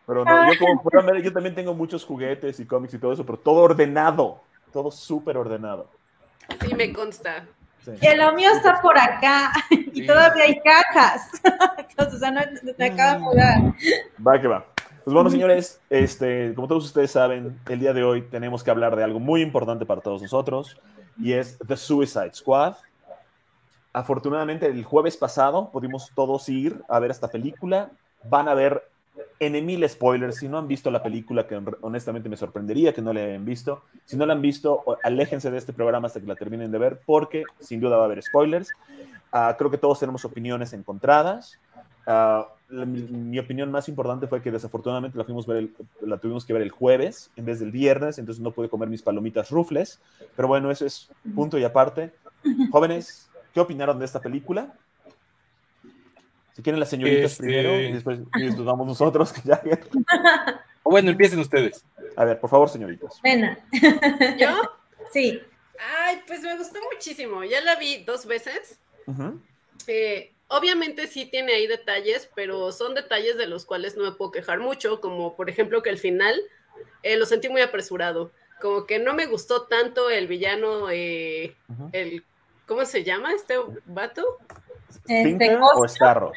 Pero 0.05 0.25
no, 0.25 0.53
yo 0.53 0.59
como 0.59 0.81
podrán 0.81 1.05
ver, 1.05 1.21
yo 1.21 1.31
también 1.33 1.55
tengo 1.55 1.73
muchos 1.73 2.03
juguetes 2.05 2.59
y 2.59 2.65
cómics 2.65 2.93
y 2.93 2.99
todo 2.99 3.13
eso, 3.13 3.25
pero 3.25 3.37
todo 3.37 3.61
ordenado, 3.61 4.41
todo 4.73 4.91
súper 4.91 5.37
ordenado. 5.37 5.87
Sí, 6.61 6.73
me 6.75 6.91
consta. 6.93 7.45
Sí. 7.83 7.91
Que 8.01 8.15
lo 8.15 8.33
mío 8.33 8.49
está 8.51 8.81
por 8.81 8.97
acá 8.97 9.51
y 9.69 10.01
Sí. 10.01 10.07
todavía 10.07 10.43
hay 10.43 10.59
cajas. 10.61 11.29
o 11.97 12.17
sea, 12.17 12.31
no 12.31 12.41
me 12.77 12.85
acaba 12.85 13.13
de 13.13 13.19
mudar. 13.19 13.57
Va 14.25 14.41
que 14.41 14.47
va. 14.47 14.65
Pues 15.03 15.13
bueno, 15.13 15.29
señores, 15.29 15.79
este, 15.89 16.53
como 16.53 16.67
todos 16.67 16.83
ustedes 16.85 17.11
saben, 17.11 17.57
el 17.69 17.79
día 17.79 17.93
de 17.93 18.03
hoy 18.03 18.23
tenemos 18.23 18.61
que 18.61 18.71
hablar 18.71 18.95
de 18.97 19.05
algo 19.05 19.21
muy 19.21 19.41
importante 19.41 19.85
para 19.85 20.01
todos 20.01 20.21
nosotros 20.21 20.77
y 21.17 21.31
es 21.31 21.57
The 21.65 21.77
Suicide 21.77 22.33
Squad. 22.33 22.75
Afortunadamente, 23.93 24.65
el 24.65 24.83
jueves 24.83 25.15
pasado 25.17 25.71
pudimos 25.71 26.11
todos 26.13 26.47
ir 26.49 26.81
a 26.89 26.99
ver 26.99 27.09
esta 27.11 27.29
película. 27.29 27.89
Van 28.25 28.47
a 28.49 28.53
ver 28.53 28.83
en 29.39 29.65
mil 29.65 29.87
spoilers. 29.87 30.37
Si 30.37 30.47
no 30.47 30.57
han 30.57 30.67
visto 30.67 30.91
la 30.91 31.03
película, 31.03 31.47
que 31.47 31.59
honestamente 31.81 32.29
me 32.29 32.37
sorprendería 32.37 32.93
que 32.93 33.01
no 33.01 33.13
la 33.13 33.21
hayan 33.21 33.45
visto. 33.45 33.83
Si 34.05 34.17
no 34.17 34.25
la 34.25 34.33
han 34.33 34.41
visto, 34.41 34.83
aléjense 35.03 35.51
de 35.51 35.57
este 35.57 35.73
programa 35.73 36.07
hasta 36.07 36.19
que 36.19 36.27
la 36.27 36.35
terminen 36.35 36.71
de 36.71 36.77
ver, 36.77 37.01
porque 37.05 37.43
sin 37.59 37.79
duda 37.79 37.97
va 37.97 38.03
a 38.03 38.05
haber 38.05 38.21
spoilers. 38.21 38.71
Ah, 39.31 39.55
creo 39.57 39.69
que 39.69 39.77
todos 39.77 39.99
tenemos 39.99 40.25
opiniones 40.25 40.73
encontradas. 40.73 41.59
Ah, 42.05 42.47
mi, 42.69 43.39
opinión 43.39 43.71
más 43.71 43.87
importante 43.87 44.27
fue 44.27 44.41
que 44.41 44.51
desafortunadamente 44.51 45.17
la 45.17 45.23
tuvimos 46.17 46.45
que 46.45 46.53
ver 46.53 46.61
el 46.61 46.71
jueves 46.71 47.31
en 47.35 47.45
vez 47.45 47.59
del 47.59 47.71
viernes, 47.71 48.17
entonces 48.17 48.41
no 48.41 48.51
pude 48.51 48.69
comer 48.69 48.89
mis 48.89 49.01
palomitas 49.01 49.49
rufles. 49.51 50.01
Pero 50.35 50.47
bueno, 50.47 50.71
eso 50.71 50.85
es 50.85 51.09
punto 51.35 51.57
y 51.57 51.63
aparte. 51.63 52.13
Jóvenes, 52.71 53.29
¿qué 53.53 53.59
opinaron 53.59 53.99
de 53.99 54.05
esta 54.05 54.21
película? 54.21 54.73
Si 56.57 56.63
quieren 56.63 56.79
las 56.79 56.89
señoritas 56.89 57.33
Este- 57.33 57.43
primero 57.43 57.79
y 57.79 57.91
después, 57.91 58.19
y 58.35 58.45
después 58.45 58.65
vamos 58.65 58.87
nosotros. 58.87 59.31
que 59.31 59.41
ya- 59.45 59.61
O 60.81 60.89
bueno, 60.89 61.11
empiecen 61.11 61.37
ustedes. 61.39 61.85
A 62.15 62.25
ver, 62.25 62.39
por 62.39 62.49
favor, 62.49 62.67
señoritas. 62.67 63.19
Nena. 63.23 63.59
¿Yo? 64.39 64.49
Sí. 65.13 65.39
Ay, 65.99 66.19
pues 66.25 66.41
me 66.41 66.57
gustó 66.57 66.79
muchísimo. 66.91 67.43
Ya 67.43 67.61
la 67.61 67.75
vi 67.75 68.03
dos 68.05 68.25
veces. 68.25 68.79
Eh, 69.85 70.31
obviamente 70.47 71.05
sí 71.05 71.27
tiene 71.27 71.53
ahí 71.53 71.67
detalles, 71.67 72.27
pero 72.33 72.71
son 72.71 72.95
detalles 72.95 73.37
de 73.37 73.45
los 73.45 73.63
cuales 73.65 73.95
no 73.95 74.03
me 74.05 74.13
puedo 74.13 74.31
quejar 74.31 74.59
mucho, 74.59 74.99
como 74.99 75.35
por 75.35 75.51
ejemplo 75.51 75.83
que 75.83 75.91
el 75.91 75.99
final 75.99 76.41
eh, 77.03 77.17
lo 77.17 77.27
sentí 77.27 77.49
muy 77.49 77.61
apresurado. 77.61 78.31
Como 78.59 78.87
que 78.87 78.97
no 78.97 79.13
me 79.13 79.27
gustó 79.27 79.67
tanto 79.67 80.09
el 80.09 80.25
villano, 80.25 80.89
eh, 80.89 81.55
el, 81.91 82.23
¿cómo 82.65 82.83
se 82.85 83.03
llama 83.03 83.31
este 83.33 83.53
vato? 83.85 84.39
Este, 84.89 85.23
¿Tinker 85.23 85.59
Costo. 85.59 85.79
o 85.81 85.87
Starro? 85.87 86.31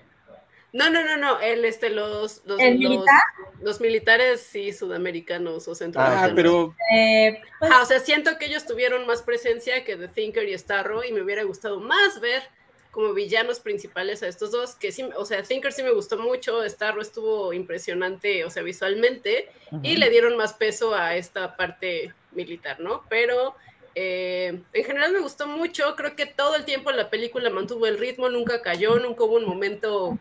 No, 0.72 0.88
no, 0.90 1.04
no, 1.04 1.16
no, 1.16 1.40
el, 1.40 1.64
este, 1.64 1.90
los, 1.90 2.42
los, 2.44 2.60
¿El 2.60 2.80
los- 2.80 2.90
militar? 2.90 3.20
los 3.60 3.80
militares, 3.80 4.40
sí, 4.40 4.72
sudamericanos 4.72 5.68
o 5.68 5.72
Ah, 5.72 5.74
centroamericanos. 5.74 6.34
pero 6.34 6.74
Eh, 6.92 7.40
pues, 7.58 7.70
Ah, 7.74 7.80
o 7.82 7.86
sea, 7.86 8.00
siento 8.00 8.38
que 8.38 8.46
ellos 8.46 8.64
tuvieron 8.66 9.06
más 9.06 9.22
presencia 9.22 9.84
que 9.84 9.96
The 9.96 10.08
Thinker 10.08 10.48
y 10.48 10.56
Starro 10.56 11.04
y 11.04 11.12
me 11.12 11.20
hubiera 11.22 11.42
gustado 11.42 11.78
más 11.80 12.20
ver 12.20 12.42
como 12.90 13.12
villanos 13.12 13.60
principales 13.60 14.22
a 14.22 14.28
estos 14.28 14.50
dos, 14.50 14.74
que 14.74 14.90
sí, 14.92 15.04
o 15.16 15.24
sea, 15.24 15.42
Thinker 15.44 15.72
sí 15.72 15.82
me 15.82 15.92
gustó 15.92 16.18
mucho, 16.18 16.66
Starro 16.68 17.00
estuvo 17.02 17.52
impresionante, 17.52 18.44
o 18.44 18.50
sea, 18.50 18.62
visualmente, 18.64 19.48
y 19.82 19.96
le 19.96 20.10
dieron 20.10 20.36
más 20.36 20.54
peso 20.54 20.92
a 20.94 21.14
esta 21.14 21.56
parte 21.56 22.12
militar, 22.32 22.80
¿no? 22.80 23.04
Pero 23.08 23.54
eh, 23.94 24.60
en 24.72 24.84
general 24.84 25.12
me 25.12 25.20
gustó 25.20 25.46
mucho, 25.46 25.94
creo 25.96 26.16
que 26.16 26.26
todo 26.26 26.56
el 26.56 26.64
tiempo 26.64 26.90
la 26.90 27.10
película 27.10 27.48
mantuvo 27.50 27.86
el 27.86 27.98
ritmo, 27.98 28.28
nunca 28.28 28.60
cayó, 28.62 28.98
nunca 28.98 29.22
hubo 29.24 29.36
un 29.36 29.44
momento 29.44 30.18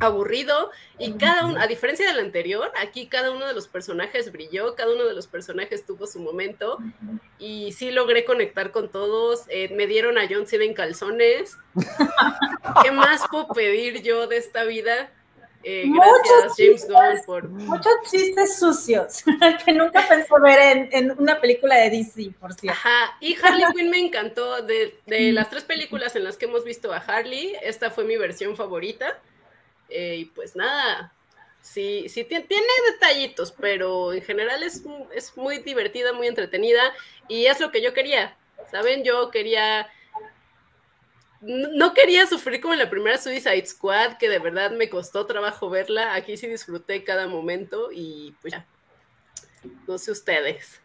aburrido 0.00 0.70
y 0.98 1.12
cada 1.14 1.46
uno, 1.46 1.60
a 1.60 1.66
diferencia 1.66 2.06
del 2.06 2.20
anterior, 2.20 2.70
aquí 2.80 3.06
cada 3.06 3.30
uno 3.30 3.46
de 3.46 3.54
los 3.54 3.68
personajes 3.68 4.32
brilló, 4.32 4.74
cada 4.74 4.92
uno 4.92 5.04
de 5.04 5.14
los 5.14 5.26
personajes 5.26 5.84
tuvo 5.86 6.06
su 6.06 6.20
momento 6.20 6.78
y 7.38 7.72
sí 7.72 7.90
logré 7.90 8.24
conectar 8.24 8.70
con 8.72 8.90
todos, 8.90 9.44
eh, 9.48 9.70
me 9.74 9.86
dieron 9.86 10.18
a 10.18 10.28
John 10.28 10.46
Cena 10.46 10.64
en 10.64 10.74
calzones. 10.74 11.56
¿Qué 12.82 12.90
más 12.90 13.26
puedo 13.30 13.48
pedir 13.48 14.02
yo 14.02 14.26
de 14.26 14.36
esta 14.38 14.64
vida? 14.64 15.10
Eh, 15.68 15.90
gracias 15.92 16.44
Muchos 16.44 16.56
James 16.56 16.86
Gunn 16.86 17.10
chistes. 17.10 17.26
por... 17.26 17.48
muchos 17.48 17.92
chistes 18.08 18.58
sucios 18.60 19.24
que 19.64 19.72
nunca 19.72 20.06
pensó 20.08 20.40
ver 20.40 20.60
en, 20.60 20.88
en 20.92 21.18
una 21.18 21.40
película 21.40 21.74
de 21.74 21.90
DC, 21.90 22.30
por 22.38 22.54
cierto. 22.54 22.78
Ajá, 22.78 23.16
y 23.20 23.36
Harley 23.42 23.64
Quinn 23.74 23.90
me 23.90 23.98
encantó. 23.98 24.62
De, 24.62 25.00
de 25.06 25.32
las 25.32 25.50
tres 25.50 25.64
películas 25.64 26.14
en 26.14 26.22
las 26.22 26.36
que 26.36 26.44
hemos 26.44 26.64
visto 26.64 26.92
a 26.92 26.98
Harley, 26.98 27.56
esta 27.62 27.90
fue 27.90 28.04
mi 28.04 28.16
versión 28.16 28.54
favorita. 28.54 29.18
Eh, 29.88 30.16
y 30.16 30.24
pues 30.26 30.56
nada, 30.56 31.12
sí, 31.62 32.08
sí 32.08 32.24
ti- 32.24 32.42
tiene 32.42 32.66
detallitos, 32.92 33.52
pero 33.52 34.12
en 34.12 34.22
general 34.22 34.62
es, 34.62 34.82
es 35.14 35.36
muy 35.36 35.58
divertida, 35.58 36.12
muy 36.12 36.26
entretenida. 36.26 36.82
Y 37.28 37.46
es 37.46 37.60
lo 37.60 37.70
que 37.70 37.82
yo 37.82 37.92
quería, 37.94 38.36
¿saben? 38.70 39.04
Yo 39.04 39.30
quería... 39.30 39.88
No 41.42 41.92
quería 41.92 42.26
sufrir 42.26 42.60
como 42.60 42.72
en 42.72 42.80
la 42.80 42.90
primera 42.90 43.18
Suicide 43.18 43.66
Squad, 43.66 44.16
que 44.16 44.28
de 44.28 44.38
verdad 44.38 44.70
me 44.72 44.88
costó 44.88 45.26
trabajo 45.26 45.68
verla. 45.70 46.14
Aquí 46.14 46.36
sí 46.36 46.46
disfruté 46.48 47.04
cada 47.04 47.28
momento 47.28 47.90
y 47.92 48.34
pues 48.40 48.52
ya. 48.54 48.66
No 49.86 49.98
sé 49.98 50.10
ustedes. 50.12 50.80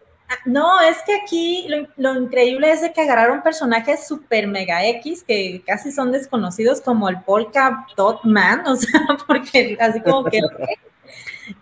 No, 0.45 0.79
es 0.81 0.97
que 1.05 1.15
aquí 1.15 1.67
lo, 1.67 1.87
lo 1.97 2.21
increíble 2.21 2.71
es 2.71 2.81
de 2.81 2.93
que 2.93 3.01
agarraron 3.01 3.41
personajes 3.41 4.07
super 4.07 4.47
mega 4.47 4.85
X 4.85 5.23
que 5.23 5.63
casi 5.65 5.91
son 5.91 6.11
desconocidos 6.11 6.81
como 6.81 7.09
el 7.09 7.21
Polka 7.21 7.85
Dot 7.95 8.23
Man, 8.23 8.63
o 8.67 8.75
sea, 8.75 9.01
porque 9.27 9.77
así 9.79 10.01
como 10.01 10.25
que... 10.25 10.39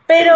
Pero, 0.05 0.35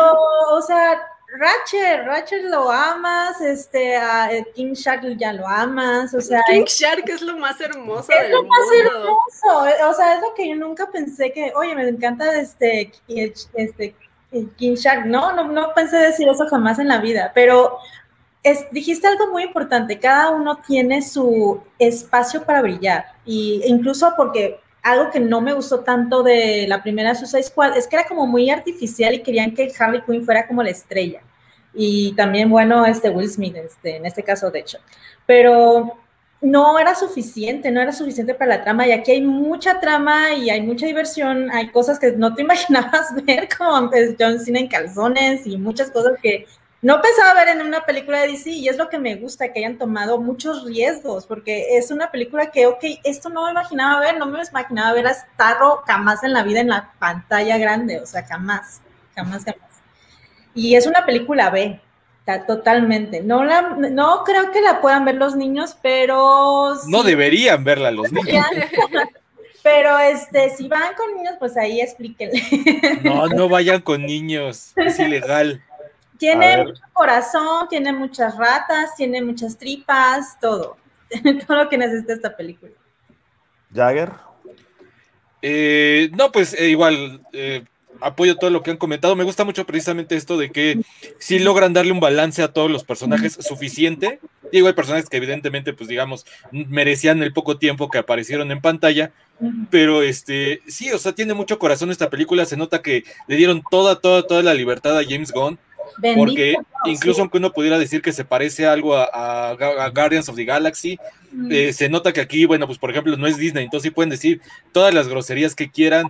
o 0.52 0.62
sea, 0.62 1.00
Ratchet, 1.36 2.06
Ratchet 2.06 2.44
lo 2.44 2.72
amas, 2.72 3.42
este, 3.42 3.98
a 3.98 4.32
eh, 4.32 4.46
King 4.54 4.74
Shark 4.74 5.18
ya 5.18 5.34
lo 5.34 5.48
amas, 5.48 6.14
o 6.14 6.22
sea, 6.22 6.42
King 6.48 6.66
Shark 6.66 7.10
es 7.10 7.24
lo 7.24 7.38
más 7.38 7.60
hermoso 7.60 8.12
es 8.12 8.22
del 8.22 8.32
lo 8.32 8.44
más 8.44 8.60
mundo. 8.60 8.90
hermoso, 8.92 9.68
eh, 9.68 9.84
o 9.84 9.94
sea, 9.96 10.16
es 10.16 10.22
lo 10.22 10.34
que 10.36 10.48
yo 10.48 10.56
nunca 10.56 10.92
pensé 10.92 11.32
que, 11.32 11.52
oye, 11.56 11.74
me 11.74 11.88
encanta 11.88 12.40
este, 12.40 12.92
este 13.08 13.96
King 14.58 14.76
Shark, 14.76 15.06
no, 15.06 15.34
no, 15.34 15.48
no 15.48 15.74
pensé 15.74 15.98
decir 15.98 16.28
eso 16.30 16.48
jamás 16.48 16.78
en 16.78 16.88
la 16.88 17.00
vida, 17.00 17.32
pero 17.34 17.80
es, 18.44 18.66
dijiste 18.72 19.08
algo 19.08 19.32
muy 19.32 19.44
importante, 19.44 20.00
cada 20.00 20.32
uno 20.32 20.58
tiene 20.68 21.02
su 21.02 21.62
espacio 21.80 22.44
para 22.44 22.62
brillar, 22.62 23.06
y 23.26 23.62
incluso 23.66 24.14
porque 24.16 24.60
algo 24.84 25.10
que 25.10 25.20
no 25.20 25.39
me 25.39 25.54
gustó 25.54 25.80
tanto 25.80 26.24
de 26.24 26.66
la 26.68 26.84
primera 26.84 27.16
Suicide 27.16 27.44
Squad 27.44 27.78
es 27.78 27.88
que 27.88 27.96
era 27.96 28.06
como 28.06 28.28
muy 28.28 28.50
artificial 28.50 29.14
y 29.14 29.24
querían 29.24 29.54
que 29.54 29.72
Harley 29.80 30.02
Quinn 30.06 30.26
fuera 30.26 30.46
como 30.46 30.62
la 30.62 30.72
estrella. 30.72 31.22
Y 31.74 32.14
también, 32.16 32.50
bueno, 32.50 32.86
este 32.86 33.10
Will 33.10 33.30
Smith, 33.30 33.56
este, 33.56 33.96
en 33.96 34.06
este 34.06 34.24
caso, 34.24 34.52
de 34.52 34.60
hecho. 34.60 34.78
Pero 35.26 35.98
no 36.41 36.78
era 36.78 36.94
suficiente, 36.94 37.72
no 37.72 37.82
era 37.82 37.94
suficiente 37.94 38.36
para 38.36 38.58
la 38.58 38.64
trama. 38.64 38.86
Y 38.86 38.91
aquí 38.91 39.12
hay 39.12 39.22
mucha 39.22 39.80
trama 39.80 40.34
y 40.34 40.50
hay 40.50 40.62
mucha 40.62 40.86
diversión. 40.86 41.50
Hay 41.52 41.70
cosas 41.70 41.98
que 41.98 42.12
no 42.12 42.36
te 42.36 42.41
imaginabas 42.44 43.16
ver, 43.26 43.48
como 43.58 43.89
pues, 43.89 44.16
John 44.20 44.39
Cena 44.39 44.60
en 44.60 44.68
calzones 44.68 45.48
y 45.48 45.58
muchas 45.58 45.89
cosas 45.89 46.14
que 46.22 46.46
no 46.84 47.02
pensaba 47.02 47.34
ver 47.34 47.48
en 47.48 47.66
una 47.66 47.82
película 47.86 48.20
de 48.22 48.28
DC 48.28 48.50
y 48.52 48.68
es 48.68 48.78
lo 48.78 48.90
que 48.90 49.00
me 49.00 49.16
gusta, 49.16 49.52
que 49.52 49.60
hayan 49.60 49.78
tomado 49.78 50.20
muchos 50.20 50.66
riesgos, 50.66 51.26
porque 51.26 51.78
es 51.78 51.90
una 51.92 52.12
película 52.12 52.52
que, 52.52 52.68
ok, 52.68 52.84
esto 53.06 53.30
no 53.30 53.46
me 53.46 53.52
imaginaba 53.52 54.02
ver, 54.02 54.18
no 54.18 54.26
me 54.26 54.40
imaginaba 54.44 54.92
ver 54.94 55.08
a 55.08 55.14
Starro 55.14 55.82
jamás 55.88 56.24
en 56.26 56.34
la 56.34 56.44
vida 56.44 56.60
en 56.60 56.68
la 56.68 56.92
pantalla 57.00 57.58
grande, 57.58 58.02
o 58.02 58.06
sea, 58.06 58.24
jamás, 58.26 58.82
jamás, 59.16 59.46
jamás. 59.46 59.72
Y 60.54 60.76
es 60.76 60.86
una 60.86 61.06
película 61.06 61.50
B, 61.50 61.80
ta- 62.26 62.46
totalmente. 62.46 63.22
No, 63.24 63.46
la, 63.46 63.62
no 63.62 64.24
creo 64.26 64.52
que 64.52 64.62
la 64.62 64.82
puedan 64.82 65.06
ver 65.06 65.16
los 65.16 65.36
niños, 65.38 65.78
pero... 65.82 66.76
no 66.88 67.04
deberían 67.04 67.64
verla 67.64 67.92
los 67.92 68.12
niños. 68.12 68.46
Pero 69.64 69.98
este, 70.00 70.50
si 70.50 70.68
van 70.68 70.94
con 70.96 71.16
niños, 71.16 71.36
pues 71.40 71.56
ahí 71.56 71.80
explíquenle. 71.80 72.44
No, 73.04 73.28
no 73.30 73.48
vayan 73.50 73.80
con 73.82 74.06
niños. 74.06 74.74
Es 74.76 75.00
ilegal. 75.00 75.64
Tiene 76.24 76.63
mucho 76.63 76.82
corazón, 76.93 77.67
tiene 77.67 77.91
muchas 77.91 78.38
ratas, 78.38 78.95
tiene 78.95 79.21
muchas 79.21 79.57
tripas, 79.57 80.39
todo. 80.39 80.78
todo 81.47 81.63
lo 81.65 81.69
que 81.69 81.78
necesita 81.78 82.13
esta 82.13 82.38
película. 82.38 82.71
Jagger. 83.74 84.09
Eh, 85.41 86.09
no, 86.13 86.32
pues 86.32 86.53
eh, 86.57 86.69
igual, 86.69 87.19
eh, 87.34 87.65
apoyo 87.99 88.38
todo 88.38 88.51
lo 88.51 88.63
que 88.63 88.71
han 88.71 88.78
comentado. 88.78 89.17
Me 89.17 89.26
gusta 89.26 89.43
mucho 89.43 89.65
precisamente 89.65 90.15
esto 90.15 90.38
de 90.38 90.49
que 90.49 90.80
sí 91.19 91.39
logran 91.39 91.74
darle 91.74 91.91
un 91.91 91.99
balance 91.99 92.41
a 92.41 92.53
todos 92.53 92.71
los 92.71 92.86
personajes 92.86 93.38
suficiente. 93.41 94.21
Digo, 94.49 94.67
hay 94.67 94.74
personajes 94.74 95.09
que 95.09 95.17
evidentemente, 95.17 95.74
pues 95.74 95.89
digamos, 95.89 96.26
merecían 96.51 97.21
el 97.21 97.34
poco 97.34 97.57
tiempo 97.57 97.89
que 97.89 97.97
aparecieron 97.97 98.49
en 98.49 98.61
pantalla, 98.61 99.11
pero 99.69 100.03
este, 100.03 100.61
sí, 100.67 100.89
o 100.93 100.97
sea, 100.99 101.11
tiene 101.11 101.34
mucho 101.34 101.59
corazón 101.59 101.91
esta 101.91 102.09
película. 102.09 102.45
Se 102.45 102.55
nota 102.55 102.82
que 102.82 103.03
le 103.28 103.36
dieron 103.36 103.61
toda, 103.69 103.99
toda, 103.99 104.26
toda 104.26 104.41
la 104.41 104.53
libertad 104.53 104.97
a 104.97 105.03
James 105.03 105.34
Gunn. 105.34 105.59
Porque 106.16 106.56
incluso 106.86 107.22
aunque 107.22 107.38
uno 107.38 107.52
pudiera 107.52 107.78
decir 107.78 108.02
que 108.02 108.12
se 108.12 108.26
parece 108.26 108.66
algo 108.66 108.96
a, 108.96 109.06
a, 109.06 109.50
a 109.52 109.89
Guardians 109.89 110.30
of 110.30 110.36
the 110.36 110.46
Galaxy, 110.46 111.00
eh, 111.50 111.74
se 111.74 111.89
nota 111.89 112.14
que 112.14 112.22
aquí, 112.22 112.46
bueno, 112.46 112.68
pues 112.68 112.78
por 112.78 112.91
ejemplo, 112.91 113.16
no 113.18 113.28
es 113.28 113.38
Disney, 113.38 113.64
entonces 113.64 113.89
sí 113.89 113.91
pueden 113.91 114.10
decir 114.10 114.41
todas 114.72 114.94
las 114.94 115.08
groserías 115.08 115.56
que 115.56 115.70
quieran. 115.70 116.08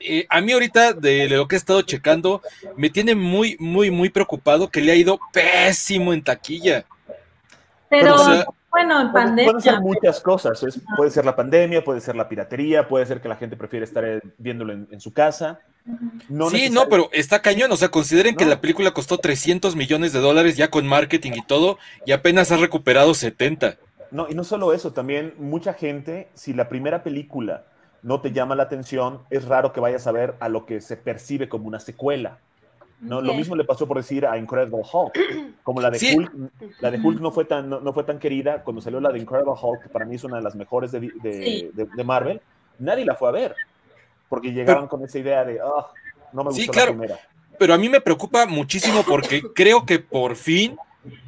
Eh, 0.00 0.26
a 0.28 0.40
mí 0.40 0.52
ahorita, 0.52 0.94
de 0.94 1.28
lo 1.28 1.46
que 1.46 1.54
he 1.54 1.58
estado 1.58 1.82
checando, 1.82 2.42
me 2.76 2.90
tiene 2.90 3.14
muy, 3.14 3.56
muy, 3.58 3.90
muy 3.90 4.10
preocupado 4.10 4.68
que 4.68 4.80
le 4.80 4.92
ha 4.92 4.96
ido 4.96 5.20
pésimo 5.32 6.12
en 6.12 6.22
taquilla. 6.22 6.84
Pero, 7.88 8.14
o 8.14 8.24
sea, 8.24 8.46
bueno, 8.72 9.00
en 9.00 9.12
pandemia. 9.12 9.52
Pueden 9.52 9.60
ser 9.60 9.80
muchas 9.80 10.20
cosas. 10.20 10.62
Es, 10.62 10.80
puede 10.96 11.10
ser 11.10 11.24
la 11.24 11.36
pandemia, 11.36 11.84
puede 11.84 12.00
ser 12.00 12.16
la 12.16 12.28
piratería, 12.28 12.88
puede 12.88 13.06
ser 13.06 13.20
que 13.20 13.28
la 13.28 13.36
gente 13.36 13.56
prefiere 13.56 13.84
estar 13.84 14.04
viéndolo 14.38 14.72
en, 14.72 14.88
en 14.90 15.00
su 15.00 15.12
casa. 15.12 15.60
No 16.28 16.48
sí, 16.50 16.70
no, 16.70 16.88
pero 16.88 17.08
está 17.12 17.42
cañón. 17.42 17.70
O 17.72 17.76
sea, 17.76 17.90
consideren 17.90 18.34
no. 18.34 18.38
que 18.38 18.46
la 18.46 18.60
película 18.60 18.92
costó 18.92 19.18
300 19.18 19.76
millones 19.76 20.12
de 20.12 20.20
dólares 20.20 20.56
ya 20.56 20.70
con 20.70 20.86
marketing 20.86 21.32
y 21.34 21.42
todo, 21.42 21.78
y 22.06 22.12
apenas 22.12 22.50
ha 22.52 22.56
recuperado 22.56 23.14
70. 23.14 23.76
No, 24.10 24.26
y 24.28 24.34
no 24.34 24.44
solo 24.44 24.72
eso, 24.72 24.92
también 24.92 25.34
mucha 25.38 25.72
gente, 25.72 26.28
si 26.34 26.52
la 26.52 26.68
primera 26.68 27.02
película 27.02 27.64
no 28.02 28.20
te 28.20 28.32
llama 28.32 28.54
la 28.54 28.64
atención, 28.64 29.20
es 29.30 29.46
raro 29.46 29.72
que 29.72 29.80
vayas 29.80 30.06
a 30.06 30.12
ver 30.12 30.34
a 30.40 30.48
lo 30.48 30.66
que 30.66 30.80
se 30.80 30.96
percibe 30.96 31.48
como 31.48 31.66
una 31.66 31.80
secuela. 31.80 32.38
¿No? 33.02 33.20
Lo 33.20 33.34
mismo 33.34 33.56
le 33.56 33.64
pasó 33.64 33.86
por 33.86 33.96
decir 33.96 34.24
a 34.24 34.38
Incredible 34.38 34.82
Hulk, 34.90 35.12
como 35.62 35.80
la 35.80 35.90
de 35.90 35.98
sí. 35.98 36.16
Hulk, 36.16 36.32
la 36.80 36.90
de 36.90 36.98
Hulk 36.98 37.20
no 37.20 37.32
fue, 37.32 37.44
tan, 37.44 37.68
no, 37.68 37.80
no, 37.80 37.92
fue 37.92 38.04
tan 38.04 38.18
querida, 38.18 38.62
cuando 38.62 38.80
salió 38.80 39.00
la 39.00 39.10
de 39.10 39.18
Incredible 39.18 39.52
Hulk, 39.60 39.82
que 39.82 39.88
para 39.88 40.04
mí 40.04 40.14
es 40.14 40.24
una 40.24 40.36
de 40.36 40.42
las 40.42 40.54
mejores 40.54 40.92
de, 40.92 41.00
de, 41.00 41.44
sí. 41.44 41.70
de, 41.74 41.86
de 41.86 42.04
Marvel, 42.04 42.40
nadie 42.78 43.04
la 43.04 43.16
fue 43.16 43.28
a 43.28 43.32
ver, 43.32 43.56
porque 44.28 44.52
llegaban 44.52 44.84
pero, 44.84 44.88
con 44.88 45.04
esa 45.04 45.18
idea 45.18 45.44
de, 45.44 45.60
oh, 45.60 45.86
no 46.32 46.44
me 46.44 46.50
gustó 46.50 46.62
sí, 46.62 46.68
claro, 46.68 46.92
la 46.92 46.98
primera. 46.98 47.20
Pero 47.58 47.74
a 47.74 47.78
mí 47.78 47.88
me 47.88 48.00
preocupa 48.00 48.46
muchísimo 48.46 49.02
porque 49.06 49.42
creo 49.54 49.84
que 49.84 49.98
por 49.98 50.36
fin 50.36 50.76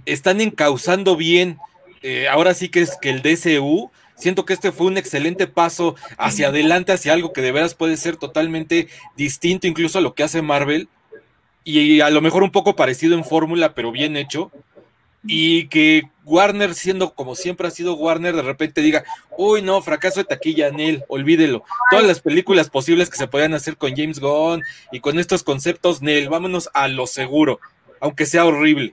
están 0.07 0.41
encauzando 0.41 1.17
bien, 1.17 1.59
eh, 2.03 2.29
ahora 2.29 2.55
sí 2.55 2.69
que 2.69 2.81
es 2.81 2.97
que 2.97 3.11
el 3.11 3.21
DCU, 3.21 3.91
Siento 4.17 4.45
que 4.45 4.53
este 4.53 4.71
fue 4.71 4.87
un 4.87 4.97
excelente 4.97 5.49
paso 5.49 5.97
hacia 6.19 6.49
adelante, 6.49 6.93
hacia 6.93 7.13
algo 7.13 7.33
que 7.33 7.43
de 7.43 7.51
veras 7.51 7.75
puede 7.75 7.97
ser 7.97 8.17
totalmente 8.17 8.87
distinto 9.17 9.67
incluso 9.67 9.99
a 9.99 10.03
lo 10.03 10.15
que 10.15 10.23
hace 10.23 10.41
Marvel 10.41 10.89
y 11.65 12.01
a 12.01 12.11
lo 12.11 12.21
mejor 12.21 12.43
un 12.43 12.51
poco 12.51 12.77
parecido 12.77 13.15
en 13.15 13.25
fórmula, 13.25 13.75
pero 13.75 13.91
bien 13.91 14.17
hecho. 14.17 14.53
Y 15.27 15.69
que 15.69 16.03
Warner, 16.25 16.75
siendo 16.75 17.15
como 17.15 17.35
siempre 17.35 17.67
ha 17.67 17.71
sido 17.71 17.95
Warner, 17.95 18.37
de 18.37 18.43
repente 18.43 18.83
diga, 18.83 19.05
uy, 19.39 19.63
no, 19.63 19.81
fracaso 19.81 20.21
de 20.21 20.25
taquilla 20.25 20.69
en 20.69 20.81
él, 20.81 21.05
olvídelo. 21.09 21.65
Todas 21.91 22.05
las 22.05 22.21
películas 22.21 22.69
posibles 22.69 23.09
que 23.09 23.17
se 23.17 23.27
podían 23.27 23.55
hacer 23.55 23.79
con 23.79 23.97
James 23.97 24.21
Gunn 24.21 24.63
y 24.93 25.01
con 25.01 25.19
estos 25.19 25.43
conceptos, 25.43 26.03
Nel, 26.03 26.29
vámonos 26.29 26.69
a 26.75 26.89
lo 26.89 27.07
seguro, 27.07 27.59
aunque 28.01 28.27
sea 28.27 28.45
horrible. 28.45 28.93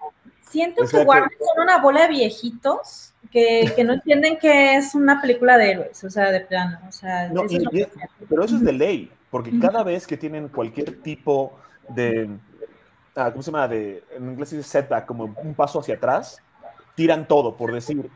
Siento 0.49 0.85
que 0.85 0.97
Warner 0.97 1.37
son 1.37 1.63
una 1.63 1.81
bola 1.81 2.03
de 2.03 2.09
viejitos 2.09 3.13
que, 3.29 3.71
que, 3.75 3.83
no 3.83 3.93
entienden 3.93 4.37
que 4.37 4.75
es 4.75 4.95
una 4.95 5.21
película 5.21 5.57
de 5.57 5.71
héroes, 5.71 6.03
o 6.03 6.09
sea, 6.09 6.31
de 6.31 6.41
plano. 6.41 6.79
O 6.87 6.91
sea, 6.93 7.29
no, 7.29 7.43
eso 7.43 7.57
y, 7.71 7.81
es 7.81 7.87
y, 7.87 8.25
pero 8.29 8.45
eso 8.45 8.55
es 8.55 8.63
de 8.63 8.73
ley, 8.73 9.11
porque 9.29 9.57
cada 9.59 9.83
vez 9.83 10.07
que 10.07 10.17
tienen 10.17 10.49
cualquier 10.49 11.01
tipo 11.01 11.57
de, 11.89 12.29
ah, 13.15 13.31
¿cómo 13.31 13.41
se 13.41 13.51
llama? 13.51 13.67
De, 13.67 14.03
en 14.15 14.31
inglés 14.31 14.51
dice 14.51 14.63
setback, 14.63 15.05
como 15.05 15.25
un 15.25 15.53
paso 15.53 15.79
hacia 15.79 15.95
atrás, 15.95 16.41
tiran 16.95 17.27
todo, 17.27 17.55
por 17.55 17.73
decir, 17.73 18.09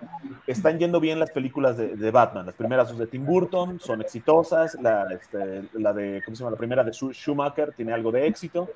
están 0.48 0.78
yendo 0.78 1.00
bien 1.00 1.20
las 1.20 1.32
películas 1.32 1.78
de, 1.78 1.96
de 1.96 2.12
Batman, 2.12 2.46
las 2.46 2.56
primeras 2.56 2.90
son 2.90 2.98
de 2.98 3.08
Tim 3.08 3.26
Burton, 3.26 3.80
son 3.80 4.02
exitosas, 4.02 4.76
la, 4.82 5.08
este, 5.14 5.64
la 5.74 5.94
de, 5.94 6.22
¿cómo 6.26 6.36
se 6.36 6.44
llama? 6.44 6.52
La 6.52 6.58
primera 6.58 6.84
de 6.84 6.92
Schumacher 6.92 7.74
tiene 7.74 7.94
algo 7.94 8.12
de 8.12 8.28
éxito, 8.28 8.70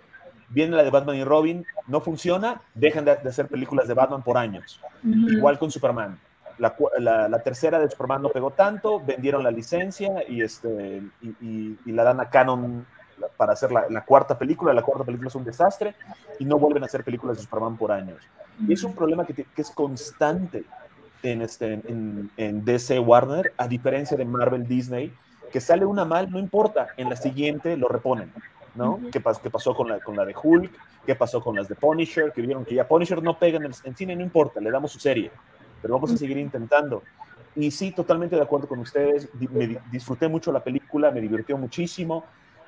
viene 0.49 0.75
la 0.75 0.83
de 0.83 0.89
Batman 0.89 1.17
y 1.17 1.23
Robin, 1.23 1.65
no 1.87 2.01
funciona, 2.01 2.61
dejan 2.73 3.05
de, 3.05 3.15
de 3.17 3.29
hacer 3.29 3.47
películas 3.47 3.87
de 3.87 3.93
Batman 3.93 4.23
por 4.23 4.37
años. 4.37 4.79
Uh 5.03 5.07
-huh. 5.07 5.37
Igual 5.37 5.59
con 5.59 5.69
Superman. 5.69 6.17
La, 6.57 6.75
la, 6.97 7.29
la, 7.29 7.39
tercera 7.39 7.79
de 7.79 7.89
Superman 7.89 8.21
no 8.21 8.29
pegó 8.29 8.51
tanto, 8.51 8.99
vendieron 8.99 9.43
la 9.43 9.51
licencia 9.51 10.23
y, 10.27 10.41
este, 10.41 11.01
y, 11.21 11.29
y, 11.39 11.79
y 11.85 11.91
la 11.93 12.03
dan 12.03 12.19
a 12.19 12.29
Canon 12.29 12.85
para 13.37 13.53
hacer 13.53 13.71
la, 13.71 13.89
la, 13.89 14.05
cuarta 14.05 14.37
película. 14.37 14.73
La 14.73 14.81
cuarta 14.81 15.03
película 15.03 15.27
es 15.27 15.35
un 15.35 15.43
desastre 15.43 15.95
y 16.39 16.45
no 16.45 16.57
vuelven 16.57 16.83
a 16.83 16.85
hacer 16.85 17.03
películas 17.03 17.37
de 17.37 17.43
Superman 17.43 17.77
por 17.77 17.91
años. 17.91 18.17
Y 18.67 18.73
es 18.73 18.83
un 18.83 18.93
problema 18.93 19.25
que, 19.25 19.33
que 19.33 19.61
es 19.61 19.71
constante 19.71 20.63
en, 21.23 21.41
este, 21.41 21.73
en, 21.73 22.31
en 22.37 22.65
DC 22.65 22.99
Warner, 22.99 23.53
a 23.57 23.67
diferencia 23.67 24.17
de 24.17 24.25
Marvel 24.25 24.67
Disney, 24.67 25.13
que 25.51 25.59
sale 25.59 25.85
una 25.85 26.05
mal, 26.05 26.29
no 26.29 26.39
importa, 26.39 26.89
en 26.97 27.09
la 27.09 27.15
siguiente 27.15 27.77
lo 27.77 27.87
reponen. 27.87 28.31
¿no? 28.75 28.99
¿Qué, 29.11 29.19
pas 29.19 29.39
¿Qué, 29.39 29.49
pasó 29.49 29.75
con 29.75 29.89
la, 29.89 29.99
con 29.99 30.15
la 30.15 30.25
de 30.25 30.35
Hulk? 30.41 30.71
¿Qué 31.05 31.15
pasó 31.15 31.41
con 31.41 31.55
las 31.55 31.67
de 31.67 31.75
Punisher? 31.75 32.31
Que 32.31 32.41
vieron 32.41 32.63
que 32.65 32.75
ya 32.75 32.87
Punisher 32.87 33.21
no 33.23 33.37
pega 33.37 33.57
en, 33.57 33.65
el, 33.65 33.73
en 33.83 33.95
cine, 33.95 34.15
no 34.15 34.21
importa, 34.21 34.59
le 34.59 34.69
damos 34.69 34.91
su 34.91 34.99
serie 34.99 35.31
pero 35.81 35.93
vamos 35.95 36.11
a 36.11 36.17
seguir 36.17 36.37
intentando. 36.37 37.03
Y 37.55 37.71
sí, 37.71 37.91
totalmente 37.91 38.35
de 38.35 38.41
acuerdo 38.41 38.67
con 38.67 38.79
ustedes, 38.79 39.27
me 39.33 39.79
disfruté 39.91 40.27
mucho 40.27 40.51
la 40.51 40.63
película, 40.63 41.11
me 41.11 41.19
divirtió 41.19 41.57
muchísimo, 41.57 42.23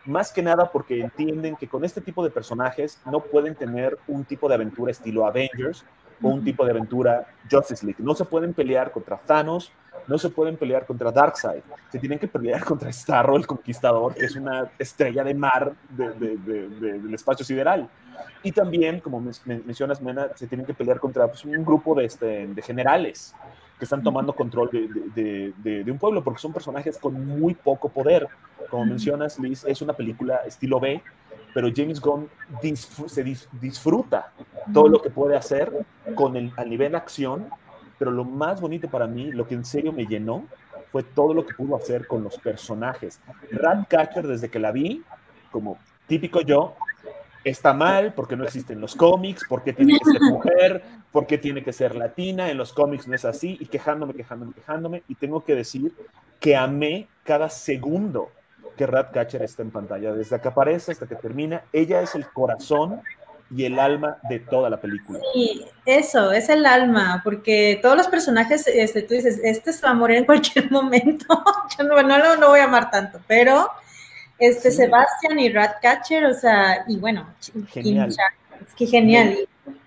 más 0.05 0.31
que 0.31 0.41
nada 0.41 0.71
porque 0.71 0.99
entienden 0.99 1.55
que 1.55 1.67
con 1.67 1.85
este 1.85 2.01
tipo 2.01 2.23
de 2.23 2.29
personajes 2.29 2.99
no 3.05 3.19
pueden 3.19 3.55
tener 3.55 3.97
un 4.07 4.25
tipo 4.25 4.47
de 4.47 4.55
aventura 4.55 4.91
estilo 4.91 5.25
Avengers 5.25 5.85
o 6.21 6.29
un 6.29 6.43
tipo 6.43 6.65
de 6.65 6.71
aventura 6.71 7.27
Justice 7.49 7.85
League. 7.85 8.03
No 8.03 8.15
se 8.15 8.25
pueden 8.25 8.53
pelear 8.53 8.91
contra 8.91 9.17
Thanos, 9.17 9.71
no 10.07 10.17
se 10.17 10.29
pueden 10.29 10.57
pelear 10.57 10.85
contra 10.85 11.11
Darkseid, 11.11 11.61
se 11.91 11.99
tienen 11.99 12.19
que 12.19 12.27
pelear 12.27 12.63
contra 12.65 12.91
Starro, 12.91 13.35
el 13.35 13.47
Conquistador, 13.47 14.13
que 14.15 14.25
es 14.25 14.35
una 14.35 14.71
estrella 14.77 15.23
de 15.23 15.33
mar 15.33 15.73
de, 15.89 16.11
de, 16.13 16.37
de, 16.37 16.99
del 16.99 17.13
espacio 17.13 17.45
sideral. 17.45 17.89
Y 18.43 18.51
también, 18.51 18.99
como 18.99 19.21
mencionas, 19.45 20.01
Mena, 20.01 20.29
se 20.35 20.47
tienen 20.47 20.65
que 20.65 20.73
pelear 20.73 20.99
contra 20.99 21.27
pues, 21.27 21.45
un 21.45 21.63
grupo 21.63 21.95
de, 21.95 22.05
este, 22.05 22.47
de, 22.47 22.61
generales 22.61 23.35
que 23.81 23.85
están 23.85 24.03
tomando 24.03 24.33
control 24.33 24.69
de, 24.69 25.53
de, 25.57 25.91
un 25.91 25.97
pueblo, 25.97 26.23
porque 26.23 26.39
son 26.39 26.53
personajes 26.53 26.99
con 26.99 27.25
muy 27.25 27.55
poco 27.55 27.89
poder. 27.89 28.27
Como 28.69 28.85
mencionas, 28.85 29.39
Liz, 29.39 29.65
es 29.65 29.81
una 29.81 29.93
película 29.93 30.35
estilo 30.45 30.79
B, 30.79 31.01
pero 31.51 31.67
James 31.75 31.99
Gunn 31.99 32.29
se 33.07 33.23
dis 33.23 33.49
disfruta 33.59 34.33
todo 34.71 34.87
lo 34.87 35.01
que 35.01 35.09
puede 35.09 35.35
hacer 35.35 35.73
con 36.13 36.37
el, 36.37 36.53
a 36.57 36.63
nivel 36.63 36.93
acción, 36.93 37.49
pero 37.97 38.11
lo 38.11 38.23
más 38.23 38.61
bonito 38.61 38.87
para 38.87 39.07
mí, 39.07 39.31
lo 39.31 39.47
que 39.47 39.55
en 39.55 39.65
serio 39.65 39.91
me 39.91 40.05
llenó, 40.05 40.45
fue 40.91 41.01
todo 41.01 41.33
lo 41.33 41.43
que 41.43 41.55
pudo 41.55 41.75
hacer 41.75 42.05
con 42.05 42.23
los 42.23 42.37
personajes. 42.37 43.19
Ratcatcher, 43.49 44.27
desde 44.27 44.49
que 44.49 44.59
la 44.59 44.71
vi, 44.71 45.01
como 45.51 45.79
típico 46.05 46.41
yo, 46.41 46.75
está 47.43 47.73
mal, 47.73 48.13
porque 48.13 48.35
no 48.35 48.43
existen 48.43 48.79
los 48.79 48.95
cómics, 48.95 49.43
porque 49.47 49.73
tiene 49.73 49.97
que 49.99 50.11
ser 50.11 50.21
mujer, 50.21 50.83
porque 51.11 51.37
tiene 51.37 51.63
que 51.63 51.73
ser 51.73 51.95
latina, 51.95 52.49
en 52.49 52.57
los 52.57 52.73
cómics 52.73 53.07
no 53.07 53.15
es 53.15 53.25
así, 53.25 53.57
y 53.59 53.65
quejándome, 53.65 54.13
quejándome, 54.13 54.53
quejándome, 54.53 55.03
y 55.07 55.15
tengo 55.15 55.43
que 55.43 55.55
decir 55.55 55.91
que 56.39 56.55
amé 56.55 57.07
cada 57.23 57.49
segundo 57.49 58.29
que 58.77 58.87
Ratcatcher 58.87 59.41
está 59.43 59.61
en 59.61 59.71
pantalla, 59.71 60.13
desde 60.13 60.39
que 60.39 60.47
aparece 60.47 60.91
hasta 60.91 61.07
que 61.07 61.15
termina, 61.15 61.63
ella 61.73 62.01
es 62.01 62.15
el 62.15 62.27
corazón 62.27 63.01
y 63.53 63.65
el 63.65 63.79
alma 63.79 64.17
de 64.29 64.39
toda 64.39 64.69
la 64.69 64.79
película. 64.79 65.19
Sí, 65.33 65.65
eso, 65.85 66.31
es 66.31 66.47
el 66.49 66.65
alma, 66.65 67.21
porque 67.23 67.79
todos 67.81 67.97
los 67.97 68.07
personajes, 68.07 68.65
este, 68.67 69.01
tú 69.01 69.13
dices, 69.13 69.39
este 69.43 69.73
se 69.73 69.85
va 69.85 69.91
a 69.91 69.93
morir 69.93 70.17
en 70.17 70.25
cualquier 70.25 70.71
momento, 70.71 71.25
yo 71.77 71.83
no, 71.83 72.01
no 72.01 72.35
no 72.37 72.47
voy 72.47 72.59
a 72.59 72.65
amar 72.65 72.89
tanto, 72.89 73.19
pero 73.27 73.69
este 74.41 74.71
sí. 74.71 74.77
Sebastian 74.77 75.39
y 75.39 75.49
Ratcatcher, 75.49 76.25
o 76.25 76.33
sea, 76.33 76.83
y 76.87 76.97
bueno, 76.97 77.27
genial. 77.69 78.09
es 78.09 78.75
que 78.75 78.87
genial. 78.87 79.37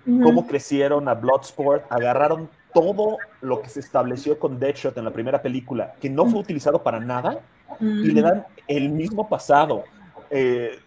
Cómo 0.05 0.41
uh 0.41 0.45
-huh. 0.45 0.47
crecieron 0.47 1.09
a 1.09 1.15
Bloodsport, 1.15 1.85
agarraron 1.91 2.49
todo 2.73 3.19
lo 3.41 3.61
que 3.61 3.69
se 3.69 3.81
estableció 3.81 4.39
con 4.39 4.61
Deadshot 4.61 4.97
en 4.97 5.05
la 5.05 5.11
primera 5.11 5.43
película, 5.43 5.95
que 6.01 6.09
no 6.09 6.27
fue 6.27 6.41
utilizado 6.41 6.83
para 6.83 7.01
nada, 7.01 7.41
uh 7.81 7.85
-huh. 7.85 8.05
y 8.05 8.13
le 8.13 8.23
dan 8.23 8.47
el 8.69 8.91
mismo 8.91 9.29
pasado. 9.29 9.85
Eh, 10.31 10.79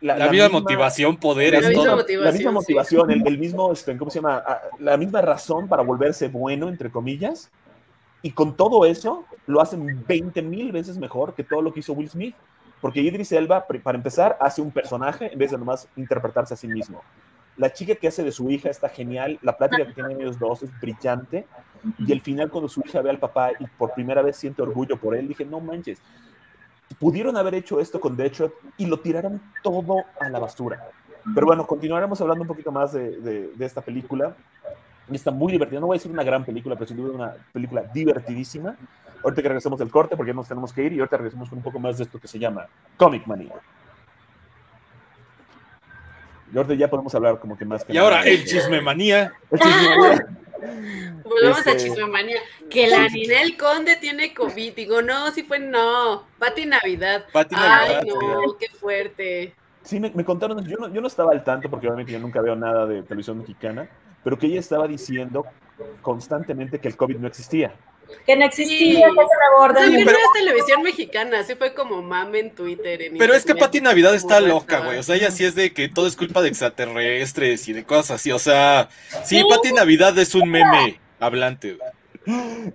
la, 0.00 0.16
la, 0.16 0.26
la, 0.26 0.32
misma 0.32 0.48
motivación, 0.48 1.16
poderes, 1.18 1.64
la 1.64 1.72
todo. 1.72 1.96
Motivación, 1.96 2.24
la 2.24 2.32
misma 2.32 2.50
motivación, 2.52 3.08
sí. 3.08 3.12
el, 3.14 3.26
el, 3.26 3.38
mismo, 3.38 3.72
este, 3.72 3.96
¿cómo 3.98 4.10
se 4.10 4.20
llama? 4.20 4.42
Ah, 4.46 4.62
la 4.78 4.96
misma 4.96 5.20
razón 5.20 5.68
para 5.68 5.82
volverse 5.82 6.28
bueno, 6.28 6.68
entre 6.68 6.90
comillas. 6.90 7.50
Y 8.22 8.30
con 8.30 8.56
todo 8.56 8.86
eso, 8.86 9.24
lo 9.46 9.60
hacen 9.60 10.04
20 10.06 10.40
mil 10.42 10.72
veces 10.72 10.96
mejor 10.96 11.34
que 11.34 11.44
todo 11.44 11.60
lo 11.60 11.72
que 11.72 11.80
hizo 11.80 11.92
Will 11.92 12.08
Smith. 12.08 12.34
Porque 12.80 13.00
Idris 13.00 13.32
Elba, 13.32 13.66
para 13.66 13.96
empezar, 13.96 14.36
hace 14.40 14.60
un 14.60 14.70
personaje 14.70 15.32
en 15.32 15.38
vez 15.38 15.50
de 15.50 15.58
nomás 15.58 15.88
interpretarse 15.96 16.54
a 16.54 16.56
sí 16.56 16.68
mismo. 16.68 17.02
La 17.56 17.72
chica 17.72 17.94
que 17.94 18.08
hace 18.08 18.22
de 18.22 18.32
su 18.32 18.50
hija 18.50 18.68
está 18.68 18.88
genial, 18.88 19.38
la 19.42 19.56
plática 19.56 19.86
que 19.86 19.94
tienen 19.94 20.20
ellos 20.20 20.38
dos 20.38 20.62
es 20.62 20.80
brillante, 20.80 21.46
y 21.98 22.12
el 22.12 22.20
final 22.20 22.50
cuando 22.50 22.68
su 22.68 22.82
hija 22.84 23.00
ve 23.00 23.10
al 23.10 23.18
papá 23.18 23.52
y 23.58 23.66
por 23.78 23.94
primera 23.94 24.20
vez 24.20 24.36
siente 24.36 24.60
orgullo 24.60 24.98
por 24.98 25.16
él, 25.16 25.28
dije, 25.28 25.44
no 25.44 25.60
manches, 25.60 25.98
pudieron 26.98 27.36
haber 27.36 27.54
hecho 27.54 27.80
esto 27.80 27.98
con 27.98 28.16
Deadshot 28.16 28.52
y 28.76 28.86
lo 28.86 29.00
tiraron 29.00 29.40
todo 29.62 30.04
a 30.20 30.28
la 30.28 30.38
basura. 30.38 30.90
Pero 31.34 31.46
bueno, 31.46 31.66
continuaremos 31.66 32.20
hablando 32.20 32.42
un 32.42 32.48
poquito 32.48 32.70
más 32.70 32.92
de, 32.92 33.16
de, 33.20 33.50
de 33.54 33.64
esta 33.64 33.80
película. 33.80 34.36
Está 35.10 35.30
muy 35.30 35.52
divertida. 35.52 35.80
No 35.80 35.86
voy 35.86 35.96
a 35.96 35.98
decir 35.98 36.12
una 36.12 36.22
gran 36.22 36.44
película, 36.44 36.76
pero 36.76 36.86
sin 36.86 36.96
duda 36.96 37.14
una 37.14 37.34
película 37.52 37.82
divertidísima. 37.82 38.76
Ahorita 39.22 39.42
que 39.42 39.48
regresemos 39.48 39.78
del 39.78 39.90
corte, 39.90 40.16
porque 40.16 40.30
ya 40.30 40.36
nos 40.36 40.48
tenemos 40.48 40.72
que 40.72 40.82
ir, 40.82 40.92
y 40.92 40.98
ahorita 40.98 41.16
regresamos 41.16 41.48
con 41.48 41.58
un 41.58 41.64
poco 41.64 41.78
más 41.78 41.98
de 41.98 42.04
esto 42.04 42.18
que 42.18 42.28
se 42.28 42.38
llama 42.38 42.66
Comic 42.96 43.26
Manía. 43.26 43.54
Y 46.52 46.56
ahorita 46.56 46.74
ya 46.74 46.88
podemos 46.88 47.14
hablar 47.14 47.38
como 47.40 47.56
que 47.58 47.64
más. 47.64 47.84
Que 47.84 47.92
y 47.92 47.98
ahora 47.98 48.22
el 48.22 48.44
chisme 48.44 48.80
manía. 48.80 49.32
El 49.50 49.58
chisme 49.58 49.96
manía. 49.96 50.26
Volvemos 51.24 51.58
Este- 51.58 51.70
a 51.70 51.76
Chismemanía. 51.76 52.40
Que 52.70 52.88
la 52.88 53.08
Ninel 53.08 53.56
Conde 53.56 53.96
tiene 53.96 54.32
COVID. 54.32 54.74
Digo, 54.74 55.02
no, 55.02 55.30
sí 55.32 55.42
fue 55.42 55.58
no. 55.58 56.24
Pati 56.38 56.66
Navidad. 56.66 57.24
Pati 57.32 57.54
Ay, 57.58 57.94
Navidad, 57.96 58.14
no, 58.20 58.56
qué 58.58 58.68
fuerte. 58.68 59.54
Sí, 59.82 60.00
me, 60.00 60.10
me 60.10 60.24
contaron, 60.24 60.64
yo 60.66 60.78
no, 60.78 60.88
yo 60.88 61.00
no 61.00 61.06
estaba 61.06 61.32
al 61.32 61.44
tanto 61.44 61.68
porque 61.68 61.86
obviamente 61.86 62.12
yo 62.12 62.18
nunca 62.18 62.40
veo 62.40 62.56
nada 62.56 62.86
de 62.86 63.02
televisión 63.02 63.38
mexicana, 63.38 63.88
pero 64.24 64.36
que 64.38 64.46
ella 64.46 64.58
estaba 64.60 64.88
diciendo 64.88 65.44
constantemente 66.02 66.80
que 66.80 66.88
el 66.88 66.96
COVID 66.96 67.18
no 67.18 67.28
existía. 67.28 67.72
Que 68.24 68.36
no 68.36 68.44
existía, 68.44 68.76
Sí. 68.78 69.14
que 69.14 69.22
se 69.22 70.04
pero- 70.04 70.18
no 70.18 70.24
es 70.24 70.32
televisión 70.34 70.82
mexicana, 70.82 71.42
sí 71.44 71.54
fue 71.54 71.74
como 71.74 72.02
mame 72.02 72.40
en 72.40 72.54
Twitter. 72.54 73.02
en 73.02 73.18
Pero 73.18 73.34
es 73.34 73.44
que. 73.44 73.54
Pati 73.54 73.80
Navidad 73.80 74.14
está 74.14 74.40
loca, 74.40 74.80
güey. 74.80 74.98
O 74.98 75.02
sea, 75.02 75.16
ella 75.16 75.30
sí 75.30 75.44
es 75.44 75.54
de 75.54 75.72
que 75.72 75.88
todo 75.88 76.06
es 76.06 76.16
culpa 76.16 76.42
de 76.42 76.48
extraterrestres 76.48 77.68
y 77.68 77.72
de 77.72 77.84
cosas 77.84 78.12
así. 78.20 78.32
O 78.32 78.38
sea, 78.38 78.88
sí, 79.24 79.38
Sí. 79.40 79.44
Pati 79.48 79.72
Navidad 79.72 80.16
es 80.18 80.34
un 80.34 80.50
meme 80.50 81.00
hablante. 81.20 81.74
güey. 81.74 81.90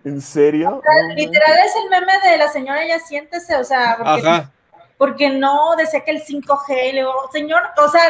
¿En 0.05 0.21
serio? 0.21 0.81
Literal 1.15 1.57
es 1.65 1.73
el 1.83 1.89
meme 1.89 2.13
de 2.29 2.37
la 2.37 2.47
señora, 2.47 2.85
ya 2.87 2.99
siéntese, 2.99 3.55
o 3.57 3.63
sea, 3.65 3.97
porque, 3.97 4.27
Ajá. 4.27 4.51
porque 4.97 5.29
no 5.29 5.75
decía 5.77 6.05
que 6.05 6.11
el 6.11 6.21
5G, 6.23 6.89
y 6.89 6.93
luego, 6.93 7.13
señor, 7.33 7.61
o 7.77 7.89
sea, 7.89 8.01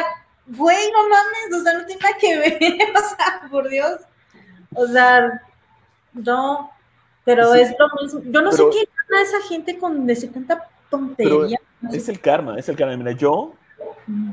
güey, 0.46 0.92
no 0.92 1.08
mames, 1.08 1.60
o 1.60 1.62
sea, 1.64 1.72
no 1.78 1.84
tiene 1.86 2.00
nada 2.00 2.16
que 2.16 2.38
ver, 2.38 2.58
o 2.96 3.00
sea, 3.16 3.42
por 3.50 3.68
Dios. 3.68 4.00
O 4.74 4.86
sea, 4.86 5.42
no, 6.12 6.70
pero 7.24 7.52
Sí. 7.52 7.60
es 7.60 7.74
lo 7.78 8.02
mismo. 8.02 8.20
Yo 8.24 8.42
no 8.42 8.50
Pero- 8.50 8.72
sé 8.72 8.78
qué 8.78 8.88
gana 9.08 9.22
esa 9.22 9.40
gente 9.48 9.78
con 9.78 10.06
decir 10.06 10.32
tanta 10.32 10.68
tontería. 10.90 11.58
Es 11.92 12.08
el 12.08 12.20
karma, 12.20 12.58
es 12.58 12.68
el 12.68 12.76
karma. 12.76 12.96
Mira, 12.96 13.12
yo 13.12 13.54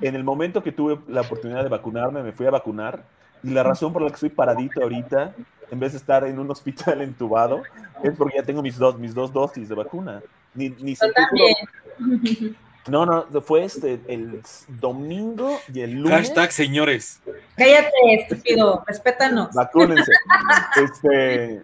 en 0.02 0.16
el 0.16 0.24
momento 0.24 0.62
que 0.64 0.72
tuve 0.72 1.00
la 1.08 1.22
oportunidad 1.22 1.64
de 1.64 1.70
vacunarme, 1.70 2.24
me 2.24 2.32
fui 2.32 2.46
a 2.46 2.52
vacunar 2.52 3.04
y 3.44 3.50
la 3.52 3.64
razón 3.64 3.94
por 3.94 4.02
la 4.02 4.10
que 4.10 4.16
estoy 4.16 4.30
paradito 4.30 4.82
ahorita, 4.82 5.34
en 5.72 5.80
vez 5.80 5.92
de 5.94 6.00
estar 6.00 6.24
en 6.26 6.40
un 6.40 6.50
hospital 6.52 7.02
entubado, 7.02 7.62
es 8.04 8.16
porque 8.18 8.38
ya 8.38 8.44
tengo 8.44 8.62
mis 8.62 8.78
dos, 8.78 8.98
mis 8.98 9.14
dos 9.14 9.32
dosis 9.32 9.70
de 9.70 9.76
vacuna. 9.76 10.22
Ni, 10.56 10.70
ni 10.70 10.96
Yo 10.96 11.12
también. 11.14 12.56
No, 12.88 13.06
no, 13.06 13.26
fue 13.42 13.66
este 13.66 14.00
el 14.08 14.42
domingo 14.80 15.60
y 15.72 15.82
el 15.82 15.92
lunes. 16.02 16.12
Hashtag 16.30 16.52
señores. 16.52 17.22
Cállate, 17.56 17.92
estúpido, 18.10 18.84
respétanos. 18.88 19.54
Vacúnense. 19.54 20.12
Este, 20.84 21.62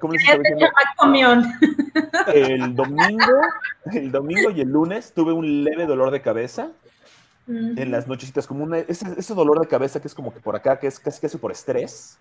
¿cómo 0.00 0.12
les 0.14 0.22
diciendo? 0.22 0.66
El 2.32 2.74
domingo, 2.74 3.40
el 3.92 4.10
domingo 4.12 4.50
y 4.50 4.60
el 4.60 4.68
lunes 4.68 5.12
tuve 5.14 5.32
un 5.32 5.64
leve 5.64 5.86
dolor 5.86 6.10
de 6.10 6.20
cabeza 6.22 6.68
en 7.46 7.90
las 7.90 8.06
nochecitas, 8.08 8.46
como 8.46 8.64
una, 8.64 8.78
ese, 8.78 9.06
ese 9.18 9.34
dolor 9.34 9.60
de 9.60 9.66
cabeza 9.68 10.00
que 10.00 10.08
es 10.08 10.14
como 10.14 10.32
que 10.32 10.40
por 10.40 10.56
acá, 10.56 10.78
que 10.78 10.86
es 10.86 10.98
casi 10.98 11.20
casi 11.20 11.36
por 11.36 11.52
estrés. 11.52 12.18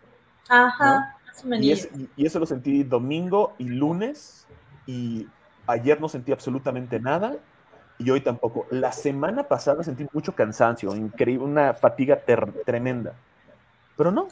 Ajá, 0.50 1.16
más 1.26 1.46
o 1.46 1.56
Y, 1.56 1.72
es- 1.72 1.90
y- 2.18 2.26
eso 2.26 2.40
lo 2.40 2.46
sentí 2.46 2.84
domingo 2.84 3.54
y 3.58 3.66
lunes. 3.70 4.46
Y 4.86 5.26
ayer 5.66 6.02
no 6.02 6.10
sentí 6.10 6.34
absolutamente 6.34 7.00
nada. 7.00 7.38
Y 7.98 8.10
hoy 8.10 8.20
tampoco. 8.20 8.68
La 8.70 8.92
semana 8.92 9.44
pasada 9.44 9.82
sentí 9.84 10.06
mucho 10.12 10.36
cansancio, 10.36 10.94
increíble, 10.94 11.46
una 11.46 11.74
fatiga 11.74 12.20
tremenda. 12.66 13.14
Pero 13.96 14.12
no. 14.12 14.28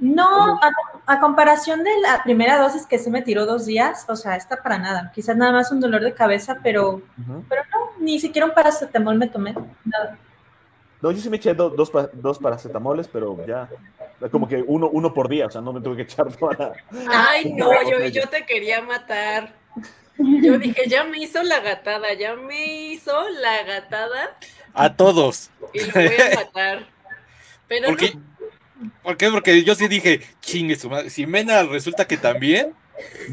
No, 0.00 0.58
a, 0.62 0.70
a 1.06 1.20
comparación 1.20 1.84
de 1.84 1.90
la 2.00 2.22
primera 2.22 2.58
dosis 2.58 2.86
que 2.86 2.98
se 2.98 3.10
me 3.10 3.22
tiró 3.22 3.46
dos 3.46 3.66
días, 3.66 4.04
o 4.08 4.16
sea, 4.16 4.36
está 4.36 4.62
para 4.62 4.78
nada. 4.78 5.12
Quizás 5.14 5.36
nada 5.36 5.52
más 5.52 5.70
un 5.70 5.80
dolor 5.80 6.02
de 6.02 6.14
cabeza, 6.14 6.58
pero, 6.62 7.02
pero 7.48 7.62
no, 7.72 7.90
ni 8.00 8.18
siquiera 8.18 8.46
un 8.46 8.54
paracetamol 8.54 9.16
me 9.16 9.28
tomé. 9.28 9.54
Nada. 9.84 10.18
No, 11.02 11.10
yo 11.10 11.20
sí 11.20 11.28
me 11.28 11.36
eché 11.36 11.52
do- 11.52 11.68
dos, 11.70 11.92
dos 12.14 12.38
paracetamoles, 12.38 13.08
pero 13.08 13.36
ya. 13.46 13.68
Como 14.30 14.48
que 14.48 14.62
uno, 14.66 14.88
uno 14.88 15.12
por 15.12 15.28
día, 15.28 15.46
o 15.46 15.50
sea, 15.50 15.60
no 15.60 15.72
me 15.72 15.80
tuve 15.82 15.96
que 15.96 16.02
echar 16.02 16.32
toda 16.36 16.54
la. 16.58 16.72
Ay, 17.10 17.52
no, 17.52 17.70
yo, 17.90 18.00
yo 18.06 18.26
te 18.28 18.46
quería 18.46 18.80
matar. 18.80 19.52
Yo 20.16 20.58
dije, 20.60 20.88
ya 20.88 21.02
me 21.02 21.18
hizo 21.18 21.42
la 21.42 21.58
gatada, 21.58 22.14
ya 22.14 22.36
me 22.36 22.66
hizo 22.92 23.12
la 23.30 23.64
gatada 23.64 24.36
A 24.72 24.94
todos. 24.94 25.50
y 25.72 25.80
lo 25.80 25.92
voy 25.92 26.06
a 26.06 26.34
matar. 26.44 26.86
Pero 27.66 27.88
¿Por 27.88 27.96
qué? 27.96 28.16
¿Por 29.02 29.16
qué? 29.16 29.30
Porque 29.30 29.62
yo 29.62 29.74
sí 29.74 29.88
dije, 29.88 30.20
chingue 30.40 30.76
su 30.76 30.90
madre. 30.90 31.10
Si 31.10 31.26
Mena 31.26 31.62
resulta 31.62 32.06
que 32.06 32.16
también, 32.16 32.74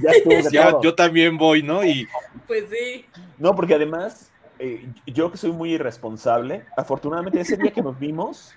Ya 0.02 0.12
de 0.12 0.50
ya, 0.52 0.76
yo 0.82 0.96
también 0.96 1.38
voy, 1.38 1.64
¿no? 1.64 1.84
Y 1.84 2.08
no, 2.34 2.42
pues 2.48 2.66
sí. 2.70 3.06
No, 3.38 3.56
porque 3.56 3.76
además, 3.76 4.32
eh, 4.60 4.88
yo 5.08 5.32
que 5.32 5.38
soy 5.38 5.52
muy 5.52 5.74
irresponsable, 5.74 6.66
afortunadamente 6.78 7.40
ese 7.40 7.58
día 7.58 7.72
que 7.72 7.82
nos 7.82 7.98
vimos, 8.00 8.54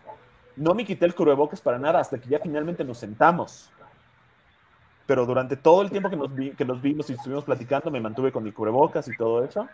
no 0.57 0.75
me 0.75 0.85
quité 0.85 1.07
el 1.07 1.15
cubrebocas 1.15 1.61
para 1.61 1.79
nada 1.79 2.01
hasta 2.01 2.19
que 2.19 2.29
ya 2.29 2.39
finalmente 2.39 2.85
nos 2.85 2.99
sentamos. 2.99 3.71
Pero 5.07 5.27
durante 5.27 5.57
todo 5.57 5.83
el 5.83 5.91
tiempo 5.91 6.09
que 6.09 6.17
nos, 6.17 6.35
vi- 6.35 6.53
que 6.53 6.65
nos 6.65 6.81
vimos 6.81 7.11
y 7.11 7.15
estuvimos 7.15 7.45
platicando, 7.45 7.91
me 7.91 8.01
mantuve 8.01 8.33
con 8.33 8.47
el 8.47 8.55
cubrebocas 8.55 9.07
y 9.09 9.17
todo 9.17 9.45
eso. 9.45 9.69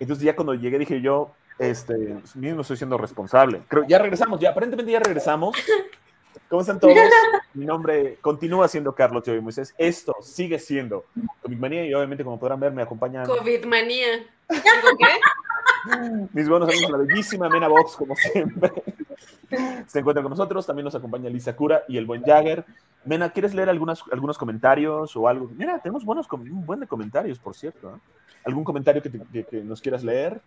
Entonces 0.00 0.24
ya 0.24 0.34
cuando 0.34 0.54
llegué 0.54 0.78
dije 0.78 1.00
yo, 1.00 1.32
este, 1.58 1.94
mismo 2.34 2.62
estoy 2.62 2.76
siendo 2.76 2.98
responsable. 2.98 3.62
Creo, 3.68 3.84
ya 3.86 3.98
regresamos, 3.98 4.40
ya 4.40 4.50
aparentemente 4.50 4.92
ya 4.92 5.00
regresamos. 5.00 5.56
¿Cómo 6.48 6.60
están 6.62 6.80
todos? 6.80 6.94
Mi 7.54 7.66
nombre 7.66 8.18
continúa 8.20 8.68
siendo 8.68 8.94
Carlos 8.94 9.22
Joey 9.26 9.40
Moisés. 9.40 9.74
Esto 9.76 10.14
sigue 10.22 10.58
siendo 10.58 11.04
Comic 11.42 11.58
Manía 11.58 11.84
y 11.86 11.94
obviamente 11.94 12.24
como 12.24 12.38
podrán 12.38 12.60
ver 12.60 12.72
me 12.72 12.82
acompañan 12.82 13.26
COVID 13.26 13.64
manía. 13.64 14.18
¿Digo 14.48 14.96
qué? 14.98 16.28
mis 16.32 16.48
buenos 16.48 16.68
amigos, 16.68 16.90
la 16.90 16.98
bellísima 16.98 17.48
Mena 17.48 17.68
Box, 17.68 17.96
como 17.96 18.14
siempre. 18.16 18.70
Se 19.86 19.98
encuentran 20.00 20.22
con 20.24 20.30
nosotros. 20.30 20.66
También 20.66 20.84
nos 20.84 20.94
acompaña 20.94 21.30
Lisa 21.30 21.54
Cura 21.56 21.82
y 21.88 21.96
el 21.96 22.06
buen 22.06 22.22
Jagger. 22.22 22.64
Mena, 23.04 23.30
¿quieres 23.30 23.54
leer 23.54 23.68
algunas, 23.70 24.02
algunos 24.12 24.36
comentarios 24.38 25.16
o 25.16 25.28
algo? 25.28 25.50
Mira, 25.56 25.78
tenemos 25.80 26.04
buenos, 26.04 26.26
un 26.30 26.66
buen 26.66 26.80
de 26.80 26.86
comentarios, 26.86 27.38
por 27.38 27.54
cierto. 27.54 27.94
¿eh? 27.96 27.98
¿Algún 28.44 28.64
comentario 28.64 29.02
que, 29.02 29.10
te- 29.10 29.20
que- 29.32 29.44
que 29.44 29.56
nos 29.62 29.80
quieras 29.80 30.02
leer? 30.04 30.40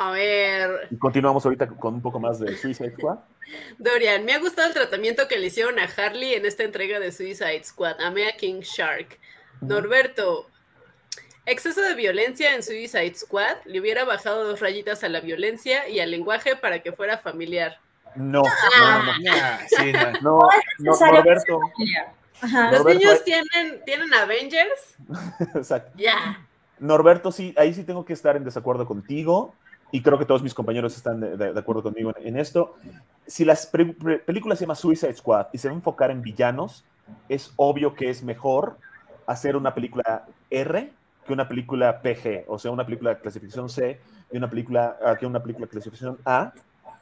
A 0.00 0.12
ver, 0.12 0.86
Y 0.90 0.96
continuamos 0.96 1.44
ahorita 1.44 1.66
con 1.66 1.94
un 1.94 2.02
poco 2.02 2.20
más 2.20 2.38
de 2.38 2.56
Suicide 2.56 2.92
Squad. 2.96 3.18
Dorian, 3.78 4.24
me 4.24 4.32
ha 4.32 4.38
gustado 4.38 4.68
el 4.68 4.74
tratamiento 4.74 5.26
que 5.26 5.38
le 5.38 5.46
hicieron 5.48 5.78
a 5.78 5.84
Harley 5.96 6.34
en 6.34 6.46
esta 6.46 6.62
entrega 6.62 7.00
de 7.00 7.10
Suicide 7.12 7.64
Squad. 7.64 8.00
Amé 8.00 8.28
a 8.28 8.36
King 8.36 8.60
Shark. 8.60 9.18
Norberto, 9.60 10.46
exceso 11.46 11.80
de 11.82 11.94
violencia 11.94 12.54
en 12.54 12.62
Suicide 12.62 13.14
Squad. 13.16 13.56
Le 13.64 13.80
hubiera 13.80 14.04
bajado 14.04 14.44
dos 14.46 14.60
rayitas 14.60 15.02
a 15.02 15.08
la 15.08 15.20
violencia 15.20 15.88
y 15.88 15.98
al 16.00 16.10
lenguaje 16.10 16.54
para 16.56 16.80
que 16.82 16.92
fuera 16.92 17.18
familiar. 17.18 17.78
No, 18.14 18.42
Ah. 18.46 19.02
no, 19.04 19.12
no. 19.12 19.24
ya, 19.24 19.66
sí, 19.68 19.92
no. 19.92 20.12
No, 20.22 20.48
no, 20.78 20.92
Norberto. 21.12 21.58
Ajá. 22.40 22.70
Los 22.70 22.78
Norberto, 22.84 22.88
niños 23.00 23.12
hay- 23.14 23.24
tienen, 23.24 23.84
tienen 23.84 24.14
Avengers. 24.14 24.94
Exacto. 25.56 25.90
Ya. 25.96 26.46
Norberto, 26.78 27.32
sí, 27.32 27.52
ahí 27.56 27.74
sí 27.74 27.82
tengo 27.82 28.04
que 28.04 28.12
estar 28.12 28.36
en 28.36 28.44
desacuerdo 28.44 28.86
contigo 28.86 29.54
y 29.90 30.02
creo 30.02 30.18
que 30.18 30.24
todos 30.26 30.42
mis 30.42 30.54
compañeros 30.54 30.96
están 30.96 31.20
de, 31.20 31.36
de- 31.36 31.52
de 31.52 31.58
acuerdo 31.60 31.82
conmigo 31.82 32.12
en, 32.18 32.28
en 32.28 32.36
esto. 32.38 32.74
Si 33.26 33.44
las 33.44 33.66
películas 33.66 34.58
se 34.58 34.64
llama 34.64 34.74
Suicide 34.74 35.14
Squad 35.14 35.46
y 35.52 35.58
se 35.58 35.68
va 35.68 35.72
a 35.72 35.76
enfocar 35.76 36.10
en 36.10 36.22
villanos, 36.22 36.84
es 37.28 37.52
obvio 37.56 37.94
que 37.94 38.10
es 38.10 38.22
mejor 38.22 38.76
hacer 39.26 39.56
una 39.56 39.74
película 39.74 40.26
R 40.50 40.92
que 41.26 41.32
una 41.32 41.46
película 41.48 42.00
PG, 42.00 42.44
o 42.48 42.58
sea, 42.58 42.70
una 42.70 42.84
película 42.86 43.10
de 43.14 43.20
clasificación 43.20 43.68
C 43.68 44.00
y 44.32 44.36
una 44.38 44.48
película 44.48 44.96
ah, 45.04 45.16
que 45.16 45.26
una 45.26 45.42
película 45.42 45.66
de 45.66 45.70
clasificación 45.70 46.18
A, 46.24 46.52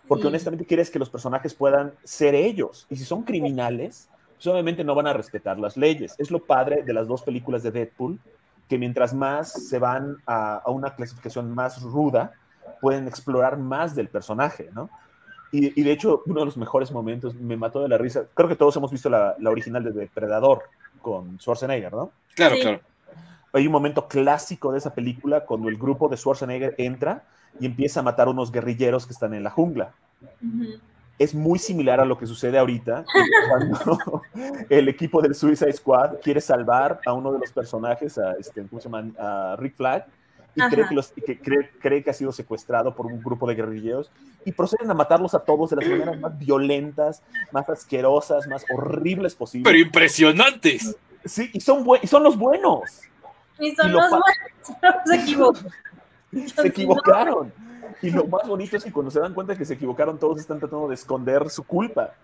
porque 0.09 0.23
Sí. 0.23 0.29
honestamente 0.29 0.65
quieres 0.67 0.91
que 0.91 0.99
los 0.99 1.11
personajes 1.11 1.55
puedan 1.55 1.93
ser 2.03 2.35
ellos 2.35 2.87
y 2.91 2.97
si 2.97 3.05
son 3.05 3.23
criminales, 3.23 4.09
pues 4.35 4.47
obviamente 4.49 4.83
no 4.85 4.95
van 4.97 5.07
a 5.07 5.13
respetar 5.13 5.59
las 5.61 5.77
leyes. 5.77 6.15
Es 6.19 6.31
lo 6.33 6.45
padre 6.45 6.83
de 6.83 6.93
las 6.93 7.07
dos 7.09 7.23
películas 7.23 7.63
de 7.63 7.71
Deadpool, 7.71 8.19
que 8.69 8.79
mientras 8.79 9.15
más 9.15 9.53
se 9.53 9.79
van 9.79 10.17
a, 10.27 10.57
a 10.57 10.71
una 10.71 10.95
clasificación 10.97 11.55
más 11.55 11.81
ruda, 11.83 12.33
pueden 12.81 13.09
explorar 13.09 13.59
más 13.59 13.95
del 13.95 14.09
personaje, 14.09 14.71
¿no? 14.75 14.91
Y, 15.53 15.79
y 15.81 15.85
de 15.85 15.93
hecho, 15.93 16.23
uno 16.27 16.41
de 16.41 16.47
los 16.47 16.57
mejores 16.57 16.91
momentos, 16.91 17.35
me 17.35 17.57
mató 17.57 17.81
de 17.81 17.89
la 17.89 17.99
risa, 17.99 18.25
creo 18.35 18.49
que 18.49 18.57
todos 18.57 18.77
hemos 18.77 18.91
visto 18.91 19.09
la, 19.09 19.37
la 19.39 19.51
original 19.51 19.85
de 19.85 19.93
Depredador 19.93 20.65
con 21.01 21.39
Schwarzenegger, 21.39 21.93
¿no? 21.93 22.11
Claro, 22.35 22.57
Sí. 22.57 22.63
claro. 22.63 22.81
Hay 23.53 23.67
un 23.67 23.73
momento 23.73 24.07
clásico 24.07 24.73
de 24.73 24.79
esa 24.79 24.93
película 24.93 25.45
cuando 25.47 25.69
el 25.69 25.79
grupo 25.79 26.09
de 26.09 26.17
Schwarzenegger 26.17 26.75
entra 26.79 27.25
y 27.59 27.65
empieza 27.65 28.01
a 28.01 28.03
matar 28.03 28.29
unos 28.29 28.53
guerrilleros 28.53 29.07
que 29.07 29.13
están 29.13 29.33
en 29.33 29.45
la 29.45 29.51
jungla 29.51 29.95
es 31.19 31.35
muy 31.35 31.59
similar 31.59 32.01
a 32.01 32.05
lo 32.05 32.19
que 32.19 32.27
sucede 32.27 32.59
ahorita 32.59 33.05
cuando 33.49 34.23
el 34.69 34.89
equipo 34.89 35.23
del 35.23 35.35
Suicide 35.35 35.73
Squad 35.73 36.17
quiere 36.23 36.41
salvar 36.41 37.01
a 37.07 37.13
uno 37.13 37.33
de 37.33 37.39
los 37.39 37.53
personajes, 37.53 38.19
a, 38.19 38.33
este, 38.33 38.67
¿cómo 38.67 38.81
se 38.81 38.89
llama? 38.89 39.11
A 39.19 39.57
Rick 39.59 39.77
Flag, 39.77 40.07
y, 40.57 40.69
cree 40.71 40.89
que, 40.89 40.95
los, 40.95 41.13
que 41.13 41.39
cree, 41.39 41.71
cree, 41.81 42.03
que 42.03 42.11
ha 42.11 42.15
sido 42.15 42.33
secuestrado 42.33 42.97
por 42.97 43.07
un 43.07 43.23
grupo 43.23 43.47
de 43.47 43.55
guerrilleros 43.55 44.11
y 44.45 44.53
proceden 44.53 44.91
a 44.91 44.95
matarlos 44.95 45.35
a 45.35 45.41
todos 45.41 45.71
de 45.71 45.77
las 45.77 45.87
maneras 45.87 46.19
más 46.19 46.39
violentas, 46.39 47.23
más 47.53 47.69
asquerosas, 47.69 48.47
más 48.49 48.65
horribles 48.75 49.35
posibles. 49.35 49.71
Pero 49.71 49.79
impresionantes. 49.85 50.97
Sí, 51.27 51.51
y 51.53 51.61
son, 51.61 51.85
y 52.03 52.07
son 52.07 52.23
los 52.23 52.39
buenos. 52.39 53.03
Y 53.59 53.75
son 53.75 53.91
y 53.91 53.93
los 53.93 54.09
buenos, 54.09 54.27
se 55.05 55.17
equivocaron. 55.17 55.73
se 56.33 56.67
equivocaron. 56.67 57.53
Y 58.01 58.11
lo 58.11 58.27
más 58.27 58.47
bonito 58.47 58.79
es 58.79 58.85
que 58.85 58.93
cuando 58.93 59.11
se 59.11 59.21
dan 59.21 59.35
cuenta 59.35 59.57
que 59.57 59.65
se 59.65 59.75
equivocaron, 59.75 60.19
todos 60.19 60.39
están 60.39 60.59
tratando 60.59 60.89
de 60.89 60.95
esconder 60.95 61.51
su 61.51 61.65
culpa. 61.65 62.15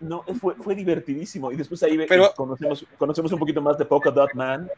No, 0.00 0.24
fue, 0.40 0.54
fue 0.56 0.74
divertidísimo. 0.74 1.52
Y 1.52 1.56
después 1.56 1.82
ahí 1.84 1.98
Pero, 2.08 2.32
conocemos, 2.34 2.84
conocemos 2.98 3.32
un 3.32 3.38
poquito 3.38 3.62
más 3.62 3.78
de 3.78 3.84
Polka 3.84 4.10
Dot 4.10 4.34
Man, 4.34 4.68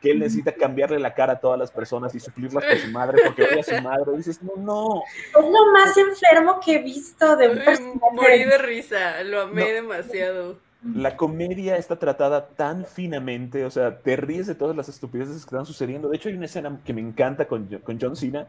que 0.00 0.10
él 0.10 0.20
necesita 0.20 0.52
cambiarle 0.52 0.98
la 0.98 1.14
cara 1.14 1.34
a 1.34 1.40
todas 1.40 1.58
las 1.58 1.70
personas 1.70 2.14
y 2.14 2.20
suplirlas 2.20 2.64
con 2.64 2.78
su 2.78 2.90
madre 2.90 3.18
porque 3.24 3.42
odia 3.42 3.60
a 3.60 3.64
su 3.64 3.82
madre. 3.82 4.12
Y 4.14 4.16
dices, 4.18 4.42
no, 4.42 4.52
no. 4.56 5.02
Es 5.38 5.44
lo 5.44 5.72
más 5.72 5.96
enfermo 5.96 6.60
que 6.64 6.76
he 6.76 6.82
visto 6.82 7.36
de 7.36 7.48
un 7.48 7.58
personaje. 7.58 7.98
Morí 8.12 8.44
de 8.44 8.58
risa, 8.58 9.22
lo 9.24 9.42
amé 9.42 9.62
no. 9.62 9.74
demasiado. 9.74 10.58
La 10.94 11.16
comedia 11.16 11.76
está 11.76 11.98
tratada 11.98 12.48
tan 12.50 12.84
finamente, 12.84 13.64
o 13.64 13.70
sea, 13.70 13.98
te 13.98 14.14
ríes 14.14 14.46
de 14.46 14.54
todas 14.54 14.76
las 14.76 14.88
estupideces 14.88 15.34
que 15.44 15.48
están 15.48 15.66
sucediendo. 15.66 16.08
De 16.08 16.16
hecho, 16.16 16.28
hay 16.28 16.36
una 16.36 16.44
escena 16.44 16.78
que 16.84 16.92
me 16.92 17.00
encanta 17.00 17.48
con, 17.48 17.66
con 17.78 17.98
John 18.00 18.14
Cena, 18.14 18.46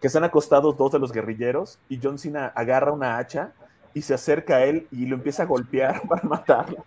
que 0.00 0.06
están 0.06 0.22
acostados 0.22 0.76
dos 0.76 0.92
de 0.92 1.00
los 1.00 1.12
guerrilleros 1.12 1.80
y 1.88 1.98
John 2.00 2.18
Cena 2.18 2.52
agarra 2.54 2.92
una 2.92 3.18
hacha 3.18 3.52
y 3.92 4.02
se 4.02 4.14
acerca 4.14 4.56
a 4.56 4.64
él 4.64 4.86
y 4.92 5.06
lo 5.06 5.16
empieza 5.16 5.42
a 5.42 5.46
golpear 5.46 6.02
para 6.08 6.22
matarlo. 6.22 6.84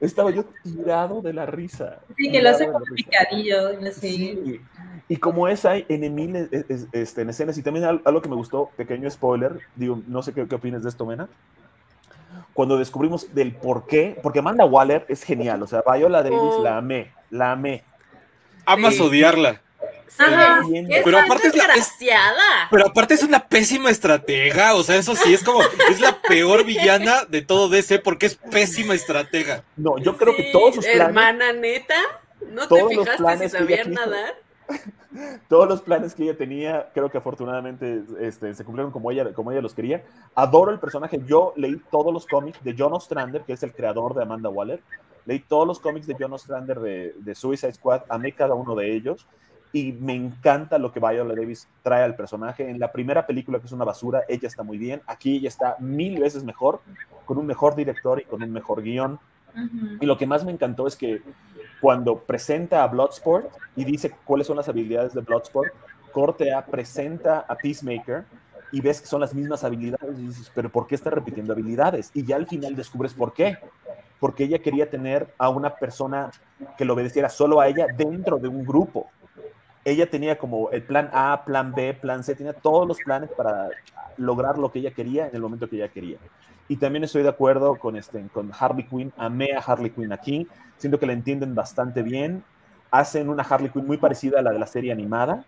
Estaba 0.00 0.30
yo 0.30 0.44
tirado 0.62 1.22
de 1.22 1.32
la 1.32 1.46
risa. 1.46 2.00
Sí, 2.16 2.30
que 2.30 2.42
lo 2.42 2.50
hace 2.50 2.66
como 2.70 2.84
picadillo. 2.84 3.70
Sí. 3.92 4.38
Sí. 4.44 4.60
Y 5.08 5.16
como 5.18 5.46
es, 5.46 5.64
hay 5.64 5.86
en 5.88 6.14
miles 6.14 6.48
este, 6.92 7.22
en 7.22 7.30
escenas, 7.30 7.56
y 7.56 7.62
también 7.62 7.84
algo 8.04 8.20
que 8.20 8.28
me 8.28 8.34
gustó, 8.34 8.70
pequeño 8.76 9.08
spoiler, 9.08 9.60
digo, 9.76 10.02
no 10.08 10.22
sé 10.22 10.32
qué, 10.32 10.48
qué 10.48 10.54
opinas 10.56 10.82
de 10.82 10.88
esto, 10.88 11.06
Mena. 11.06 11.28
Cuando 12.54 12.76
descubrimos 12.78 13.32
del 13.34 13.54
por 13.54 13.86
qué, 13.86 14.18
porque 14.22 14.40
Amanda 14.40 14.64
Waller 14.64 15.04
es 15.08 15.22
genial, 15.22 15.62
o 15.62 15.66
sea, 15.66 15.82
Viola 15.90 16.22
Davis 16.22 16.38
Oh. 16.40 16.62
la 16.64 16.78
amé, 16.78 17.12
la 17.30 17.52
amé. 17.52 17.84
Amas 18.64 18.96
Sí. 18.96 19.02
odiarla. 19.02 19.60
Sí, 20.08 20.22
Ajá. 20.22 20.60
es 20.88 21.04
Pero 21.04 21.18
aparte 21.18 21.48
es 21.48 21.54
la- 21.56 21.64
es- 21.64 21.68
desgraciada. 21.74 22.68
Pero 22.70 22.86
aparte 22.86 23.14
es 23.14 23.22
una 23.22 23.48
pésima 23.48 23.90
estratega, 23.90 24.74
o 24.74 24.82
sea, 24.82 24.96
eso 24.96 25.14
sí, 25.14 25.34
es 25.34 25.42
como, 25.42 25.60
es 25.90 26.00
la 26.00 26.20
peor 26.22 26.64
villana 26.64 27.24
de 27.28 27.42
todo 27.42 27.68
DC 27.68 27.98
porque 27.98 28.26
es 28.26 28.36
pésima 28.36 28.94
estratega. 28.94 29.62
No, 29.76 29.98
yo 29.98 30.16
creo 30.16 30.34
que 30.36 30.50
todos 30.52 30.76
sus 30.76 30.84
planes, 30.84 31.00
Hermana 31.02 31.52
neta, 31.52 31.96
¿no 32.50 32.66
todos 32.68 32.88
te 32.88 32.98
fijaste 32.98 33.48
si 33.48 33.56
sabían 33.58 33.92
nadar? 33.92 34.34
todos 35.48 35.68
los 35.68 35.80
planes 35.82 36.14
que 36.14 36.24
ella 36.24 36.36
tenía, 36.36 36.88
creo 36.92 37.10
que 37.10 37.18
afortunadamente 37.18 38.02
este, 38.20 38.54
se 38.54 38.64
cumplieron 38.64 38.92
como 38.92 39.10
ella, 39.10 39.32
como 39.32 39.52
ella 39.52 39.60
los 39.60 39.74
quería. 39.74 40.02
Adoro 40.34 40.70
el 40.72 40.78
personaje. 40.80 41.20
Yo 41.26 41.52
leí 41.56 41.80
todos 41.90 42.12
los 42.12 42.26
cómics 42.26 42.62
de 42.64 42.74
John 42.76 42.92
Ostrander, 42.92 43.42
que 43.42 43.52
es 43.52 43.62
el 43.62 43.72
creador 43.72 44.14
de 44.14 44.22
Amanda 44.22 44.48
Waller. 44.48 44.80
Leí 45.24 45.40
todos 45.40 45.66
los 45.66 45.78
cómics 45.80 46.06
de 46.06 46.16
John 46.18 46.32
Ostrander 46.32 46.78
de, 46.80 47.14
de 47.16 47.34
Suicide 47.34 47.72
Squad, 47.74 48.02
amé 48.08 48.32
cada 48.32 48.54
uno 48.54 48.74
de 48.74 48.94
ellos. 48.94 49.26
Y 49.76 49.92
me 49.92 50.14
encanta 50.14 50.78
lo 50.78 50.90
que 50.90 51.00
Viola 51.00 51.34
Davis 51.34 51.68
trae 51.82 52.02
al 52.02 52.16
personaje. 52.16 52.70
En 52.70 52.78
la 52.78 52.92
primera 52.92 53.26
película, 53.26 53.58
que 53.58 53.66
es 53.66 53.72
una 53.72 53.84
basura, 53.84 54.22
ella 54.26 54.48
está 54.48 54.62
muy 54.62 54.78
bien. 54.78 55.02
Aquí 55.06 55.36
ella 55.36 55.48
está 55.48 55.76
mil 55.80 56.18
veces 56.18 56.44
mejor, 56.44 56.80
con 57.26 57.36
un 57.36 57.44
mejor 57.44 57.76
director 57.76 58.18
y 58.18 58.24
con 58.24 58.42
un 58.42 58.50
mejor 58.50 58.80
guion. 58.80 59.18
Y 60.00 60.06
lo 60.06 60.16
que 60.16 60.26
más 60.26 60.46
me 60.46 60.52
encantó 60.52 60.86
es 60.86 60.96
que 60.96 61.20
cuando 61.82 62.18
presenta 62.20 62.82
a 62.82 62.86
Bloodsport 62.86 63.50
y 63.76 63.84
dice 63.84 64.14
cuáles 64.24 64.46
son 64.46 64.56
las 64.56 64.66
habilidades 64.70 65.12
de 65.12 65.20
Bloodsport, 65.20 65.70
corte 66.10 66.54
A 66.54 66.64
presenta 66.64 67.40
a 67.40 67.54
Peacemaker 67.54 68.24
y 68.72 68.80
ves 68.80 69.02
que 69.02 69.06
son 69.06 69.20
las 69.20 69.34
mismas 69.34 69.62
habilidades 69.62 70.18
y 70.18 70.22
dices, 70.22 70.50
pero 70.54 70.70
¿por 70.70 70.86
qué 70.86 70.94
está 70.94 71.10
repitiendo 71.10 71.52
habilidades? 71.52 72.12
Y 72.14 72.24
ya 72.24 72.36
al 72.36 72.46
final 72.46 72.76
descubres 72.76 73.12
por 73.12 73.34
qué. 73.34 73.58
Porque 74.20 74.44
ella 74.44 74.58
quería 74.60 74.88
tener 74.88 75.34
a 75.36 75.50
una 75.50 75.74
persona 75.74 76.30
que 76.78 76.86
lo 76.86 76.94
obedeciera 76.94 77.28
solo 77.28 77.60
a 77.60 77.68
ella 77.68 77.88
dentro 77.94 78.38
de 78.38 78.48
un 78.48 78.64
grupo. 78.64 79.10
Ella 79.86 80.10
tenía 80.10 80.36
como 80.36 80.70
el 80.72 80.82
plan 80.82 81.08
A, 81.12 81.44
plan 81.44 81.72
B, 81.72 81.94
plan 81.94 82.24
C, 82.24 82.34
tenía 82.34 82.52
todos 82.52 82.88
los 82.88 82.98
planes 82.98 83.30
para 83.30 83.68
lograr 84.16 84.58
lo 84.58 84.72
que 84.72 84.80
ella 84.80 84.90
quería 84.90 85.28
en 85.28 85.36
el 85.36 85.40
momento 85.40 85.68
que 85.70 85.76
ella 85.76 85.86
quería. 85.86 86.18
Y 86.66 86.78
también 86.78 87.04
estoy 87.04 87.22
de 87.22 87.28
acuerdo 87.28 87.76
con, 87.76 87.94
este, 87.94 88.20
con 88.32 88.50
Harley 88.58 88.84
Quinn. 88.84 89.12
Amé 89.16 89.54
a 89.54 89.60
Harley 89.60 89.90
Quinn 89.90 90.12
aquí. 90.12 90.48
Siento 90.76 90.98
que 90.98 91.06
la 91.06 91.12
entienden 91.12 91.54
bastante 91.54 92.02
bien. 92.02 92.42
Hacen 92.90 93.28
una 93.28 93.44
Harley 93.44 93.70
Quinn 93.70 93.86
muy 93.86 93.96
parecida 93.96 94.40
a 94.40 94.42
la 94.42 94.50
de 94.50 94.58
la 94.58 94.66
serie 94.66 94.90
animada. 94.90 95.44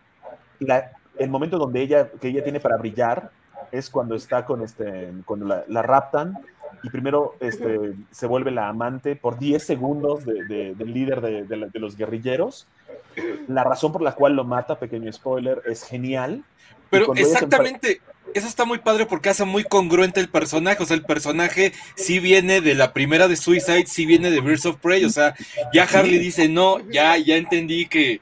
El 1.18 1.30
momento 1.30 1.58
donde 1.58 1.80
ella, 1.80 2.08
que 2.08 2.28
ella 2.28 2.44
tiene 2.44 2.60
para 2.60 2.76
brillar 2.76 3.32
es 3.72 3.90
cuando 3.90 4.14
está 4.14 4.44
con 4.46 4.62
este, 4.62 5.12
cuando 5.26 5.46
la, 5.46 5.64
la 5.66 5.82
raptan 5.82 6.38
y 6.82 6.90
primero 6.90 7.34
este, 7.40 7.94
se 8.10 8.26
vuelve 8.26 8.50
la 8.50 8.68
amante 8.68 9.16
por 9.16 9.38
10 9.38 9.62
segundos 9.62 10.24
de- 10.24 10.44
de- 10.44 10.74
del 10.74 10.92
líder 10.92 11.20
de, 11.20 11.44
de 11.44 11.56
la- 11.56 11.66
de 11.66 11.78
los 11.78 11.96
guerrilleros. 11.96 12.66
La 13.48 13.64
razón 13.64 13.92
por 13.92 14.02
la 14.02 14.12
cual 14.14 14.34
lo 14.36 14.44
mata, 14.44 14.78
pequeño 14.78 15.12
spoiler, 15.12 15.62
es 15.66 15.82
genial. 15.84 16.44
Pero 16.90 17.12
exactamente, 17.14 18.00
eso 18.32 18.46
está 18.46 18.64
muy 18.64 18.78
padre 18.78 19.04
porque 19.06 19.28
hace 19.28 19.44
muy 19.44 19.64
congruente 19.64 20.20
el 20.20 20.28
personaje. 20.30 20.82
O 20.82 20.86
sea, 20.86 20.96
el 20.96 21.04
personaje 21.04 21.72
sí 21.96 22.18
viene 22.18 22.60
de 22.60 22.74
la 22.74 22.92
primera 22.92 23.28
de 23.28 23.36
Suicide, 23.36 23.86
sí 23.86 24.06
viene 24.06 24.30
de 24.30 24.40
Birds 24.40 24.64
of 24.66 24.76
Prey. 24.76 25.04
O 25.04 25.10
sea, 25.10 25.34
ya 25.74 25.84
Harley 25.84 26.18
dice, 26.18 26.48
no, 26.48 26.78
ya, 26.90 27.16
ya 27.18 27.36
entendí 27.36 27.86
que, 27.86 28.20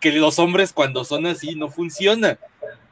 que 0.00 0.12
los 0.12 0.38
hombres 0.38 0.72
cuando 0.72 1.04
son 1.04 1.26
así 1.26 1.54
no 1.54 1.68
funcionan. 1.68 2.38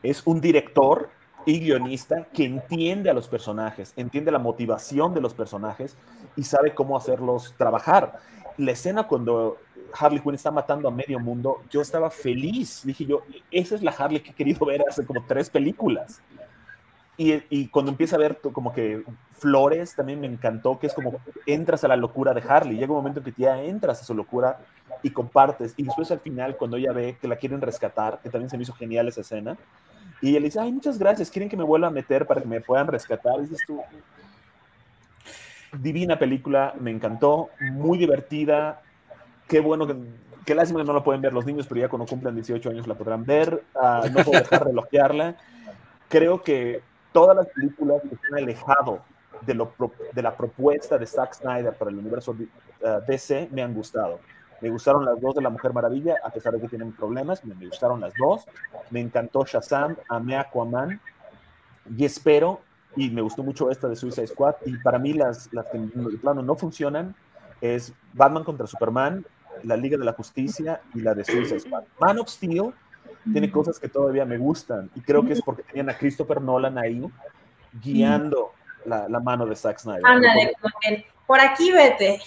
es 0.02 0.22
un 0.26 0.40
director 0.40 1.10
y 1.46 1.60
guionista 1.60 2.26
que 2.34 2.44
entiende 2.44 3.08
a 3.08 3.14
los 3.14 3.28
personajes, 3.28 3.94
entiende 3.96 4.32
la 4.32 4.40
motivación 4.40 5.14
de 5.14 5.20
los 5.20 5.32
personajes 5.32 5.96
y 6.34 6.42
sabe 6.42 6.74
cómo 6.74 6.96
hacerlos 6.96 7.54
trabajar. 7.56 8.18
La 8.58 8.72
escena 8.72 9.06
cuando 9.06 9.58
Harley 9.98 10.20
Quinn 10.20 10.34
está 10.34 10.50
matando 10.50 10.88
a 10.88 10.90
medio 10.90 11.20
mundo, 11.20 11.62
yo 11.70 11.80
estaba 11.80 12.10
feliz. 12.10 12.82
Dije 12.84 13.06
yo, 13.06 13.22
esa 13.50 13.76
es 13.76 13.82
la 13.82 13.92
Harley 13.92 14.20
que 14.20 14.30
he 14.30 14.34
querido 14.34 14.66
ver 14.66 14.82
hace 14.88 15.06
como 15.06 15.24
tres 15.24 15.48
películas. 15.48 16.20
Y, 17.16 17.34
y 17.48 17.68
cuando 17.68 17.92
empieza 17.92 18.16
a 18.16 18.18
ver 18.18 18.38
como 18.52 18.72
que 18.72 19.02
flores, 19.38 19.94
también 19.94 20.20
me 20.20 20.26
encantó, 20.26 20.78
que 20.78 20.88
es 20.88 20.94
como 20.94 21.20
entras 21.46 21.84
a 21.84 21.88
la 21.88 21.96
locura 21.96 22.34
de 22.34 22.42
Harley. 22.46 22.76
Llega 22.76 22.92
un 22.92 22.98
momento 22.98 23.20
en 23.20 23.24
que 23.24 23.40
ya 23.40 23.62
entras 23.62 24.02
a 24.02 24.04
su 24.04 24.14
locura 24.14 24.58
y 25.02 25.10
compartes. 25.10 25.74
Y 25.76 25.84
después 25.84 26.10
al 26.10 26.20
final, 26.20 26.56
cuando 26.56 26.76
ella 26.76 26.92
ve 26.92 27.16
que 27.20 27.28
la 27.28 27.36
quieren 27.36 27.60
rescatar, 27.60 28.20
que 28.22 28.30
también 28.30 28.50
se 28.50 28.56
me 28.56 28.64
hizo 28.64 28.74
genial 28.74 29.08
esa 29.08 29.20
escena, 29.20 29.56
y 30.20 30.32
le 30.32 30.40
dice, 30.40 30.60
ay, 30.60 30.72
muchas 30.72 30.98
gracias, 30.98 31.30
quieren 31.30 31.48
que 31.48 31.56
me 31.56 31.64
vuelva 31.64 31.88
a 31.88 31.90
meter 31.90 32.26
para 32.26 32.40
que 32.40 32.48
me 32.48 32.60
puedan 32.60 32.86
rescatar. 32.86 33.40
Dices 33.40 33.60
tú, 33.66 33.80
divina 35.72 36.18
película, 36.18 36.74
me 36.80 36.90
encantó, 36.90 37.50
muy 37.60 37.98
divertida, 37.98 38.82
qué 39.48 39.60
bueno 39.60 39.86
que... 39.86 39.96
Qué 40.46 40.54
lástima 40.54 40.78
que 40.78 40.86
no 40.86 40.92
la 40.92 41.02
pueden 41.02 41.20
ver 41.20 41.32
los 41.32 41.44
niños, 41.44 41.66
pero 41.66 41.80
ya 41.80 41.88
cuando 41.88 42.06
cumplan 42.06 42.32
18 42.32 42.70
años 42.70 42.86
la 42.86 42.94
podrán 42.94 43.24
ver. 43.24 43.64
Ah, 43.74 44.04
no 44.08 44.22
puedo 44.22 44.38
dejar 44.38 44.64
de 44.64 44.70
elogiarla. 44.70 45.34
Creo 46.08 46.40
que 46.40 46.82
todas 47.10 47.36
las 47.36 47.48
películas 47.48 48.00
que 48.02 48.10
se 48.10 48.26
han 48.30 48.44
alejado 48.44 49.00
de, 49.40 49.54
lo, 49.54 49.72
de 50.12 50.22
la 50.22 50.36
propuesta 50.36 50.98
de 50.98 51.06
Zack 51.06 51.34
Snyder 51.34 51.74
para 51.74 51.90
el 51.90 51.98
universo 51.98 52.36
ah, 52.84 53.00
DC 53.08 53.48
me 53.50 53.60
han 53.60 53.74
gustado. 53.74 54.20
Me 54.60 54.70
gustaron 54.70 55.04
las 55.04 55.20
dos 55.20 55.34
de 55.34 55.42
La 55.42 55.50
Mujer 55.50 55.72
Maravilla, 55.72 56.16
a 56.24 56.30
pesar 56.30 56.52
de 56.54 56.60
que 56.60 56.68
tienen 56.68 56.92
problemas, 56.92 57.44
me, 57.44 57.54
me 57.54 57.66
gustaron 57.66 58.00
las 58.00 58.12
dos. 58.18 58.44
Me 58.90 59.00
encantó 59.00 59.44
Shazam, 59.44 59.96
amé 60.08 60.36
Aquaman 60.36 61.00
y 61.96 62.04
espero, 62.04 62.60
y 62.96 63.10
me 63.10 63.20
gustó 63.20 63.42
mucho 63.42 63.70
esta 63.70 63.88
de 63.88 63.96
Suicide 63.96 64.26
Squad, 64.26 64.54
y 64.64 64.76
para 64.78 64.98
mí 64.98 65.12
las, 65.12 65.52
las 65.52 65.66
que 65.66 65.78
de 65.78 66.18
plano 66.18 66.42
no 66.42 66.56
funcionan 66.56 67.14
es 67.60 67.92
Batman 68.14 68.44
contra 68.44 68.66
Superman, 68.66 69.24
la 69.62 69.76
Liga 69.76 69.98
de 69.98 70.04
la 70.04 70.12
Justicia 70.14 70.80
y 70.94 71.00
la 71.00 71.14
de 71.14 71.24
Suicide 71.24 71.60
Squad. 71.60 71.84
Man 72.00 72.18
of 72.18 72.28
Steel 72.28 72.72
tiene 73.32 73.50
cosas 73.50 73.78
que 73.78 73.88
todavía 73.88 74.24
me 74.24 74.38
gustan, 74.38 74.90
y 74.94 75.00
creo 75.00 75.24
que 75.24 75.34
es 75.34 75.42
porque 75.42 75.62
tenían 75.62 75.90
a 75.90 75.98
Christopher 75.98 76.40
Nolan 76.40 76.78
ahí 76.78 77.04
guiando 77.82 78.52
la, 78.84 79.08
la 79.08 79.20
mano 79.20 79.44
de 79.46 79.54
Zack 79.54 79.78
Snyder. 79.78 80.02
Ándale, 80.04 80.52
por 81.26 81.40
aquí 81.40 81.72
vete. 81.72 82.20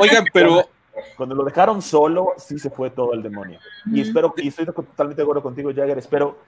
Oigan, 0.00 0.24
pero 0.32 0.68
Cuando 1.16 1.34
lo 1.34 1.44
dejaron 1.44 1.80
solo, 1.82 2.32
sí 2.36 2.58
se 2.58 2.70
fue 2.70 2.90
todo 2.90 3.12
el 3.14 3.22
demonio. 3.22 3.58
Y 3.86 4.00
espero, 4.00 4.34
y 4.36 4.48
estoy 4.48 4.66
totalmente 4.66 5.16
de 5.20 5.22
acuerdo 5.22 5.42
contigo, 5.42 5.70
Jagger, 5.74 5.98
espero 5.98 6.38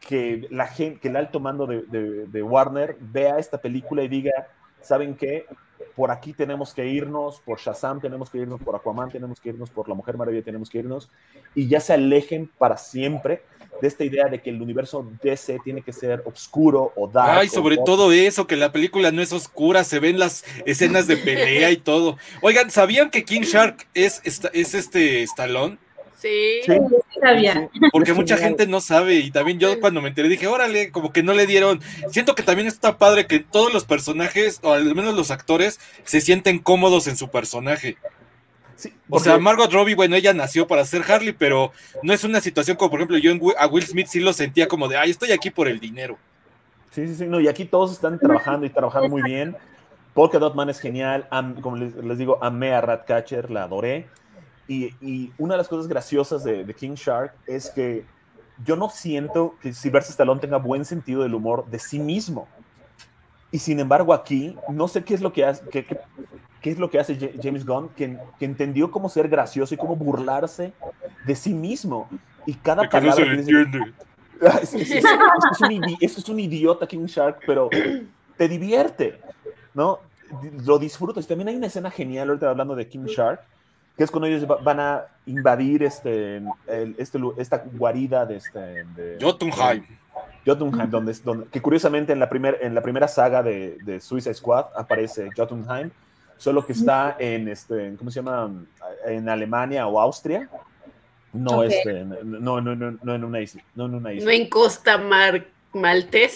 que 0.00 0.46
la 0.50 0.66
gente, 0.66 1.00
que 1.00 1.08
el 1.08 1.16
alto 1.16 1.40
mando 1.40 1.66
de, 1.66 1.82
de- 1.82 2.26
de 2.26 2.42
Warner 2.42 2.96
vea 3.00 3.38
esta 3.38 3.58
película 3.58 4.02
y 4.02 4.08
diga, 4.08 4.32
¿saben 4.80 5.16
qué? 5.16 5.44
Por 5.94 6.10
aquí 6.10 6.32
tenemos 6.32 6.74
que 6.74 6.86
irnos, 6.86 7.40
por 7.40 7.58
Shazam 7.58 8.00
tenemos 8.00 8.30
que 8.30 8.38
irnos, 8.38 8.60
por 8.60 8.76
Aquaman 8.76 9.10
tenemos 9.10 9.40
que 9.40 9.50
irnos, 9.50 9.70
por 9.70 9.88
La 9.88 9.94
Mujer 9.94 10.16
Maravilla 10.16 10.42
tenemos 10.42 10.70
que 10.70 10.78
irnos, 10.78 11.08
y 11.54 11.68
ya 11.68 11.80
se 11.80 11.92
alejen 11.92 12.50
para 12.58 12.76
siempre 12.76 13.42
de 13.80 13.88
esta 13.88 14.04
idea 14.04 14.26
de 14.28 14.40
que 14.40 14.50
el 14.50 14.60
universo 14.60 15.08
DC 15.22 15.60
tiene 15.62 15.82
que 15.82 15.92
ser 15.92 16.22
oscuro 16.24 16.92
o 16.96 17.06
dark. 17.08 17.38
Ay, 17.38 17.48
sobre 17.48 17.76
todo 17.78 18.12
eso, 18.12 18.46
que 18.46 18.56
la 18.56 18.72
película 18.72 19.12
no 19.12 19.22
es 19.22 19.32
oscura, 19.32 19.84
se 19.84 20.00
ven 20.00 20.18
las 20.18 20.44
escenas 20.66 21.06
de 21.06 21.16
pelea 21.16 21.70
y 21.70 21.76
todo. 21.76 22.16
Oigan, 22.42 22.70
¿sabían 22.70 23.10
que 23.10 23.24
King 23.24 23.42
Shark 23.42 23.86
es, 23.94 24.20
es 24.24 24.74
este 24.74 25.22
Stallone? 25.22 25.78
Sí. 26.16 26.60
Sí, 26.64 26.72
sabía. 27.20 27.68
Porque 27.92 28.12
mucha 28.12 28.36
gente 28.36 28.66
no 28.66 28.80
sabe 28.80 29.16
y 29.16 29.30
también 29.30 29.58
yo 29.58 29.78
cuando 29.80 30.00
me 30.00 30.08
enteré 30.08 30.28
dije, 30.28 30.46
órale, 30.46 30.90
como 30.90 31.12
que 31.12 31.22
no 31.22 31.32
le 31.34 31.46
dieron. 31.46 31.80
Siento 32.10 32.34
que 32.34 32.42
también 32.42 32.68
está 32.68 32.98
padre 32.98 33.26
que 33.26 33.40
todos 33.40 33.72
los 33.72 33.84
personajes, 33.84 34.60
o 34.62 34.72
al 34.72 34.94
menos 34.94 35.14
los 35.14 35.30
actores, 35.30 35.80
se 36.04 36.20
sienten 36.20 36.58
cómodos 36.58 37.06
en 37.08 37.16
su 37.16 37.30
personaje. 37.30 37.96
Sí, 38.76 38.92
O 39.10 39.18
sea, 39.18 39.38
Margot 39.38 39.72
Robbie, 39.72 39.96
bueno, 39.96 40.14
ella 40.14 40.32
nació 40.32 40.68
para 40.68 40.84
ser 40.84 41.02
Harley, 41.10 41.32
pero 41.32 41.72
no 42.04 42.12
es 42.12 42.22
una 42.22 42.40
situación 42.40 42.76
como, 42.76 42.90
por 42.90 43.00
ejemplo, 43.00 43.18
yo 43.18 43.32
en 43.32 43.40
a 43.58 43.66
Will 43.66 43.84
Smith 43.84 44.06
sí 44.06 44.20
lo 44.20 44.32
sentía 44.32 44.68
como 44.68 44.86
de, 44.86 44.96
ay, 44.96 45.10
estoy 45.10 45.32
aquí 45.32 45.50
por 45.50 45.66
el 45.66 45.80
dinero. 45.80 46.16
Sí, 46.92 47.06
sí, 47.08 47.16
sí, 47.16 47.26
no, 47.26 47.40
y 47.40 47.48
aquí 47.48 47.64
todos 47.64 47.92
están 47.92 48.20
trabajando 48.20 48.66
y 48.66 48.70
trabajando 48.70 49.08
muy 49.08 49.22
bien. 49.22 49.56
Polka 50.14 50.38
Dot 50.38 50.54
Man 50.54 50.70
es 50.70 50.78
genial, 50.80 51.26
am- 51.30 51.60
como 51.60 51.76
les, 51.76 51.94
les 51.94 52.18
digo, 52.18 52.38
amé 52.42 52.72
a 52.72 52.80
Ratcatcher, 52.80 53.50
la 53.50 53.64
adoré. 53.64 54.06
Y, 54.68 54.94
y 55.00 55.32
una 55.38 55.54
de 55.54 55.58
las 55.58 55.68
cosas 55.68 55.88
graciosas 55.88 56.44
de, 56.44 56.62
de 56.64 56.74
King 56.74 56.94
Shark 56.94 57.32
es 57.46 57.70
que 57.70 58.04
yo 58.64 58.76
no 58.76 58.90
siento 58.90 59.54
que 59.62 59.72
Sylvester 59.72 60.10
Stallone 60.10 60.40
tenga 60.40 60.58
buen 60.58 60.84
sentido 60.84 61.22
del 61.22 61.34
humor 61.34 61.66
de 61.70 61.78
sí 61.78 61.98
mismo. 61.98 62.46
Y 63.50 63.58
sin 63.60 63.80
embargo 63.80 64.12
aquí, 64.12 64.56
no 64.68 64.88
sé 64.88 65.02
qué 65.04 65.14
es 65.14 65.22
lo 65.22 65.32
que 65.32 65.44
hace, 65.46 65.64
qué, 65.70 65.84
qué- 65.84 65.98
qué 66.60 66.70
es 66.72 66.78
lo 66.78 66.90
que 66.90 66.98
hace 67.00 67.16
Ja- 67.18 67.30
James 67.42 67.64
Gunn, 67.64 67.88
que, 67.96 68.18
que 68.38 68.44
entendió 68.44 68.90
cómo 68.90 69.08
ser 69.08 69.28
gracioso 69.28 69.74
y 69.74 69.78
cómo 69.78 69.96
burlarse 69.96 70.72
de 71.24 71.34
sí 71.34 71.54
mismo. 71.54 72.08
Y 72.44 72.54
cada 72.54 72.88
Que 72.88 73.00
no 73.00 73.10
palabra 73.10 73.24
se 73.24 73.40
entiende. 73.40 73.92
Ah, 74.40 74.60
sí, 74.64 74.84
sí, 74.84 74.98
Esto 74.98 75.08
es, 75.50 75.60
un 75.62 75.96
es 76.00 76.28
un 76.28 76.38
idiota 76.38 76.86
King 76.86 77.06
Shark, 77.06 77.40
pero 77.44 77.68
te 78.36 78.46
divierte, 78.48 79.18
¿no? 79.74 79.98
Lo 80.64 80.78
disfrutas. 80.78 81.26
También 81.26 81.48
hay 81.48 81.56
una 81.56 81.66
escena 81.66 81.90
genial, 81.90 82.28
ahorita 82.28 82.48
hablando 82.50 82.76
de 82.76 82.86
King 82.88 83.06
Shark, 83.06 83.40
que 83.98 84.04
es 84.04 84.10
cuando 84.10 84.26
ellos 84.28 84.48
va- 84.50 84.56
van 84.62 84.80
a 84.80 85.04
invadir 85.26 85.82
este, 85.82 86.36
el- 86.68 86.94
este, 86.96 87.18
esta 87.36 87.62
guarida 87.72 88.24
de... 88.24 88.36
Este, 88.36 88.58
de 88.84 89.18
Jotunheim. 89.20 89.82
de 89.82 89.88
Jotunheim, 90.46 90.88
donde, 90.88 91.12
es- 91.12 91.22
donde, 91.24 91.46
que 91.48 91.60
curiosamente 91.60 92.12
en 92.14 92.20
la, 92.20 92.28
primer, 92.30 92.58
en 92.62 92.74
la 92.74 92.80
primera 92.80 93.08
saga 93.08 93.42
de, 93.42 93.76
de 93.82 94.00
Suicide 94.00 94.34
Squad 94.34 94.66
aparece 94.76 95.28
Jotunheim, 95.36 95.90
solo 96.38 96.64
que 96.64 96.72
está 96.72 97.16
en, 97.18 97.48
este, 97.48 97.94
¿cómo 97.98 98.10
se 98.10 98.20
llama? 98.20 98.50
En 99.04 99.28
Alemania 99.28 99.86
o 99.88 100.00
Austria. 100.00 100.48
No, 101.32 101.58
Ok. 101.58 101.64
este, 101.64 102.04
no, 102.04 102.60
no, 102.60 102.74
no, 102.74 102.98
no 103.02 103.14
en 103.14 103.24
una 103.24 103.40
isla. 103.40 103.62
No 103.74 103.86
en 103.86 103.94
una 103.96 104.12
isla. 104.14 104.24
No 104.24 104.30
en 104.30 104.48
Costa 104.48 104.96
Mar 104.96 105.44
Maltés, 105.74 106.34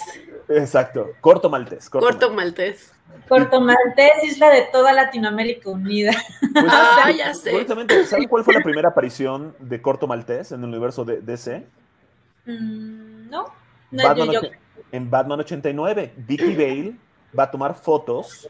Exacto, 0.57 1.11
corto 1.21 1.49
maltés. 1.51 1.89
Corto, 1.91 2.07
Corto 2.07 2.31
maltés. 2.33 2.93
Maltés. 2.93 3.29
Puerto 3.29 3.61
Maltés, 3.61 4.11
isla 4.25 4.49
de 4.49 4.63
toda 4.73 4.93
Latinoamérica 4.93 5.69
unida. 5.71 6.13
Pues, 6.53 6.65
Ah, 6.69 7.11
ya 7.17 7.35
sé. 7.35 7.67
¿saben 8.07 8.27
cuál 8.29 8.43
fue 8.43 8.55
la 8.55 8.61
primera 8.63 8.89
aparición 8.89 9.55
de 9.59 9.83
corto 9.83 10.07
maltés 10.07 10.51
en 10.53 10.61
el 10.63 10.69
universo 10.71 11.05
de 11.05 11.21
DC? 11.21 11.67
Mm, 12.47 13.29
no, 13.31 13.47
no 13.91 14.03
Batman 14.03 14.31
yo, 14.33 14.43
yo- 14.43 14.49
En 14.93 15.11
Batman 15.11 15.41
89, 15.41 16.13
Vicky 16.17 16.55
Bale 16.55 16.95
va 17.39 17.45
a 17.45 17.51
tomar 17.51 17.75
fotos 17.75 18.49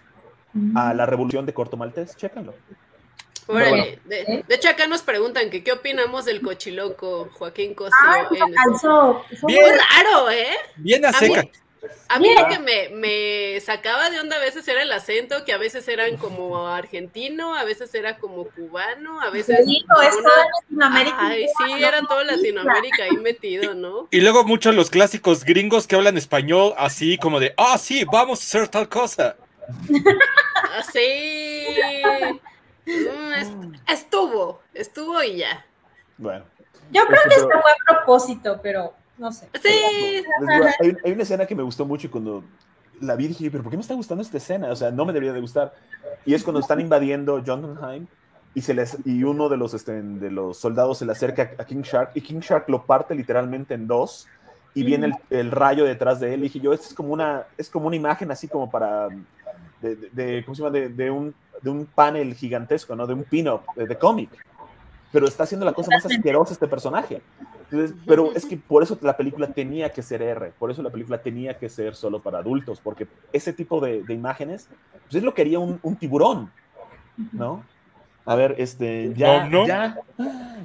Mm. 0.55 0.77
a 0.77 0.95
la 0.95 1.07
revolución 1.07 1.45
de 1.47 1.53
corto 1.55 1.77
maltés. 1.77 2.17
Chécanlo. 2.17 2.55
Órale. 3.49 3.71
bueno. 3.71 3.85
De, 4.05 4.45
de 4.47 4.55
hecho, 4.55 4.69
acá 4.69 4.87
nos 4.87 5.03
preguntan 5.03 5.51
que 5.51 5.65
qué 5.65 5.73
opinamos 5.73 6.25
del 6.25 6.41
cochiloco 6.41 7.29
Joaquín 7.33 7.75
Cosío. 7.75 7.95
Ah, 8.01 8.23
eso 8.23 8.35
en- 8.37 8.43
alcanzó. 8.43 9.25
Fue 9.41 9.53
Muy 9.53 9.53
Bien. 9.55 9.75
raro, 9.75 10.31
¿eh? 10.31 10.47
Bien 10.77 11.05
a 11.05 11.09
A 11.09 11.13
mí- 11.13 11.19
seca. 11.19 11.43
A 12.09 12.19
mí 12.19 12.29
lo 12.35 12.47
que 12.47 12.59
me, 12.59 12.89
me 12.91 13.61
sacaba 13.61 14.09
de 14.11 14.21
onda 14.21 14.37
a 14.37 14.41
veces 14.41 14.67
era 14.69 14.83
el 14.83 14.93
acento, 14.93 15.45
que 15.45 15.53
a 15.53 15.59
veces 15.59 15.89
eran 15.89 16.17
como 16.17 16.69
argentino, 16.69 17.55
a 17.57 17.65
veces 17.65 17.93
era 17.95 18.19
como 18.19 18.45
cubano, 18.45 19.21
a 19.21 19.31
veces... 19.31 19.67
Digo, 19.67 20.01
es 20.03 20.15
una- 20.15 20.29
toda 20.29 20.45
Latinoamérica. 20.61 21.17
Ay, 21.21 21.47
sí, 21.49 21.83
era 21.83 22.01
todo 22.03 22.23
Latinoamérica 22.23 23.05
ahí 23.05 23.17
metido, 23.17 23.75
¿no? 23.75 24.07
Y 24.11 24.21
luego 24.21 24.45
muchos 24.45 24.75
los 24.75 24.91
clásicos 24.91 25.45
gringos 25.45 25.87
que 25.87 25.97
hablan 25.97 26.17
español 26.17 26.75
así 26.77 27.19
como 27.19 27.41
de, 27.41 27.55
ah, 27.57 27.77
sí, 27.79 28.05
vamos 28.05 28.41
a 28.41 28.43
hacer 28.45 28.69
tal 28.69 28.89
cosa. 28.89 29.37
Así. 30.77 31.67
Mm, 32.87 33.33
es- 33.35 33.53
estuvo, 33.89 34.61
estuvo 34.75 35.23
y 35.23 35.39
ya. 35.39 35.65
Bueno. 36.19 36.45
Yo 36.91 37.07
creo 37.07 37.23
que 37.29 37.35
esto 37.37 37.49
fue 37.49 37.71
a 37.71 37.95
propósito, 37.95 38.61
pero 38.63 38.95
no 39.19 39.33
sé. 39.33 39.49
Sí, 39.63 39.69
digo, 40.41 40.65
hay, 40.81 40.97
hay 41.05 41.13
una 41.13 41.23
escena 41.23 41.47
que 41.47 41.55
me 41.55 41.63
gustó 41.63 41.85
mucho 41.87 42.07
y 42.07 42.11
cuando 42.11 42.45
la 43.01 43.17
vi 43.17 43.29
dije, 43.29 43.51
pero 43.51 43.63
¿por 43.63 43.71
qué 43.71 43.77
me 43.77 43.83
está 43.83 43.95
gustando 43.95 44.23
esta 44.23 44.37
escena? 44.37 44.71
O 44.71 44.77
sea, 44.77 44.91
no 44.91 45.05
me 45.05 45.13
debería 45.13 45.33
de 45.33 45.41
gustar. 45.41 45.75
Y 46.25 46.35
es 46.35 46.43
cuando 46.43 46.61
están 46.61 46.81
invadiendo 46.81 47.43
Jotunheim 47.45 48.07
y, 48.55 48.61
se 48.61 48.75
les, 48.75 48.97
y 49.05 49.25
uno 49.25 49.49
de 49.49 49.57
los, 49.57 49.75
este, 49.75 50.01
de 50.03 50.31
los 50.31 50.59
soldados 50.59 50.99
se 50.99 51.07
le 51.07 51.13
acerca 51.13 51.53
a 51.59 51.65
King 51.65 51.83
Shark 51.83 52.11
y 52.15 52.21
King 52.21 52.41
Shark 52.41 52.69
lo 52.69 52.85
parte 52.85 53.15
literalmente 53.15 53.75
en 53.75 53.87
dos 53.87 54.29
y 54.75 54.85
viene 54.85 55.07
el, 55.07 55.15
el 55.31 55.51
rayo 55.51 55.85
detrás 55.85 56.21
de 56.21 56.35
él. 56.35 56.41
Y 56.41 56.43
dije 56.45 56.61
yo, 56.61 56.73
esto 56.73 56.87
es 56.89 56.95
como 56.95 57.13
una, 57.13 57.45
es 57.59 57.69
como 57.69 57.87
una 57.89 57.97
imagen 57.97 58.31
así 58.31 58.49
como 58.49 58.71
para, 58.71 59.09
de, 59.81 59.97
de- 59.97 60.11
de- 60.11 60.45
¿cómo 60.45 60.55
se 60.55 60.63
llama? 60.63 60.73
De, 60.73 60.89
de 60.89 61.11
un, 61.11 61.35
de 61.61 61.71
un 61.71 61.87
panel 61.87 62.35
gigantesco, 62.35 62.95
¿no? 62.95 63.07
De 63.07 63.15
un 63.15 63.25
pin-up, 63.25 63.63
de, 63.75 63.87
de 63.87 63.99
cómic. 63.99 64.31
Pero 65.11 65.27
está 65.27 65.43
haciendo 65.43 65.67
la 65.67 65.73
cosa 65.75 65.91
más 65.91 66.07
asquerosa 66.07 66.53
este 66.55 66.69
personaje. 66.69 67.21
Entonces, 67.73 67.97
pero 68.07 68.35
es 68.35 68.45
que 68.45 68.59
por 68.59 68.83
eso 68.83 68.99
la 69.01 69.17
película 69.17 69.53
tenía 69.53 69.91
que 69.91 70.03
ser 70.03 70.21
R, 70.21 70.53
por 70.59 70.71
eso 70.71 70.83
la 70.83 70.91
película 70.91 71.23
tenía 71.23 71.59
que 71.59 71.71
ser 71.71 71.95
solo 71.95 72.21
para 72.23 72.39
adultos, 72.39 72.81
porque 72.81 73.09
ese 73.33 73.55
tipo 73.55 73.81
de, 73.81 74.03
de 74.03 74.15
imágenes, 74.15 74.69
pues 74.93 75.15
es 75.17 75.23
lo 75.23 75.33
que 75.33 75.41
haría 75.43 75.59
un, 75.59 75.79
un 75.83 75.97
tiburón, 75.97 76.51
¿no? 77.17 77.65
A 78.27 78.35
ver, 78.37 78.55
este, 78.59 79.13
ya, 79.17 79.49
No, 79.49 79.49
no. 79.49 79.67
ya, 79.67 79.97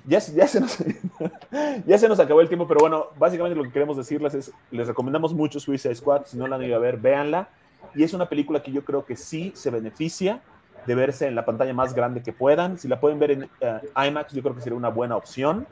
ya, 0.05 0.19
se- 0.21 0.33
ya, 0.35 0.47
se 0.47 0.59
nos, 0.59 0.77
ya 1.87 1.97
se 1.97 2.07
nos 2.09 2.19
acabó 2.19 2.41
el 2.41 2.49
tiempo, 2.49 2.67
pero 2.67 2.81
bueno, 2.81 3.05
básicamente 3.17 3.55
lo 3.55 3.63
que 3.63 3.71
queremos 3.71 3.97
decirles 3.97 4.33
es, 4.33 4.51
les 4.69 4.87
recomendamos 4.87 5.33
mucho 5.33 5.59
Suicide 5.59 5.95
Squad, 5.95 6.25
si 6.25 6.37
no 6.37 6.45
la 6.47 6.57
han 6.57 6.63
ido 6.63 6.75
a 6.75 6.79
ver, 6.79 6.97
véanla, 6.97 7.49
y 7.95 8.03
es 8.03 8.13
una 8.13 8.27
película 8.29 8.61
que 8.61 8.71
yo 8.71 8.83
creo 8.83 9.05
que 9.05 9.15
sí 9.15 9.53
se 9.55 9.69
beneficia 9.71 10.41
de 10.85 10.95
verse 10.95 11.27
en 11.27 11.35
la 11.35 11.45
pantalla 11.45 11.73
más 11.73 11.93
grande 11.93 12.21
que 12.21 12.33
puedan, 12.33 12.77
si 12.77 12.87
la 12.87 12.99
pueden 12.99 13.17
ver 13.17 13.31
en 13.31 13.43
eh, 13.61 13.81
IMAX, 14.07 14.33
yo 14.33 14.43
creo 14.43 14.55
que 14.55 14.61
sería 14.61 14.77
una 14.77 14.89
buena 14.89 15.15
opción. 15.15 15.67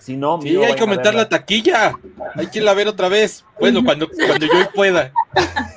Si 0.00 0.16
no, 0.16 0.40
Sí, 0.40 0.56
hay 0.64 0.74
que 0.74 0.80
aumentar 0.80 1.14
la 1.14 1.28
taquilla. 1.28 1.92
Hay 2.34 2.46
que 2.48 2.58
irla 2.58 2.70
a 2.72 2.74
ver 2.74 2.88
otra 2.88 3.08
vez. 3.08 3.44
Bueno, 3.60 3.84
cuando, 3.84 4.08
cuando 4.08 4.46
yo 4.46 4.70
pueda. 4.74 5.12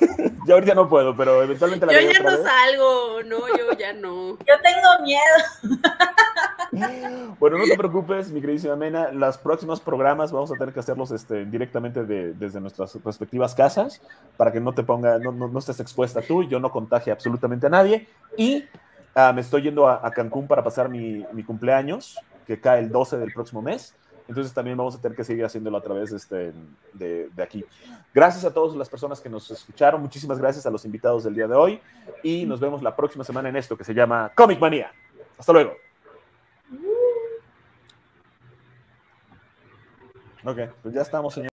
Ya 0.46 0.52
ahorita 0.52 0.74
no 0.74 0.90
puedo, 0.90 1.16
pero 1.16 1.42
eventualmente 1.42 1.86
la 1.86 1.92
yo 1.94 2.00
ya 2.00 2.20
otra 2.20 2.22
no 2.32 2.36
vez. 2.36 2.46
salgo, 2.46 3.22
no, 3.24 3.48
yo 3.56 3.78
ya 3.78 3.94
no. 3.94 4.36
Yo 4.46 4.54
tengo 4.62 5.02
miedo. 5.02 5.22
Bueno, 7.38 7.56
no 7.58 7.64
te 7.64 7.76
preocupes, 7.76 8.30
mi 8.30 8.40
queridísima 8.40 8.74
Mena. 8.76 9.10
Los 9.12 9.38
próximos 9.38 9.80
programas 9.80 10.32
vamos 10.32 10.50
a 10.50 10.54
tener 10.54 10.74
que 10.74 10.80
hacerlos 10.80 11.12
este, 11.12 11.44
directamente 11.46 12.04
de- 12.04 12.32
desde 12.34 12.60
nuestras 12.60 12.94
respectivas 13.04 13.54
casas 13.54 14.00
para 14.36 14.52
que 14.52 14.60
no 14.60 14.72
te 14.74 14.82
ponga, 14.82 15.18
no, 15.18 15.30
no- 15.32 15.48
no 15.48 15.58
estés 15.58 15.78
expuesta 15.80 16.20
tú 16.20 16.42
yo 16.44 16.58
no 16.60 16.70
contagie 16.70 17.12
absolutamente 17.12 17.66
a 17.66 17.70
nadie. 17.70 18.08
Y 18.36 18.64
ah, 19.14 19.32
me 19.32 19.40
estoy 19.40 19.62
yendo 19.62 19.86
a, 19.88 20.00
a 20.06 20.10
Cancún 20.10 20.46
para 20.48 20.64
pasar 20.64 20.88
mi, 20.88 21.24
mi 21.32 21.42
cumpleaños, 21.44 22.18
que 22.46 22.60
cae 22.60 22.80
el 22.80 22.90
12 22.90 23.18
del 23.18 23.32
próximo 23.32 23.62
mes. 23.62 23.94
Entonces 24.26 24.54
también 24.54 24.76
vamos 24.76 24.94
a 24.94 25.00
tener 25.00 25.16
que 25.16 25.24
seguir 25.24 25.44
haciéndolo 25.44 25.76
a 25.76 25.82
través 25.82 26.10
este, 26.12 26.52
de, 26.94 27.28
de 27.28 27.42
aquí. 27.42 27.64
Gracias 28.14 28.44
a 28.44 28.54
todas 28.54 28.74
las 28.74 28.88
personas 28.88 29.20
que 29.20 29.28
nos 29.28 29.50
escucharon. 29.50 30.00
Muchísimas 30.00 30.38
gracias 30.38 30.64
a 30.64 30.70
los 30.70 30.84
invitados 30.84 31.24
del 31.24 31.34
día 31.34 31.46
de 31.46 31.54
hoy. 31.54 31.80
Y 32.22 32.46
nos 32.46 32.58
vemos 32.58 32.82
la 32.82 32.96
próxima 32.96 33.24
semana 33.24 33.50
en 33.50 33.56
esto 33.56 33.76
que 33.76 33.84
se 33.84 33.92
llama 33.92 34.32
Comic 34.34 34.58
Manía. 34.58 34.90
Hasta 35.38 35.52
luego. 35.52 35.74
Ok, 40.46 40.58
pues 40.82 40.94
ya 40.94 41.02
estamos, 41.02 41.34
señor. 41.34 41.42